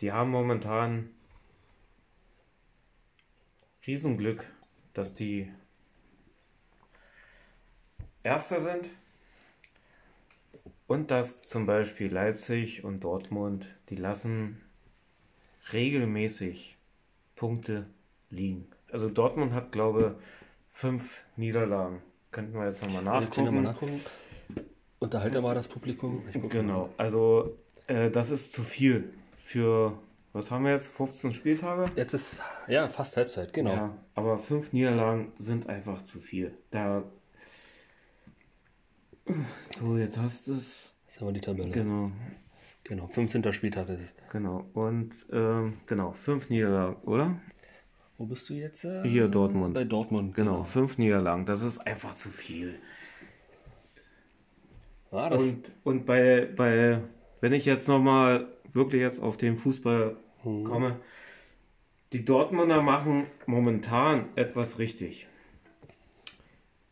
die 0.00 0.12
haben 0.12 0.30
momentan 0.30 1.10
Riesenglück, 3.88 4.44
dass 4.92 5.14
die 5.14 5.50
Erster 8.22 8.60
sind 8.60 8.90
und 10.86 11.10
dass 11.10 11.42
zum 11.42 11.64
Beispiel 11.64 12.12
Leipzig 12.12 12.84
und 12.84 13.02
Dortmund, 13.02 13.66
die 13.88 13.96
lassen 13.96 14.60
regelmäßig 15.72 16.76
Punkte 17.34 17.86
liegen. 18.28 18.66
Also 18.92 19.08
Dortmund 19.08 19.54
hat, 19.54 19.72
glaube 19.72 20.16
ich, 20.18 20.24
fünf 20.68 21.22
Niederlagen. 21.36 22.02
Könnten 22.30 22.58
wir 22.58 22.66
jetzt 22.66 22.82
nochmal 22.82 23.26
können 23.28 23.46
ja 23.46 23.52
mal 23.52 23.62
nachgucken. 23.62 23.62
nachgucken. 23.62 24.00
Unterhalte 24.98 25.40
mal 25.40 25.54
das 25.54 25.66
Publikum. 25.66 26.24
Genau, 26.50 26.90
also 26.98 27.56
äh, 27.86 28.10
das 28.10 28.28
ist 28.30 28.52
zu 28.52 28.62
viel 28.62 29.14
für, 29.38 29.98
was 30.32 30.50
haben 30.50 30.64
wir 30.64 30.72
jetzt, 30.72 30.88
15 30.88 31.32
Spieltage? 31.32 31.90
Jetzt 31.96 32.14
ist 32.14 32.36
ja 32.68 32.88
fast 32.88 33.16
Halbzeit, 33.16 33.52
genau. 33.52 33.70
Ja, 33.70 33.96
aber 34.14 34.38
fünf 34.38 34.72
Niederlagen 34.72 35.32
sind 35.38 35.68
einfach 35.68 36.02
zu 36.02 36.20
viel. 36.20 36.56
Da. 36.70 37.02
So, 39.80 39.96
jetzt 39.96 40.18
hast 40.18 40.48
du 40.48 40.54
es. 40.54 40.98
Das 41.06 41.20
haben 41.20 41.28
wir 41.28 41.32
die 41.32 41.40
Tabelle. 41.40 41.70
Genau, 41.70 42.12
Genau, 42.84 43.06
15. 43.06 43.52
Spieltag 43.52 43.88
ist 43.90 44.00
es. 44.00 44.14
genau. 44.32 44.64
Und 44.72 45.12
ähm, 45.30 45.74
genau, 45.86 46.12
fünf 46.12 46.48
Niederlagen, 46.48 46.96
oder? 47.02 47.38
Wo 48.16 48.24
bist 48.24 48.48
du 48.48 48.54
jetzt? 48.54 48.84
Äh, 48.84 49.02
Hier, 49.04 49.28
Dortmund. 49.28 49.74
Bei 49.74 49.84
Dortmund. 49.84 50.34
Genau, 50.34 50.64
fünf 50.64 50.96
Niederlagen. 50.96 51.44
Das 51.44 51.60
ist 51.60 51.86
einfach 51.86 52.14
zu 52.14 52.30
viel. 52.30 52.78
Ah, 55.10 55.28
das, 55.30 55.42
Und, 55.54 55.70
und 55.84 56.06
bei, 56.06 56.46
bei, 56.56 57.02
wenn 57.40 57.52
ich 57.52 57.64
jetzt 57.64 57.88
nochmal 57.88 58.48
wirklich 58.72 59.00
jetzt 59.00 59.20
auf 59.20 59.36
den 59.36 59.56
Fußball 59.56 60.16
komme, 60.42 61.00
die 62.12 62.24
Dortmunder 62.24 62.82
machen 62.82 63.26
momentan 63.46 64.28
etwas 64.36 64.78
richtig. 64.78 65.26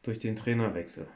Durch 0.02 0.18
den 0.18 0.36
Trainerwechsel. 0.36 1.08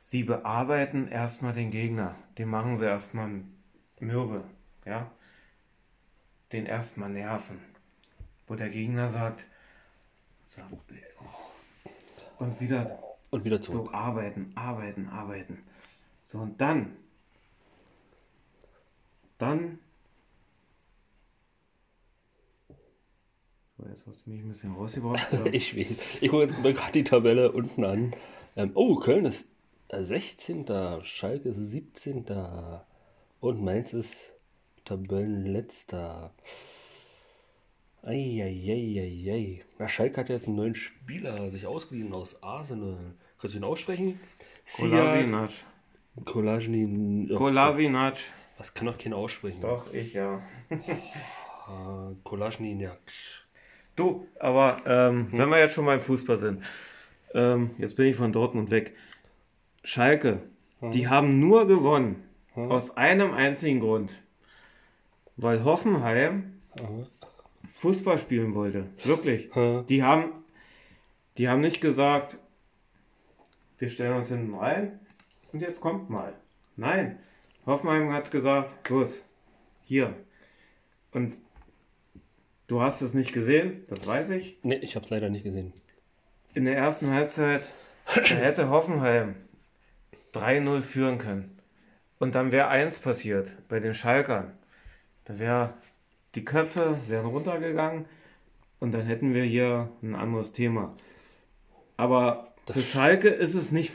Sie 0.00 0.22
bearbeiten 0.22 1.08
erstmal 1.08 1.52
den 1.52 1.70
Gegner. 1.70 2.16
Den 2.38 2.48
machen 2.48 2.76
sie 2.76 2.86
erstmal 2.86 3.42
mürbe. 4.00 4.44
Ja? 4.84 5.10
Den 6.52 6.64
erstmal 6.64 7.10
nerven. 7.10 7.58
Wo 8.46 8.54
der 8.54 8.70
Gegner 8.70 9.08
sagt, 9.08 9.44
so, 10.48 10.62
und 12.38 12.60
wieder 12.60 12.98
und 13.30 13.44
wieder 13.44 13.60
zurück. 13.60 13.88
so 13.88 13.92
arbeiten, 13.92 14.52
arbeiten, 14.54 15.08
arbeiten. 15.08 15.62
So 16.30 16.40
und 16.40 16.60
dann, 16.60 16.94
dann, 19.38 19.78
so 23.78 23.86
jetzt 23.88 24.06
hast 24.06 24.26
du 24.26 24.30
mich 24.30 24.40
ein 24.42 24.48
bisschen 24.50 24.74
rausgebracht. 24.74 25.32
Ja. 25.32 25.46
Ich, 25.52 25.74
will- 25.74 25.86
ich 26.20 26.28
gucke 26.30 26.42
jetzt 26.42 26.54
gerade 26.62 26.92
die 26.92 27.04
Tabelle 27.04 27.50
unten 27.52 27.82
an. 27.82 28.14
Ähm, 28.56 28.72
oh, 28.74 28.96
Köln 28.96 29.24
ist 29.24 29.46
äh, 29.88 30.02
16. 30.02 30.66
Schalke 31.02 31.48
ist 31.48 31.56
17. 31.56 32.26
Und 33.40 33.62
Mainz 33.64 33.94
ist 33.94 34.32
Tabellenletzter. 34.84 36.34
Eieieiei. 38.02 39.64
Ja, 39.78 39.88
Schalke 39.88 40.20
hat 40.20 40.28
jetzt 40.28 40.46
einen 40.46 40.56
neuen 40.56 40.74
Spieler 40.74 41.50
sich 41.50 41.66
ausgeliehen 41.66 42.12
aus 42.12 42.42
Arsenal. 42.42 43.14
Kannst 43.38 43.54
du 43.54 43.60
ihn 43.60 43.64
aussprechen? 43.64 44.20
Kolasinac. 44.76 45.52
Kolasinac. 46.24 47.30
Ja, 47.30 47.36
Kolasinac. 47.36 48.16
das 48.56 48.74
kann 48.74 48.86
doch 48.86 48.98
keiner 48.98 49.16
aussprechen. 49.16 49.60
Doch, 49.60 49.92
ich 49.92 50.14
ja. 50.14 50.40
Äh, 51.68 52.14
Kolasinac. 52.24 52.98
Du, 53.94 54.26
aber 54.40 54.80
ähm, 54.86 55.28
wenn 55.32 55.50
wir 55.50 55.58
jetzt 55.58 55.74
schon 55.74 55.84
beim 55.84 56.00
Fußball 56.00 56.38
sind, 56.38 56.64
ähm, 57.34 57.72
jetzt 57.76 57.94
bin 57.94 58.06
ich 58.06 58.16
von 58.16 58.32
Dortmund 58.32 58.70
weg. 58.70 58.94
Schalke, 59.84 60.40
die 60.80 61.08
haben 61.08 61.40
nur 61.40 61.66
gewonnen. 61.66 62.24
Aus 62.54 62.96
einem 62.96 63.34
einzigen 63.34 63.80
Grund. 63.80 64.18
Weil 65.36 65.62
Hoffenheim 65.62 66.58
Fußball 67.74 68.18
spielen 68.18 68.54
wollte. 68.54 68.86
Wirklich. 69.04 69.50
Die 69.88 70.02
haben, 70.02 70.32
die 71.36 71.48
haben 71.48 71.60
nicht 71.60 71.80
gesagt, 71.80 72.38
wir 73.78 73.90
stellen 73.90 74.16
uns 74.16 74.28
hinten 74.28 74.54
rein 74.54 74.98
und 75.52 75.60
jetzt 75.60 75.80
kommt 75.80 76.10
mal. 76.10 76.34
Nein. 76.76 77.18
Hoffenheim 77.66 78.12
hat 78.12 78.30
gesagt, 78.30 78.88
los, 78.88 79.22
hier. 79.84 80.14
Und 81.12 81.34
du 82.66 82.80
hast 82.80 83.02
es 83.02 83.14
nicht 83.14 83.32
gesehen, 83.32 83.84
das 83.88 84.06
weiß 84.06 84.30
ich. 84.30 84.58
Ne, 84.62 84.76
ich 84.76 84.94
habe 84.94 85.04
es 85.04 85.10
leider 85.10 85.28
nicht 85.28 85.44
gesehen. 85.44 85.72
In 86.54 86.64
der 86.64 86.76
ersten 86.76 87.10
Halbzeit 87.10 87.64
hätte 88.06 88.70
Hoffenheim 88.70 89.36
3-0 90.32 90.82
führen 90.82 91.18
können. 91.18 91.58
Und 92.18 92.34
dann 92.34 92.52
wäre 92.52 92.68
eins 92.68 92.98
passiert 92.98 93.52
bei 93.68 93.80
den 93.80 93.94
Schalkern. 93.94 94.52
Da 95.24 95.38
wäre 95.38 95.74
die 96.34 96.44
Köpfe 96.44 96.98
wären 97.06 97.26
runtergegangen 97.26 98.06
und 98.80 98.92
dann 98.92 99.06
hätten 99.06 99.34
wir 99.34 99.44
hier 99.44 99.88
ein 100.02 100.14
anderes 100.14 100.52
Thema. 100.52 100.94
Aber 101.96 102.54
für 102.70 102.80
Schalke 102.80 103.28
ist 103.28 103.54
es 103.54 103.72
nicht. 103.72 103.92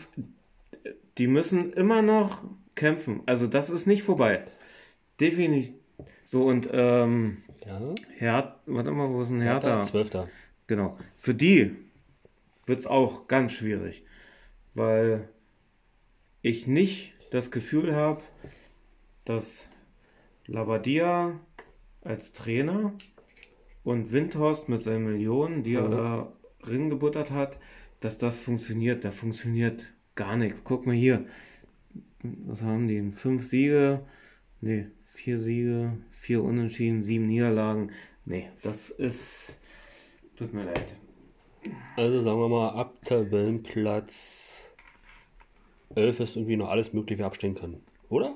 Die 1.17 1.27
müssen 1.27 1.73
immer 1.73 2.01
noch 2.01 2.43
kämpfen. 2.75 3.21
Also 3.25 3.47
das 3.47 3.69
ist 3.69 3.85
nicht 3.87 4.03
vorbei. 4.03 4.45
Definitiv. 5.19 5.73
So 6.25 6.45
und 6.45 6.69
ähm, 6.71 7.43
Ja, 7.65 7.79
Her 8.17 8.59
warte 8.65 8.91
mal, 8.91 9.09
wo 9.09 9.21
ist 9.21 9.29
ein 9.29 9.41
Hertha? 9.41 9.83
12. 9.83 10.27
Genau. 10.67 10.97
Für 11.17 11.33
die 11.33 11.75
wird 12.65 12.79
es 12.79 12.87
auch 12.87 13.27
ganz 13.27 13.51
schwierig, 13.51 14.03
weil 14.73 15.27
ich 16.41 16.65
nicht 16.67 17.13
das 17.31 17.51
Gefühl 17.51 17.95
habe, 17.95 18.21
dass 19.25 19.67
Labadia 20.47 21.39
als 22.01 22.33
Trainer 22.33 22.93
und 23.83 24.11
Windhorst 24.11 24.69
mit 24.69 24.81
seinen 24.83 25.05
Millionen, 25.05 25.63
die 25.63 25.75
er 25.75 25.87
Mhm. 25.87 25.91
da 25.91 26.33
ringebuttert 26.67 27.31
hat, 27.31 27.57
dass 27.99 28.17
das 28.17 28.39
funktioniert. 28.39 29.03
Da 29.05 29.11
funktioniert 29.11 29.85
gar 30.15 30.37
nichts. 30.37 30.61
Guck 30.63 30.85
mal 30.85 30.95
hier. 30.95 31.25
Was 32.21 32.61
haben 32.61 32.87
die? 32.87 33.11
Fünf 33.11 33.43
Siege? 33.43 34.05
Nee, 34.61 34.87
vier 35.07 35.39
Siege, 35.39 35.97
vier 36.11 36.43
Unentschieden, 36.43 37.01
sieben 37.03 37.27
Niederlagen. 37.27 37.91
Nee, 38.25 38.49
das 38.61 38.89
ist. 38.89 39.59
Tut 40.37 40.53
mir 40.53 40.63
leid. 40.63 40.85
Also 41.95 42.21
sagen 42.21 42.39
wir 42.39 42.49
mal, 42.49 42.69
ab 42.69 42.95
Tabellenplatz 43.05 44.71
11 45.95 46.19
ist 46.21 46.35
irgendwie 46.35 46.57
noch 46.57 46.69
alles 46.69 46.93
möglich, 46.93 47.19
wer 47.19 47.27
abstehen 47.27 47.55
kann. 47.55 47.77
Oder? 48.09 48.35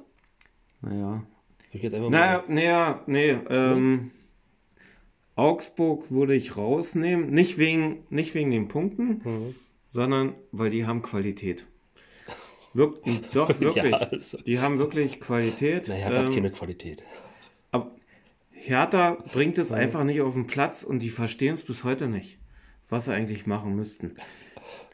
Naja. 0.82 1.24
Ich 1.72 1.82
jetzt 1.82 1.94
einfach 1.94 2.10
Naja, 2.10 2.44
naja, 2.48 3.04
nee, 3.08 3.32
ähm, 3.50 4.12
Augsburg 5.36 6.10
würde 6.12 6.36
ich 6.36 6.56
rausnehmen. 6.58 7.32
Nicht 7.32 7.58
wegen, 7.58 8.04
nicht 8.10 8.34
wegen 8.34 8.52
den 8.52 8.68
Punkten, 8.68 9.22
Mhm. 9.24 9.56
Sondern 9.98 10.36
weil 10.52 10.70
die 10.70 10.86
haben 10.86 11.02
Qualität. 11.02 11.66
Wirk 12.76 13.00
doch, 13.34 13.50
wirklich. 13.60 13.92
Ja, 13.92 13.98
also- 13.98 14.38
Die 14.38 14.60
haben 14.60 14.78
wirklich 14.78 15.20
Qualität. 15.20 15.88
Naja, 15.88 16.06
hat 16.06 16.16
ähm, 16.28 16.34
keine 16.36 16.52
Qualität. 16.52 17.02
aber 17.72 17.90
Hertha 18.52 19.18
bringt 19.34 19.58
es 19.58 19.72
einfach 19.72 20.04
nicht 20.04 20.22
auf 20.22 20.36
den 20.36 20.46
Platz 20.46 20.84
und 20.84 21.00
die 21.00 21.10
verstehen 21.10 21.56
es 21.56 21.64
bis 21.64 21.84
heute 21.84 22.08
nicht, 22.08 22.38
was 22.90 23.06
sie 23.06 23.14
eigentlich 23.16 23.48
machen 23.48 23.76
müssten. 23.76 24.16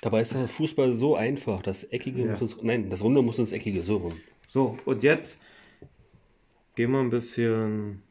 Dabei 0.01 0.21
ist 0.21 0.33
der 0.33 0.47
Fußball 0.47 0.93
so 0.93 1.17
einfach. 1.17 1.61
Das 1.61 1.83
Eckige 1.83 2.21
Ja. 2.23 2.31
muss 2.31 2.41
uns. 2.41 2.57
Nein, 2.63 2.89
das 2.89 3.03
Runde 3.03 3.21
muss 3.21 3.37
ins 3.39 3.51
Eckige, 3.51 3.83
so 3.83 3.97
rum. 3.97 4.13
So, 4.47 4.77
und 4.85 5.03
jetzt 5.03 5.41
gehen 6.75 6.91
wir 6.91 6.99
ein 7.01 7.09
bisschen 7.09 8.03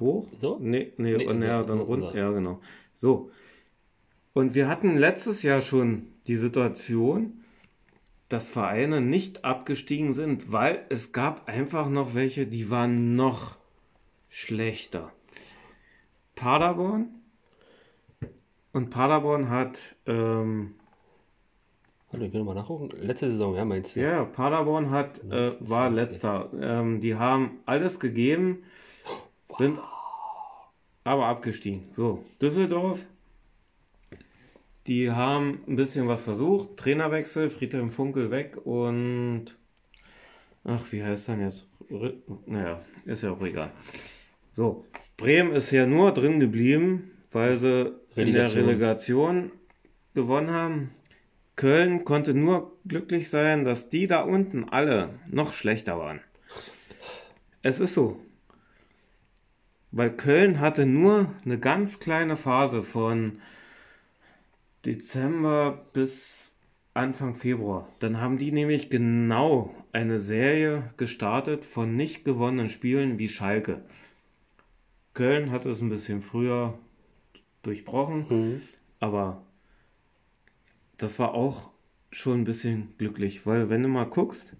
hoch. 0.00 0.26
So? 0.40 0.58
Nee, 0.60 0.92
nee, 0.96 1.18
Nee, 1.18 1.26
und 1.26 1.40
ja, 1.42 1.62
so, 1.62 1.68
dann 1.68 1.86
so. 1.86 2.16
Ja, 2.16 2.30
genau. 2.32 2.60
So. 2.96 3.30
Und 4.36 4.54
wir 4.54 4.68
hatten 4.68 4.98
letztes 4.98 5.42
Jahr 5.42 5.62
schon 5.62 6.08
die 6.26 6.36
Situation, 6.36 7.42
dass 8.28 8.50
Vereine 8.50 9.00
nicht 9.00 9.46
abgestiegen 9.46 10.12
sind, 10.12 10.52
weil 10.52 10.84
es 10.90 11.12
gab 11.12 11.48
einfach 11.48 11.88
noch 11.88 12.12
welche, 12.12 12.46
die 12.46 12.68
waren 12.68 13.16
noch 13.16 13.56
schlechter. 14.28 15.10
Paderborn. 16.34 17.08
Und 18.74 18.90
Paderborn 18.90 19.48
hat, 19.48 19.80
ähm, 20.04 20.74
Warte, 22.10 22.26
wir 22.26 22.30
können 22.30 22.44
mal 22.44 22.54
nachgucken. 22.54 22.90
Letzte 23.00 23.30
Saison, 23.30 23.56
ja, 23.56 23.64
meinst 23.64 23.96
du? 23.96 24.02
ja, 24.02 24.22
Paderborn 24.26 24.90
hat, 24.90 25.18
äh, 25.30 25.52
war 25.60 25.88
letzter. 25.88 26.50
Ähm, 26.60 27.00
die 27.00 27.14
haben 27.14 27.60
alles 27.64 27.98
gegeben, 28.00 28.64
sind 29.56 29.78
aber 31.04 31.24
abgestiegen. 31.24 31.88
So, 31.92 32.22
Düsseldorf, 32.42 32.98
die 34.86 35.10
haben 35.10 35.60
ein 35.66 35.76
bisschen 35.76 36.08
was 36.08 36.22
versucht. 36.22 36.76
Trainerwechsel, 36.76 37.50
Friedhelm 37.50 37.88
Funkel 37.88 38.30
weg 38.30 38.56
und 38.64 39.56
Ach, 40.68 40.80
wie 40.90 41.02
heißt 41.02 41.28
dann 41.28 41.40
jetzt? 41.40 41.68
Naja, 42.46 42.80
ist 43.04 43.22
ja 43.22 43.30
auch 43.30 43.42
egal. 43.42 43.70
So, 44.54 44.84
Bremen 45.16 45.52
ist 45.52 45.70
ja 45.70 45.86
nur 45.86 46.12
drin 46.12 46.40
geblieben, 46.40 47.12
weil 47.30 47.56
sie 47.56 47.94
in 48.16 48.32
der 48.32 48.52
Relegation. 48.52 48.64
Relegation 48.64 49.52
gewonnen 50.14 50.50
haben. 50.50 50.90
Köln 51.54 52.04
konnte 52.04 52.34
nur 52.34 52.76
glücklich 52.86 53.30
sein, 53.30 53.64
dass 53.64 53.88
die 53.88 54.08
da 54.08 54.22
unten 54.22 54.64
alle 54.64 55.10
noch 55.30 55.52
schlechter 55.52 55.98
waren. 55.98 56.20
Es 57.62 57.78
ist 57.78 57.94
so. 57.94 58.20
Weil 59.92 60.10
Köln 60.10 60.58
hatte 60.58 60.84
nur 60.84 61.32
eine 61.44 61.58
ganz 61.58 62.00
kleine 62.00 62.36
Phase 62.36 62.82
von 62.82 63.40
Dezember 64.86 65.84
bis 65.92 66.52
Anfang 66.94 67.34
Februar. 67.34 67.88
Dann 67.98 68.20
haben 68.20 68.38
die 68.38 68.52
nämlich 68.52 68.88
genau 68.88 69.74
eine 69.92 70.20
Serie 70.20 70.94
gestartet 70.96 71.64
von 71.64 71.96
nicht 71.96 72.24
gewonnenen 72.24 72.70
Spielen 72.70 73.18
wie 73.18 73.28
Schalke. 73.28 73.84
Köln 75.12 75.50
hat 75.50 75.66
es 75.66 75.80
ein 75.80 75.88
bisschen 75.88 76.22
früher 76.22 76.78
durchbrochen, 77.62 78.26
Mhm. 78.30 78.62
aber 79.00 79.42
das 80.98 81.18
war 81.18 81.34
auch 81.34 81.70
schon 82.12 82.42
ein 82.42 82.44
bisschen 82.44 82.94
glücklich, 82.96 83.44
weil 83.44 83.68
wenn 83.68 83.82
du 83.82 83.88
mal 83.88 84.04
guckst, 84.04 84.54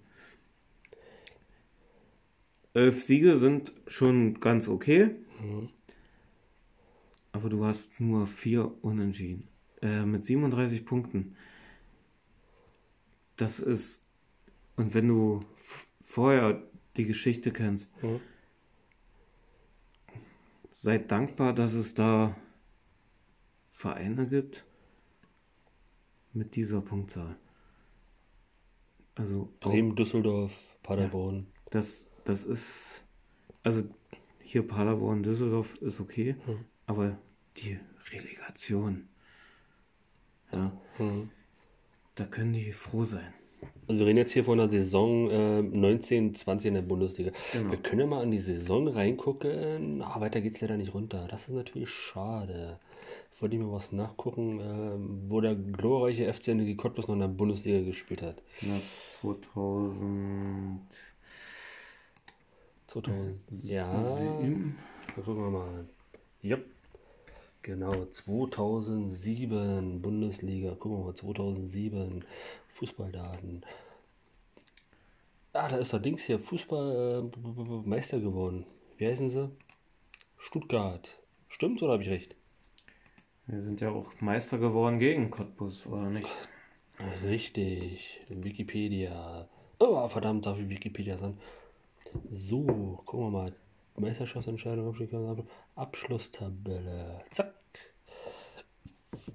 elf 2.73 3.01
Siege 3.01 3.39
sind 3.39 3.71
schon 3.87 4.39
ganz 4.41 4.67
okay, 4.67 5.11
aber 7.31 7.49
du 7.49 7.65
hast 7.65 7.99
nur 8.01 8.27
vier 8.27 8.71
Unentschieden 8.83 9.47
äh, 9.81 10.03
mit 10.05 10.23
37 10.25 10.85
Punkten. 10.85 11.35
Das 13.35 13.59
ist 13.59 14.03
und 14.75 14.93
wenn 14.93 15.07
du 15.07 15.39
vorher 16.01 16.61
die 16.97 17.05
Geschichte 17.05 17.51
kennst, 17.51 17.91
Mhm. 18.03 18.19
seid 20.71 21.11
dankbar, 21.11 21.53
dass 21.53 21.73
es 21.73 21.93
da 21.93 22.35
Vereine 23.71 24.27
gibt 24.27 24.65
mit 26.33 26.55
dieser 26.55 26.81
Punktzahl. 26.81 27.37
Also 29.15 29.51
auch 29.63 29.69
Bremen, 29.71 29.95
Düsseldorf, 29.95 30.75
Paderborn. 30.83 31.47
das, 31.71 32.13
das 32.25 32.45
ist, 32.45 33.01
also 33.63 33.83
hier 34.39 34.67
Paderborn, 34.67 35.23
Düsseldorf 35.23 35.73
ist 35.81 35.99
okay, 35.99 36.35
Mhm. 36.45 36.65
aber 36.85 37.17
die 37.57 37.79
Relegation, 38.11 39.09
ja, 40.53 40.71
Mhm. 40.99 41.29
da 42.15 42.25
können 42.25 42.53
die 42.53 42.71
froh 42.71 43.03
sein. 43.05 43.33
Also 43.87 43.99
wir 44.01 44.07
reden 44.07 44.17
jetzt 44.17 44.33
hier 44.33 44.43
von 44.43 44.57
der 44.57 44.69
Saison 44.69 45.29
äh, 45.31 45.61
19, 45.61 46.35
20 46.35 46.67
in 46.67 46.73
der 46.75 46.81
Bundesliga. 46.83 47.31
Genau. 47.53 47.71
Wir 47.71 47.77
können 47.79 48.01
ja 48.01 48.07
mal 48.07 48.23
in 48.23 48.31
die 48.31 48.37
Saison 48.39 48.87
reingucken. 48.87 50.01
Ah, 50.01 50.19
weiter 50.21 50.41
geht's 50.41 50.61
leider 50.61 50.77
nicht 50.77 50.93
runter. 50.93 51.27
Das 51.29 51.43
ist 51.47 51.53
natürlich 51.55 51.89
schade. 51.89 52.79
Jetzt 53.29 53.41
wollte 53.41 53.55
ich 53.55 53.61
mal 53.61 53.71
was 53.71 53.91
nachgucken, 53.91 54.59
ähm, 54.61 55.21
wo 55.27 55.41
der 55.41 55.55
glorreiche 55.55 56.31
FC 56.31 56.49
Energie 56.49 56.75
Cottbus 56.75 57.07
noch 57.07 57.15
in 57.15 57.21
der 57.21 57.27
Bundesliga 57.29 57.81
gespielt 57.83 58.21
hat. 58.21 58.41
Ja, 58.61 58.79
2007. 59.21 60.79
2000. 62.87 63.39
Ja. 63.63 63.91
Gucken 65.15 65.35
wir 65.43 65.49
mal. 65.49 65.85
Jupp. 66.41 66.63
Genau, 67.67 68.05
2007 68.05 70.01
Bundesliga. 70.01 70.73
Gucken 70.75 70.99
wir 70.99 71.05
mal, 71.07 71.15
2007 71.15 72.23
Fußballdaten. 72.71 73.65
Ah, 75.51 75.67
da 75.67 75.75
ist 75.75 75.91
der 75.91 75.99
Dings 75.99 76.23
hier, 76.23 76.39
Fußball 76.39 77.29
äh, 77.29 78.19
geworden. 78.21 78.65
Wie 78.95 79.07
heißen 79.07 79.29
sie? 79.29 79.51
Stuttgart. 80.37 81.19
Stimmt's 81.49 81.83
oder 81.83 81.91
habe 81.91 82.03
ich 82.03 82.09
recht? 82.09 82.37
Wir 83.47 83.61
sind 83.61 83.81
ja 83.81 83.89
auch 83.89 84.13
Meister 84.21 84.59
geworden 84.59 84.97
gegen 84.97 85.29
Cottbus, 85.29 85.85
oder 85.87 86.09
nicht? 86.09 86.29
Richtig. 87.25 88.21
Wikipedia. 88.29 89.49
Oh, 89.79 90.07
verdammt, 90.07 90.45
darf 90.45 90.57
ich 90.57 90.69
Wikipedia 90.69 91.17
sein? 91.17 91.37
So, 92.31 93.01
gucken 93.03 93.25
wir 93.25 93.29
mal. 93.29 93.55
Meisterschaftsentscheidung, 93.97 94.95
Abschlusstabelle. 95.75 97.17
Zack. 97.29 97.56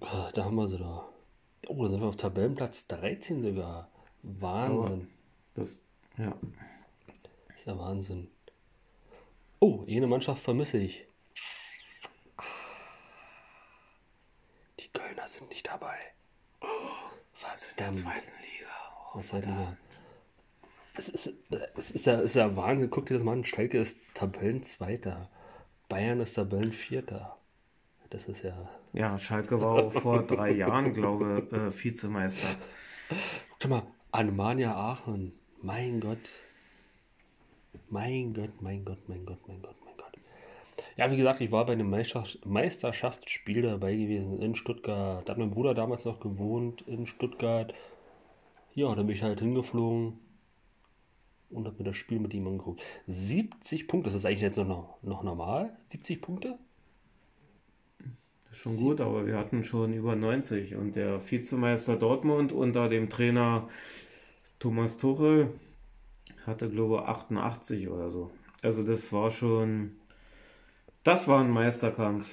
Ah, 0.00 0.30
Da 0.32 0.44
haben 0.44 0.56
wir 0.56 0.68
sie 0.68 0.78
da. 0.78 1.08
Oh, 1.68 1.82
da 1.84 1.90
sind 1.90 2.00
wir 2.00 2.08
auf 2.08 2.16
Tabellenplatz 2.16 2.86
13 2.88 3.42
sogar. 3.42 3.88
Wahnsinn. 4.22 5.08
Das, 5.54 5.80
ja. 6.18 6.36
ist 7.56 7.66
ja 7.66 7.78
Wahnsinn. 7.78 8.28
Oh, 9.60 9.84
jene 9.86 10.06
Mannschaft 10.06 10.42
vermisse 10.42 10.78
ich. 10.78 11.06
Die 14.80 14.88
Kölner 14.88 15.28
sind 15.28 15.48
nicht 15.50 15.66
dabei. 15.66 15.96
Oh, 16.60 16.66
was 17.40 17.66
in 17.70 17.76
der 17.78 17.94
zweiten 17.94 18.32
Liga? 18.42 18.70
Oh, 19.14 19.20
zweiten 19.20 19.50
Liga. 19.50 19.76
Es 20.94 21.08
ist, 21.08 21.32
es 21.76 21.90
ist, 21.92 22.06
ja, 22.06 22.20
ist 22.20 22.34
ja 22.34 22.54
Wahnsinn. 22.56 22.90
Guck 22.90 23.06
dir 23.06 23.14
das 23.14 23.22
mal 23.22 23.32
an. 23.32 23.44
Schalke 23.44 23.78
ist 23.78 23.98
Tabellenzweiter. 24.14 25.30
Bayern 25.88 26.20
ist 26.20 26.34
Tabellenvierter. 26.34 27.38
Das 28.10 28.26
ist 28.26 28.42
ja. 28.42 28.68
Ja, 28.92 29.18
Schalke 29.18 29.60
war 29.60 29.90
vor 29.90 30.22
drei 30.22 30.50
Jahren, 30.52 30.92
glaube 30.92 31.46
ich, 31.50 31.52
äh, 31.56 31.84
Vizemeister. 31.84 32.48
Guck 33.60 33.70
mal, 33.70 33.82
Alemannia 34.10 34.74
Aachen. 34.74 35.32
Mein 35.62 36.00
Gott. 36.00 36.18
Mein 37.88 38.34
Gott, 38.34 38.60
mein 38.60 38.84
Gott, 38.84 39.08
mein 39.08 39.24
Gott, 39.24 39.38
mein 39.48 39.62
Gott, 39.62 39.76
mein 39.84 39.96
Gott. 39.96 40.12
Ja, 40.96 41.10
wie 41.10 41.16
gesagt, 41.16 41.40
ich 41.40 41.50
war 41.52 41.64
bei 41.64 41.72
einem 41.72 41.92
Meisterschafts- 41.92 42.46
Meisterschaftsspiel 42.46 43.62
dabei 43.62 43.94
gewesen 43.94 44.42
in 44.42 44.54
Stuttgart. 44.54 45.26
Da 45.26 45.32
hat 45.32 45.38
mein 45.38 45.50
Bruder 45.50 45.72
damals 45.74 46.04
noch 46.04 46.20
gewohnt 46.20 46.82
in 46.82 47.06
Stuttgart. 47.06 47.72
Ja, 48.74 48.94
da 48.94 49.02
bin 49.02 49.14
ich 49.14 49.22
halt 49.22 49.40
hingeflogen 49.40 50.18
und 51.50 51.66
habe 51.66 51.76
mir 51.78 51.84
das 51.84 51.96
Spiel 51.96 52.18
mit 52.18 52.34
ihm 52.34 52.46
angeguckt. 52.46 52.82
70 53.06 53.88
Punkte, 53.88 54.08
das 54.08 54.14
ist 54.16 54.26
eigentlich 54.26 54.40
jetzt 54.40 54.56
noch, 54.58 55.02
noch 55.02 55.22
normal? 55.22 55.76
70 55.88 56.20
Punkte? 56.20 56.58
Schon 58.52 58.76
gut, 58.76 59.00
aber 59.00 59.26
wir 59.26 59.36
hatten 59.38 59.64
schon 59.64 59.92
über 59.94 60.14
90 60.14 60.74
und 60.76 60.94
der 60.94 61.20
Vizemeister 61.30 61.96
Dortmund 61.96 62.52
unter 62.52 62.88
dem 62.88 63.08
Trainer 63.08 63.68
Thomas 64.58 64.98
Tuchel 64.98 65.48
hatte, 66.46 66.68
glaube 66.68 66.96
ich, 66.96 67.08
88 67.08 67.88
oder 67.88 68.10
so. 68.10 68.30
Also 68.62 68.82
das 68.84 69.12
war 69.12 69.30
schon, 69.30 69.96
das 71.02 71.26
war 71.28 71.40
ein 71.42 71.50
Meisterkampf. 71.50 72.28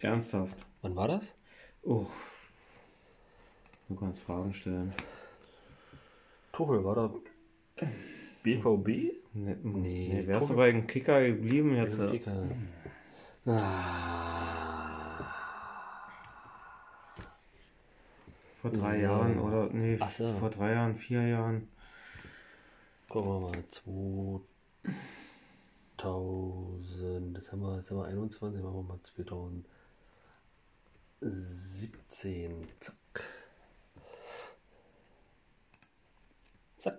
Ernsthaft. 0.00 0.56
Wann 0.82 0.96
war 0.96 1.08
das? 1.08 1.34
Oh. 1.82 2.06
Du 3.88 3.94
kannst 3.94 4.20
Fragen 4.22 4.52
stellen. 4.52 4.92
Tuchel, 6.52 6.82
war 6.84 6.94
da 6.94 7.14
BVB? 8.42 8.88
Nee, 9.34 9.56
Nee, 9.62 10.08
nee 10.12 10.26
wärst 10.26 10.44
du 10.44 10.48
guck- 10.48 10.56
bei 10.56 10.72
den 10.72 10.86
Kicker 10.86 11.24
geblieben 11.26 11.76
jetzt? 11.76 11.98
äh, 12.00 12.10
Kicker. 12.10 12.48
Ah. 13.46 14.45
Vor 18.70 18.78
drei 18.78 18.96
So. 18.96 19.02
Jahren 19.04 19.38
oder 19.38 19.68
nee, 19.72 19.96
Ach 20.00 20.10
so. 20.10 20.32
vor 20.34 20.50
drei 20.50 20.72
Jahren, 20.72 20.96
vier 20.96 21.26
Jahren. 21.26 21.68
Gucken 23.08 23.30
wir 23.30 23.40
mal, 23.50 23.64
2000, 25.98 27.36
jetzt 27.36 27.52
haben 27.52 27.60
wir, 27.62 27.76
jetzt 27.76 27.90
haben 27.90 27.98
wir 27.98 28.04
21, 28.06 28.62
machen 28.62 28.74
wir 28.74 28.82
mal 28.82 28.98
2017, 31.20 32.66
zack. 32.80 33.22
Zack. 36.78 36.98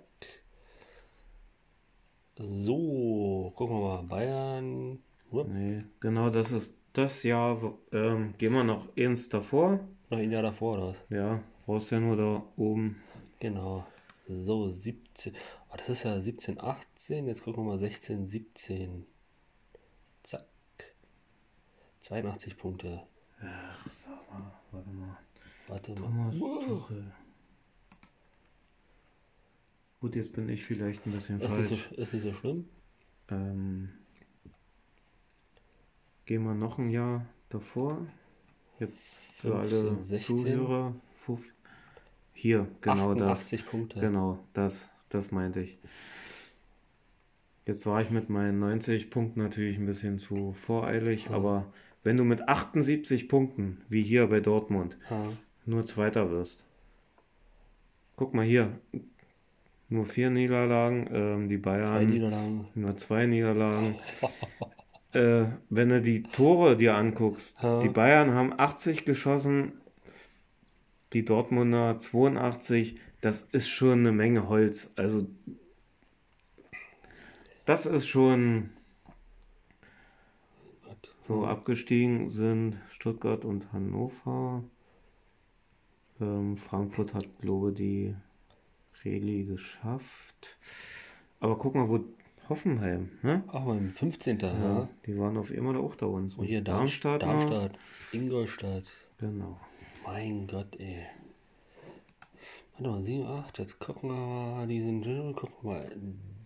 So, 2.37 3.51
gucken 3.55 3.75
wir 3.79 3.81
mal, 3.97 4.03
Bayern, 4.03 4.99
Wupp, 5.31 5.47
Nee, 5.49 5.79
genau 5.99 6.29
das 6.29 6.51
ist 6.51 6.77
das 6.93 7.23
Jahr. 7.23 7.61
wo- 7.61 7.79
Ähm, 7.91 8.33
gehen 8.37 8.53
wir 8.53 8.63
noch 8.63 8.87
eins 8.97 9.27
davor. 9.29 9.79
noch 10.09 10.17
ein 10.19 10.31
Jahr 10.31 10.43
davor 10.43 10.77
oder 10.77 10.87
was? 10.89 10.97
Ja, 11.09 11.41
brauchst 11.67 11.91
ja 11.91 11.99
nur 11.99 12.15
da 12.17 12.43
oben. 12.55 12.95
Genau. 13.39 13.85
So, 14.27 14.69
17. 14.71 15.33
Oh, 15.69 15.75
das 15.77 15.89
ist 15.89 16.03
ja 16.03 16.19
17, 16.19 16.59
18. 16.59 17.27
Jetzt 17.27 17.43
gucken 17.43 17.63
wir 17.63 17.73
mal 17.73 17.79
16, 17.79 18.25
17. 18.25 19.05
Zack. 20.23 20.43
82 21.99 22.57
Punkte. 22.57 23.03
Warte 24.71 24.89
mal. 24.89 25.17
Warte 25.67 25.91
mal. 25.91 26.31
Thomas 26.31 26.39
Tuchel. 26.39 27.11
Gut, 29.99 30.15
jetzt 30.15 30.33
bin 30.33 30.47
ich 30.49 30.63
vielleicht 30.63 31.05
ein 31.05 31.11
bisschen 31.11 31.41
Ist 31.41 31.51
nicht, 31.51 31.67
falsch. 31.69 31.89
so, 31.89 31.95
ist 31.95 32.13
nicht 32.13 32.23
so 32.23 32.33
schlimm. 32.33 32.69
Ähm, 33.29 33.89
gehen 36.25 36.43
wir 36.43 36.53
noch 36.53 36.77
ein 36.77 36.89
Jahr 36.89 37.25
davor. 37.49 38.05
Jetzt 38.79 39.17
für 39.35 39.59
15, 39.59 39.79
alle 39.89 40.03
16. 40.03 40.37
Zuhörer. 40.37 40.95
Fuf- 41.25 41.51
Hier, 42.39 42.67
genau 42.81 43.15
das. 43.15 43.39
88 43.39 43.65
Punkte. 43.65 43.99
Genau, 43.99 44.37
das, 44.53 44.89
das 45.09 45.31
meinte 45.31 45.61
ich. 45.61 45.79
Jetzt 47.65 47.87
war 47.87 47.99
ich 47.99 48.11
mit 48.11 48.29
meinen 48.29 48.59
90 48.59 49.09
Punkten 49.09 49.41
natürlich 49.41 49.77
ein 49.79 49.87
bisschen 49.87 50.19
zu 50.19 50.53
voreilig, 50.53 51.31
aber 51.31 51.65
wenn 52.03 52.15
du 52.15 52.23
mit 52.23 52.47
78 52.47 53.27
Punkten, 53.27 53.81
wie 53.89 54.03
hier 54.03 54.27
bei 54.27 54.39
Dortmund, 54.39 54.97
Ja. 55.09 55.31
nur 55.65 55.83
Zweiter 55.87 56.29
wirst. 56.29 56.63
Guck 58.15 58.35
mal 58.35 58.45
hier, 58.45 58.79
nur 59.89 60.05
vier 60.05 60.29
Niederlagen, 60.29 61.09
ähm, 61.11 61.49
die 61.49 61.57
Bayern 61.57 61.87
Zwei 61.87 62.05
Niederlagen. 62.05 62.67
nur 62.75 62.97
zwei 62.97 63.25
Niederlagen. 63.25 63.95
äh, 65.13 65.45
wenn 65.71 65.89
du 65.89 66.01
die 66.01 66.21
Tore 66.21 66.77
dir 66.77 66.93
anguckst, 66.95 67.55
Ja. 67.63 67.79
die 67.79 67.89
Bayern 67.89 68.31
haben 68.35 68.53
80 68.57 69.05
geschossen, 69.05 69.73
die 71.13 71.25
Dortmunder 71.25 71.99
82, 71.99 72.95
das 73.21 73.43
ist 73.43 73.69
schon 73.69 73.99
eine 73.99 74.11
Menge 74.11 74.47
Holz. 74.49 74.91
Also 74.95 75.27
das 77.65 77.85
ist 77.85 78.07
schon 78.07 78.69
so 81.27 81.45
abgestiegen 81.45 82.29
sind 82.29 82.77
Stuttgart 82.89 83.43
und 83.43 83.73
Hannover. 83.73 84.63
Ähm, 86.21 86.55
Frankfurt 86.55 87.13
hat, 87.13 87.25
glaube 87.41 87.71
ich, 87.71 87.75
die 87.75 88.15
Reli 89.03 89.43
geschafft. 89.43 90.57
Aber 91.41 91.57
guck 91.57 91.75
mal, 91.75 91.89
wo 91.89 91.99
Hoffenheim, 92.49 93.09
ne? 93.23 93.43
Ach, 93.49 93.65
mal 93.65 93.77
15. 93.89 94.39
Ja. 94.39 94.47
Ja, 94.47 94.89
die 95.05 95.19
waren 95.19 95.35
auf 95.37 95.51
einmal 95.51 95.75
auch 95.75 95.95
da 95.95 96.05
unten. 96.05 96.39
Und 96.39 96.45
hier 96.45 96.61
Darmstadt. 96.61 97.21
Darmstadt. 97.21 97.51
Darmstadt. 97.51 97.79
Ingolstadt. 98.13 98.85
Genau. 99.19 99.59
Mein 100.07 100.47
Gott, 100.47 100.79
ey. 100.79 101.05
Warte 102.77 102.89
mal, 102.89 103.03
7, 103.03 103.27
8, 103.27 103.59
jetzt 103.59 103.77
gucken 103.77 104.09
wir 104.09 104.15
mal, 104.15 104.65
die 104.65 104.79
sind, 104.79 105.03
gucken 105.35 105.69
wir 105.69 105.73
mal, 105.73 105.97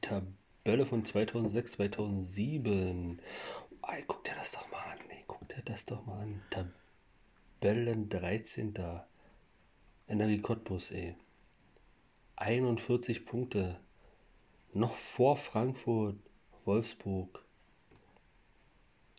Tabelle 0.01 0.83
von 0.87 1.05
2006, 1.05 1.73
2007. 1.73 3.21
Ey, 3.87 4.03
guck 4.07 4.23
dir 4.23 4.33
das 4.33 4.51
doch 4.51 4.69
mal 4.71 4.79
an, 4.79 4.97
ey, 5.09 5.23
guck 5.27 5.47
dir 5.47 5.61
das 5.63 5.85
doch 5.85 6.03
mal 6.07 6.21
an. 6.21 6.41
Tabellen 7.59 8.09
13. 8.09 8.73
Energie 10.07 10.41
Cottbus, 10.41 10.89
ey. 10.89 11.15
41 12.37 13.27
Punkte. 13.27 13.79
Noch 14.73 14.95
vor 14.95 15.37
Frankfurt, 15.37 16.17
Wolfsburg. 16.65 17.45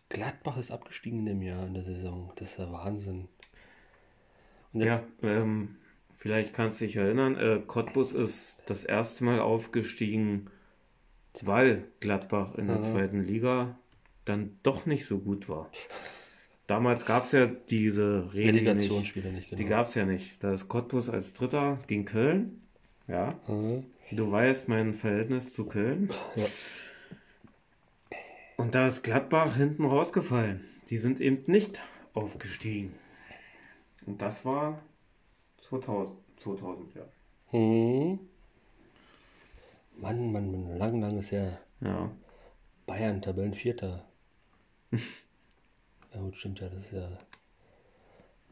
Gladbach 0.09 0.57
ist 0.57 0.71
abgestiegen 0.71 1.19
in 1.19 1.27
dem 1.27 1.41
Jahr, 1.41 1.65
in 1.65 1.75
der 1.75 1.85
Saison. 1.85 2.33
Das 2.35 2.51
ist 2.51 2.59
ja 2.59 2.69
Wahnsinn. 2.73 3.29
Jetzt, 4.73 5.03
Ja, 5.21 5.29
ähm, 5.29 5.75
vielleicht 6.15 6.53
kannst 6.53 6.81
du 6.81 6.85
dich 6.85 6.95
erinnern, 6.95 7.35
äh, 7.35 7.61
Cottbus 7.65 8.11
ist 8.11 8.63
das 8.65 8.83
erste 8.85 9.23
Mal 9.23 9.39
aufgestiegen, 9.39 10.49
weil 11.41 11.85
Gladbach 11.99 12.55
in 12.55 12.67
der 12.67 12.81
zweiten 12.81 13.23
Liga 13.23 13.77
dann 14.25 14.57
doch 14.63 14.85
nicht 14.85 15.05
so 15.05 15.19
gut 15.19 15.49
war. 15.49 15.69
Damals 16.67 17.05
gab 17.05 17.25
es 17.25 17.33
ja 17.33 17.47
diese 17.47 18.33
Reli 18.33 18.53
nicht. 18.53 18.67
Relegationsspiele 18.67 19.31
nicht, 19.31 19.49
genau. 19.49 19.61
Die 19.61 19.67
gab 19.67 19.87
es 19.87 19.95
ja 19.95 20.05
nicht. 20.05 20.43
Da 20.43 20.53
ist 20.53 20.69
Cottbus 20.69 21.09
als 21.09 21.33
Dritter 21.33 21.79
gegen 21.87 22.05
Köln. 22.05 22.61
Ja. 23.07 23.37
Du 24.11 24.31
weißt 24.31 24.69
mein 24.69 24.93
Verhältnis 24.93 25.53
zu 25.53 25.65
Köln. 25.65 26.09
Ja. 26.35 26.45
Und 28.55 28.75
da 28.75 28.87
ist 28.87 29.03
Gladbach 29.03 29.57
hinten 29.57 29.85
rausgefallen. 29.85 30.61
Die 30.89 30.97
sind 30.97 31.19
eben 31.19 31.51
nicht 31.51 31.81
aufgestiegen. 32.13 32.93
Und 34.05 34.21
das 34.21 34.43
war 34.45 34.79
2000, 35.61 36.17
2000 36.39 36.95
ja. 36.95 37.01
Hm. 37.51 38.19
Mann, 39.95 40.31
Mann, 40.31 40.51
Mann, 40.51 40.77
lang, 40.77 41.01
lang 41.01 41.17
ist 41.17 41.31
ja 41.31 41.57
Ja. 41.81 42.11
Bayern, 42.85 43.21
Tabellenvierter. 43.21 44.05
ja, 44.91 46.19
gut, 46.19 46.35
stimmt 46.35 46.59
ja, 46.59 46.69
das 46.69 46.85
ist 46.85 46.91
ja. 46.91 47.09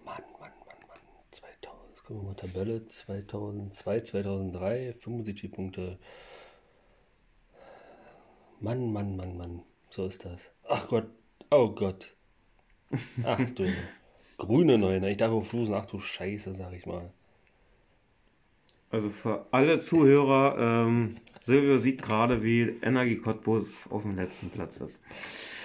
Mann, 0.05 0.23
Mann, 0.39 0.51
Mann, 0.65 0.77
Mann. 0.87 0.97
2000, 1.31 1.89
jetzt 1.89 2.03
gucken 2.03 2.23
wir 2.23 2.27
mal, 2.29 2.35
Tabelle 2.35 2.85
2002, 2.85 4.01
2003, 4.01 4.93
75 4.93 5.51
Punkte. 5.51 5.99
Mann, 8.59 8.93
Mann, 8.93 9.15
Mann, 9.17 9.37
Mann, 9.37 9.63
so 9.89 10.05
ist 10.05 10.23
das. 10.23 10.51
Ach 10.69 10.87
Gott, 10.87 11.07
oh 11.49 11.69
Gott. 11.69 12.15
Ach 13.23 13.49
du, 13.49 13.73
grüne 14.41 14.77
Neuner, 14.77 15.09
ich 15.09 15.17
darf 15.17 15.31
auf 15.31 15.49
Flusen, 15.49 15.73
ach 15.73 15.85
du 15.85 15.99
Scheiße, 15.99 16.53
sag 16.53 16.73
ich 16.73 16.85
mal. 16.85 17.11
Also 18.89 19.09
für 19.09 19.45
alle 19.51 19.79
Zuhörer, 19.79 20.57
ähm, 20.59 21.17
Silvio 21.39 21.77
sieht 21.77 22.01
gerade, 22.01 22.43
wie 22.43 22.61
Energie 22.81 23.17
Cottbus 23.17 23.87
auf 23.89 24.01
dem 24.01 24.15
letzten 24.15 24.49
Platz 24.49 24.77
ist. 24.77 25.01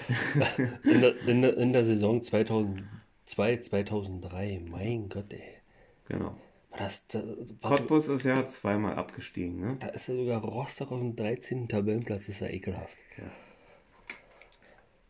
In 0.85 1.01
der, 1.01 1.17
in 1.27 1.43
der, 1.43 1.57
in 1.57 1.73
der 1.73 1.85
Saison 1.85 2.23
2002, 2.23 3.57
2003, 3.57 4.61
mein 4.71 5.09
Gott, 5.09 5.33
ey. 5.33 5.43
Genau. 6.07 6.37
Das, 6.77 7.07
da, 7.07 7.23
was, 7.61 7.71
Cottbus 7.71 8.09
ist 8.09 8.25
ja 8.25 8.47
zweimal 8.47 8.97
abgestiegen, 8.97 9.59
ne? 9.59 9.77
da 9.81 9.89
ist 9.89 10.09
ja 10.09 10.15
sogar 10.15 10.45
Rostock 10.45 10.93
auf 10.93 11.01
dem 11.01 11.17
13. 11.17 11.67
Tabellenplatz, 11.67 12.29
ist 12.29 12.41
ja 12.41 12.49
ekelhaft. 12.49 12.99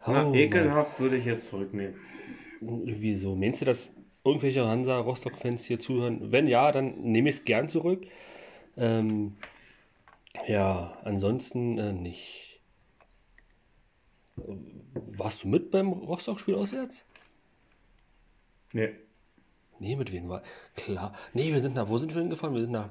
Na, 0.06 0.28
Oh, 0.28 0.34
ekelhaft 0.34 1.00
würde 1.00 1.16
ich 1.16 1.24
jetzt 1.24 1.48
zurücknehmen. 1.48 1.96
Wieso? 2.66 3.36
Meinst 3.36 3.60
du, 3.60 3.64
dass 3.64 3.92
irgendwelche 4.24 4.66
Hansa-Rostock-Fans 4.66 5.64
hier 5.64 5.78
zuhören? 5.78 6.32
Wenn 6.32 6.48
ja, 6.48 6.72
dann 6.72 7.00
nehme 7.00 7.28
ich 7.28 7.36
es 7.36 7.44
gern 7.44 7.68
zurück. 7.68 8.06
Ähm, 8.76 9.36
ja, 10.48 10.98
ansonsten 11.04 11.78
äh, 11.78 11.92
nicht. 11.92 12.60
Warst 14.36 15.44
du 15.44 15.48
mit 15.48 15.70
beim 15.70 15.92
Rostock-Spiel 15.92 16.56
auswärts? 16.56 17.06
Nee. 18.72 18.90
Nee, 19.78 19.96
mit 19.96 20.12
wem 20.12 20.28
war? 20.28 20.42
Klar. 20.74 21.14
Nee, 21.32 21.52
wir 21.52 21.60
sind 21.60 21.74
nach. 21.74 21.88
Wo 21.88 21.98
sind 21.98 22.14
wir 22.14 22.20
denn 22.20 22.30
gefahren? 22.30 22.54
Wir 22.54 22.62
sind 22.62 22.72
nach. 22.72 22.90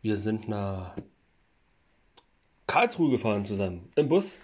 Wir 0.00 0.16
sind 0.16 0.48
nach. 0.48 0.96
Karlsruhe 2.66 3.10
gefahren 3.10 3.44
zusammen. 3.44 3.88
Im 3.96 4.08
Bus. 4.08 4.38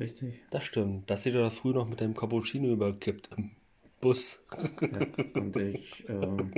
Richtig. 0.00 0.40
Das 0.50 0.64
stimmt. 0.64 1.08
Das 1.08 1.22
seht 1.22 1.34
ihr 1.34 1.40
das 1.40 1.58
früh 1.58 1.72
noch 1.72 1.88
mit 1.88 2.00
dem 2.00 2.14
Cappuccino 2.14 2.68
überkippt. 2.72 3.30
Im 3.36 3.52
Bus. 4.00 4.42
Und 5.34 5.56
ich 5.56 6.04
ähm, 6.08 6.50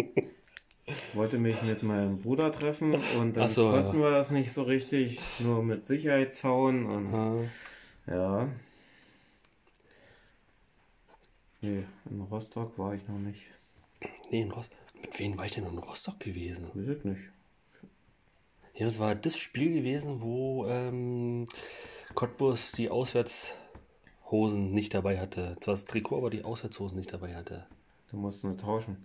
wollte 1.14 1.38
mich 1.38 1.60
mit 1.62 1.82
meinem 1.82 2.18
Bruder 2.18 2.50
treffen 2.50 2.94
und 3.18 3.36
dann 3.36 3.50
so, 3.50 3.70
konnten 3.70 4.00
wir 4.00 4.10
das 4.10 4.30
nicht 4.30 4.52
so 4.52 4.62
richtig, 4.62 5.20
nur 5.40 5.62
mit 5.62 5.86
Sicherheitszaun 5.86 6.86
und 6.86 7.14
Ah, 7.14 7.44
ja. 8.06 8.48
Nee, 11.60 11.84
in 12.10 12.20
Rostock 12.22 12.78
war 12.78 12.94
ich 12.94 13.06
noch 13.08 13.18
nicht. 13.18 13.42
nee, 14.30 14.42
in 14.42 14.50
Rostock. 14.50 14.76
Mit 15.00 15.18
wem 15.18 15.36
war 15.38 15.44
ich 15.46 15.52
denn 15.52 15.66
in 15.66 15.78
Rostock 15.78 16.18
gewesen? 16.20 16.70
Weiß 16.74 16.88
ich 16.88 17.04
nicht. 17.04 17.20
Ja, 18.74 18.86
das 18.86 18.98
war 18.98 19.14
das 19.14 19.36
Spiel 19.38 19.72
gewesen, 19.72 20.20
wo 20.20 20.66
ähm, 20.66 21.44
Cottbus 22.16 22.72
die 22.72 22.88
Auswärtshosen 22.88 24.72
nicht 24.72 24.94
dabei 24.94 25.20
hatte. 25.20 25.58
Zwar 25.60 25.74
das 25.74 25.84
Trikot, 25.84 26.16
aber 26.16 26.30
die 26.30 26.42
Auswärtshosen 26.44 26.96
nicht 26.96 27.12
dabei 27.12 27.36
hatte. 27.36 27.66
Du 28.10 28.16
musst 28.16 28.42
nur 28.42 28.56
tauschen. 28.56 28.96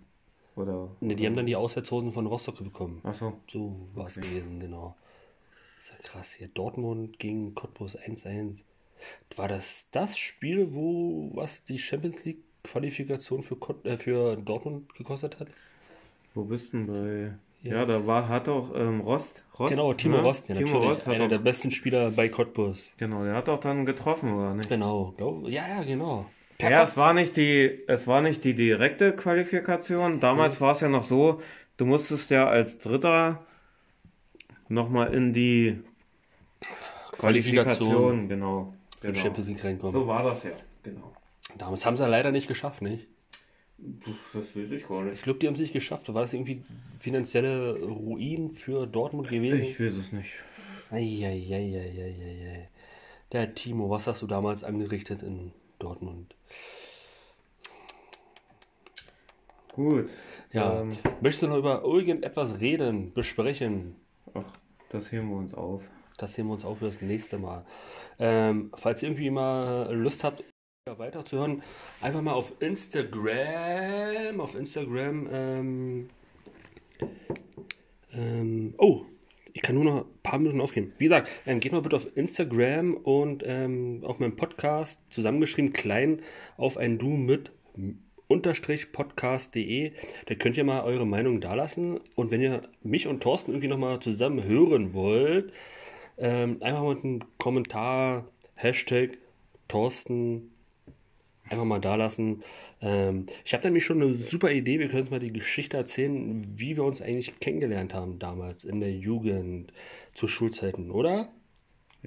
Oder. 0.56 0.88
Ne, 1.00 1.14
die 1.14 1.26
haben 1.26 1.36
dann 1.36 1.44
die 1.44 1.54
Auswärtshosen 1.54 2.10
von 2.10 2.26
Rostock 2.26 2.56
bekommen. 2.64 3.00
Achso. 3.04 3.34
So 3.50 3.88
war 3.94 4.06
es 4.06 4.14
gewesen, 4.14 4.58
genau. 4.58 4.96
ist 5.78 5.90
ja 5.90 5.96
krass 6.02 6.32
hier. 6.32 6.48
Dortmund 6.48 7.18
gegen 7.18 7.54
Cottbus 7.54 7.98
1-1. 7.98 8.62
War 9.36 9.48
das 9.48 9.88
das 9.90 10.16
Spiel, 10.16 10.74
wo 10.74 11.30
was 11.34 11.64
die 11.64 11.78
Champions 11.78 12.24
League 12.24 12.42
Qualifikation 12.64 13.42
für, 13.42 13.56
Cott, 13.56 13.84
äh, 13.84 13.98
für 13.98 14.36
Dortmund 14.36 14.94
gekostet 14.94 15.38
hat? 15.38 15.48
Wo 16.32 16.44
bist 16.44 16.72
du 16.72 16.78
denn 16.78 16.86
bei. 16.86 17.38
Ja. 17.62 17.76
Ja, 17.76 17.84
da 17.84 18.06
war, 18.06 18.28
hat 18.28 18.48
doch 18.48 18.74
ähm, 18.74 19.00
Rost, 19.00 19.44
Rost. 19.58 19.70
Genau, 19.70 19.92
Timo 19.94 20.16
ne? 20.16 20.22
Rost, 20.24 20.48
ja, 20.48 20.56
Timo 20.56 20.70
natürlich. 20.72 20.90
Rost 20.90 21.08
Einer 21.08 21.28
der 21.28 21.38
besten 21.38 21.70
Spieler 21.70 22.10
bei 22.10 22.28
Cottbus. 22.28 22.92
Genau, 22.96 23.22
der 23.24 23.34
hat 23.34 23.46
doch 23.46 23.60
dann 23.60 23.86
getroffen, 23.86 24.32
oder 24.32 24.54
nicht? 24.54 24.68
Genau, 24.68 25.14
glaub, 25.16 25.48
ja, 25.48 25.68
ja, 25.68 25.82
genau. 25.84 26.26
Per 26.58 26.70
Ja, 26.70 26.80
Kopf- 26.80 26.90
es 26.90 26.96
war 26.96 27.14
nicht 27.14 27.36
die, 27.36 27.80
es 27.86 28.06
war 28.08 28.20
nicht 28.20 28.42
die 28.42 28.54
direkte 28.54 29.12
Qualifikation. 29.12 30.18
Damals 30.18 30.60
war 30.60 30.72
es 30.72 30.80
ja 30.80 30.88
noch 30.88 31.04
so, 31.04 31.40
du 31.76 31.86
musstest 31.86 32.30
ja 32.30 32.48
als 32.48 32.78
Dritter 32.78 33.44
nochmal 34.68 35.14
in 35.14 35.32
die 35.32 35.80
Qualifikation 37.12 37.90
Qualifikation, 37.90 38.28
genau. 38.28 38.74
für 39.00 39.08
genau. 39.12 39.20
Champions 39.20 39.48
League 39.48 39.64
reinkommen. 39.64 39.92
So 39.92 40.06
war 40.06 40.24
das 40.24 40.44
ja, 40.44 40.50
genau. 40.82 41.12
Damals 41.58 41.84
haben 41.86 41.96
sie 41.96 42.02
ja 42.02 42.08
leider 42.08 42.32
nicht 42.32 42.48
geschafft, 42.48 42.82
nicht? 42.82 43.06
Das 44.34 44.54
weiß 44.56 44.70
ich 44.70 44.86
gar 44.86 45.04
Ich 45.06 45.10
nicht. 45.12 45.22
glaube, 45.24 45.38
die 45.38 45.46
haben 45.46 45.54
es 45.54 45.60
nicht 45.60 45.72
geschafft. 45.72 46.12
War 46.12 46.22
das 46.22 46.32
irgendwie 46.32 46.62
finanzielle 46.98 47.80
Ruin 47.82 48.50
für 48.50 48.86
Dortmund 48.86 49.28
gewesen? 49.28 49.62
Ich 49.62 49.80
weiß 49.80 49.94
es 49.94 50.12
nicht. 50.12 50.30
Eieieiei. 50.90 52.68
Der 53.32 53.54
Timo, 53.54 53.90
was 53.90 54.06
hast 54.06 54.22
du 54.22 54.26
damals 54.26 54.62
angerichtet 54.62 55.22
in 55.22 55.52
Dortmund? 55.78 56.34
Gut. 59.74 60.10
Ja, 60.52 60.82
Ähm, 60.82 60.90
möchtest 61.22 61.42
du 61.44 61.48
noch 61.48 61.56
über 61.56 61.82
irgendetwas 61.82 62.60
reden, 62.60 63.12
besprechen? 63.14 63.96
ach, 64.34 64.44
das 64.90 65.10
heben 65.12 65.30
wir 65.30 65.36
uns 65.36 65.54
auf. 65.54 65.82
Das 66.18 66.34
sehen 66.34 66.46
wir 66.46 66.52
uns 66.52 66.64
auch 66.64 66.74
für 66.76 66.84
das 66.84 67.00
nächste 67.00 67.38
Mal. 67.38 67.64
Ähm, 68.18 68.70
falls 68.76 69.02
ihr 69.02 69.08
irgendwie 69.08 69.30
mal 69.30 69.92
Lust 69.94 70.24
habt, 70.24 70.44
weiterzuhören, 70.84 71.62
einfach 72.00 72.22
mal 72.22 72.32
auf 72.32 72.60
Instagram, 72.60 74.40
auf 74.40 74.56
Instagram, 74.56 75.28
ähm, 75.30 76.08
ähm, 78.12 78.74
oh, 78.78 79.04
ich 79.52 79.62
kann 79.62 79.76
nur 79.76 79.84
noch 79.84 79.98
ein 79.98 80.22
paar 80.24 80.40
Minuten 80.40 80.60
aufgeben. 80.60 80.92
Wie 80.98 81.04
gesagt, 81.04 81.30
ähm, 81.46 81.60
geht 81.60 81.70
mal 81.70 81.82
bitte 81.82 81.94
auf 81.94 82.08
Instagram 82.16 82.94
und 82.94 83.44
ähm, 83.46 84.00
auf 84.02 84.18
meinem 84.18 84.34
Podcast, 84.34 85.00
zusammengeschrieben 85.08 85.72
klein, 85.72 86.20
auf 86.56 86.76
ein 86.76 86.98
Du 86.98 87.10
mit 87.10 87.52
unterstrich 88.26 88.90
podcast.de. 88.90 89.92
Da 90.26 90.34
könnt 90.34 90.56
ihr 90.56 90.64
mal 90.64 90.82
eure 90.82 91.06
Meinung 91.06 91.40
dalassen. 91.40 92.00
Und 92.16 92.32
wenn 92.32 92.40
ihr 92.40 92.62
mich 92.82 93.06
und 93.06 93.22
Thorsten 93.22 93.52
irgendwie 93.52 93.68
nochmal 93.68 94.00
zusammen 94.00 94.42
hören 94.42 94.94
wollt, 94.94 95.52
ähm, 96.18 96.60
einfach 96.60 96.82
mal 96.82 96.96
einen 96.96 97.24
Kommentar, 97.38 98.26
Hashtag 98.56 99.18
Thorsten, 99.68 100.51
einfach 101.52 101.64
mal 101.64 101.80
dalassen. 101.80 102.42
Ähm, 102.80 103.26
ich 103.44 103.54
habe 103.54 103.64
nämlich 103.64 103.84
schon 103.84 104.02
eine 104.02 104.14
super 104.14 104.50
Idee. 104.50 104.78
Wir 104.78 104.88
können 104.88 105.02
uns 105.02 105.10
mal 105.10 105.20
die 105.20 105.32
Geschichte 105.32 105.76
erzählen, 105.76 106.44
wie 106.58 106.76
wir 106.76 106.84
uns 106.84 107.00
eigentlich 107.00 107.38
kennengelernt 107.40 107.94
haben 107.94 108.18
damals 108.18 108.64
in 108.64 108.80
der 108.80 108.92
Jugend 108.92 109.72
zu 110.14 110.26
Schulzeiten, 110.26 110.90
oder? 110.90 111.28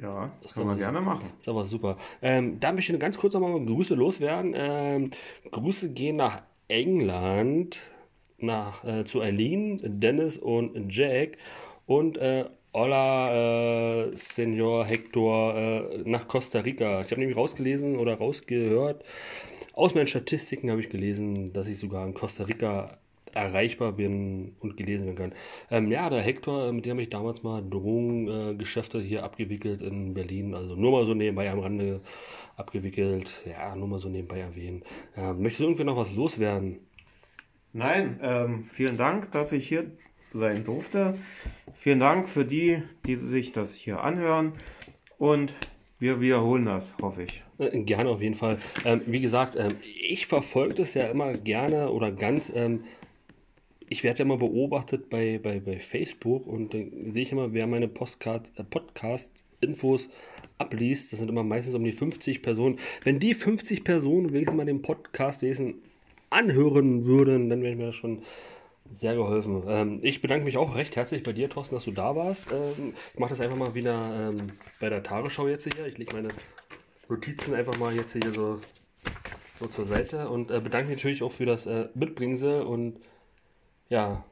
Ja, 0.01 0.31
das 0.43 0.53
können 0.53 0.67
wir 0.67 0.75
gerne 0.75 0.99
machen. 0.99 1.29
Das 1.37 1.43
ist 1.43 1.47
aber 1.47 1.63
super. 1.63 1.97
Ähm, 2.21 2.59
da 2.59 2.73
möchte 2.73 2.91
ich 2.91 2.99
ganz 2.99 3.17
kurz 3.17 3.33
nochmal 3.33 3.63
Grüße 3.63 3.95
loswerden. 3.95 4.53
Ähm, 4.55 5.09
Grüße 5.51 5.93
gehen 5.93 6.17
nach 6.17 6.41
England, 6.67 7.79
nach, 8.37 8.83
äh, 8.83 9.05
zu 9.05 9.21
Eileen, 9.21 9.79
Dennis 9.81 10.37
und 10.37 10.93
Jack 10.93 11.37
und 11.85 12.17
äh, 12.17 12.45
Hola, 12.77 14.03
äh, 14.03 14.17
Senor 14.17 14.83
Hector, 14.83 15.55
äh, 15.55 16.03
nach 16.03 16.27
Costa 16.27 16.59
Rica. 16.59 16.99
Ich 16.99 17.11
habe 17.11 17.21
nämlich 17.21 17.37
rausgelesen 17.37 17.95
oder 17.95 18.15
rausgehört, 18.15 19.01
aus 19.71 19.95
meinen 19.95 20.07
Statistiken 20.07 20.69
habe 20.69 20.81
ich 20.81 20.89
gelesen, 20.89 21.53
dass 21.53 21.69
ich 21.69 21.79
sogar 21.79 22.05
in 22.05 22.13
Costa 22.13 22.43
Rica 22.43 22.97
erreichbar 23.33 23.93
bin 23.93 24.57
und 24.59 24.75
gelesen 24.75 25.05
werden 25.05 25.15
kann. 25.15 25.33
Ähm, 25.71 25.89
ja, 25.89 26.09
der 26.09 26.19
Hector, 26.19 26.69
mit 26.73 26.85
dem 26.85 26.91
habe 26.91 27.03
ich 27.03 27.09
damals 27.09 27.43
mal 27.43 27.63
Drogengeschäfte 27.63 28.97
äh, 28.97 29.03
hier 29.03 29.23
abgewickelt 29.23 29.79
in 29.79 30.13
Berlin. 30.13 30.53
Also 30.53 30.75
nur 30.75 30.91
mal 30.91 31.05
so 31.05 31.13
nebenbei 31.13 31.49
am 31.49 31.59
Rande 31.59 32.01
abgewickelt. 32.57 33.41
Ja, 33.49 33.73
nur 33.77 33.87
mal 33.87 34.01
so 34.01 34.09
nebenbei 34.09 34.39
erwähnen. 34.39 34.83
Ähm, 35.15 35.41
möchtest 35.41 35.61
du 35.61 35.63
irgendwie 35.63 35.85
noch 35.85 35.95
was 35.95 36.13
loswerden? 36.13 36.79
Nein, 37.71 38.19
ähm, 38.21 38.65
vielen 38.73 38.97
Dank, 38.97 39.31
dass 39.31 39.53
ich 39.53 39.65
hier 39.65 39.91
sein 40.37 40.63
durfte. 40.63 41.15
Vielen 41.73 41.99
Dank 41.99 42.29
für 42.29 42.45
die, 42.45 42.83
die 43.05 43.15
sich 43.15 43.51
das 43.51 43.73
hier 43.73 44.01
anhören. 44.01 44.53
Und 45.17 45.53
wir 45.99 46.19
wiederholen 46.19 46.65
das, 46.65 46.93
hoffe 47.01 47.23
ich. 47.23 47.43
Äh, 47.57 47.79
gerne 47.83 48.09
auf 48.09 48.21
jeden 48.21 48.35
Fall. 48.35 48.59
Ähm, 48.83 49.01
wie 49.05 49.21
gesagt, 49.21 49.55
ähm, 49.57 49.77
ich 49.83 50.27
verfolge 50.27 50.75
das 50.75 50.93
ja 50.93 51.07
immer 51.07 51.33
gerne 51.33 51.89
oder 51.89 52.11
ganz. 52.11 52.51
Ähm, 52.53 52.83
ich 53.87 54.03
werde 54.03 54.19
ja 54.19 54.25
immer 54.25 54.37
beobachtet 54.37 55.09
bei, 55.09 55.39
bei, 55.41 55.59
bei 55.59 55.79
Facebook 55.79 56.47
und 56.47 56.73
dann 56.73 57.11
sehe 57.11 57.23
ich 57.23 57.31
immer, 57.31 57.53
wer 57.53 57.67
meine 57.67 57.87
Postcard, 57.87 58.51
äh, 58.57 58.63
Podcast-Infos 58.63 60.09
abliest. 60.57 61.13
Das 61.13 61.19
sind 61.19 61.29
immer 61.29 61.43
meistens 61.43 61.75
um 61.75 61.83
die 61.83 61.93
50 61.93 62.41
Personen. 62.41 62.77
Wenn 63.03 63.19
die 63.19 63.33
50 63.33 63.83
Personen 63.83 64.33
wenigstens 64.33 64.57
mal 64.57 64.65
den 64.65 64.81
Podcast 64.81 65.41
wesen 65.43 65.75
anhören 66.29 67.05
würden, 67.05 67.49
dann 67.49 67.61
wäre 67.61 67.75
mir 67.75 67.87
das 67.87 67.95
schon 67.95 68.23
sehr 68.91 69.15
geholfen. 69.15 69.63
Ähm, 69.67 69.99
ich 70.03 70.21
bedanke 70.21 70.45
mich 70.45 70.57
auch 70.57 70.75
recht 70.75 70.95
herzlich 70.95 71.23
bei 71.23 71.33
dir, 71.33 71.49
Thorsten, 71.49 71.75
dass 71.75 71.85
du 71.85 71.91
da 71.91 72.15
warst. 72.15 72.45
Ähm, 72.51 72.93
ich 73.13 73.19
mache 73.19 73.31
das 73.31 73.41
einfach 73.41 73.57
mal 73.57 73.75
wieder 73.75 74.29
ähm, 74.29 74.51
bei 74.79 74.89
der 74.89 75.03
Tagesschau 75.03 75.47
jetzt 75.47 75.71
hier. 75.71 75.85
Ich 75.87 75.97
lege 75.97 76.15
meine 76.15 76.29
Notizen 77.09 77.53
einfach 77.53 77.77
mal 77.77 77.95
jetzt 77.95 78.13
hier 78.13 78.33
so, 78.33 78.59
so 79.59 79.67
zur 79.67 79.85
Seite 79.85 80.29
und 80.29 80.51
äh, 80.51 80.59
bedanke 80.59 80.89
mich 80.89 80.97
natürlich 80.97 81.23
auch 81.23 81.31
für 81.31 81.45
das 81.45 81.65
äh, 81.65 81.89
Mitbringsel 81.93 82.61
und 82.61 82.99
ja, 83.89 84.25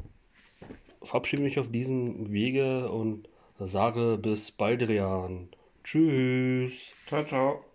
verabschiede 1.01 1.43
mich 1.43 1.59
auf 1.59 1.71
diesem 1.71 2.31
Wege 2.31 2.89
und 2.89 3.29
sage 3.57 4.17
bis 4.17 4.51
bald, 4.51 4.87
Rian. 4.87 5.49
Tschüss. 5.83 6.93
Ciao, 7.07 7.23
ciao. 7.25 7.72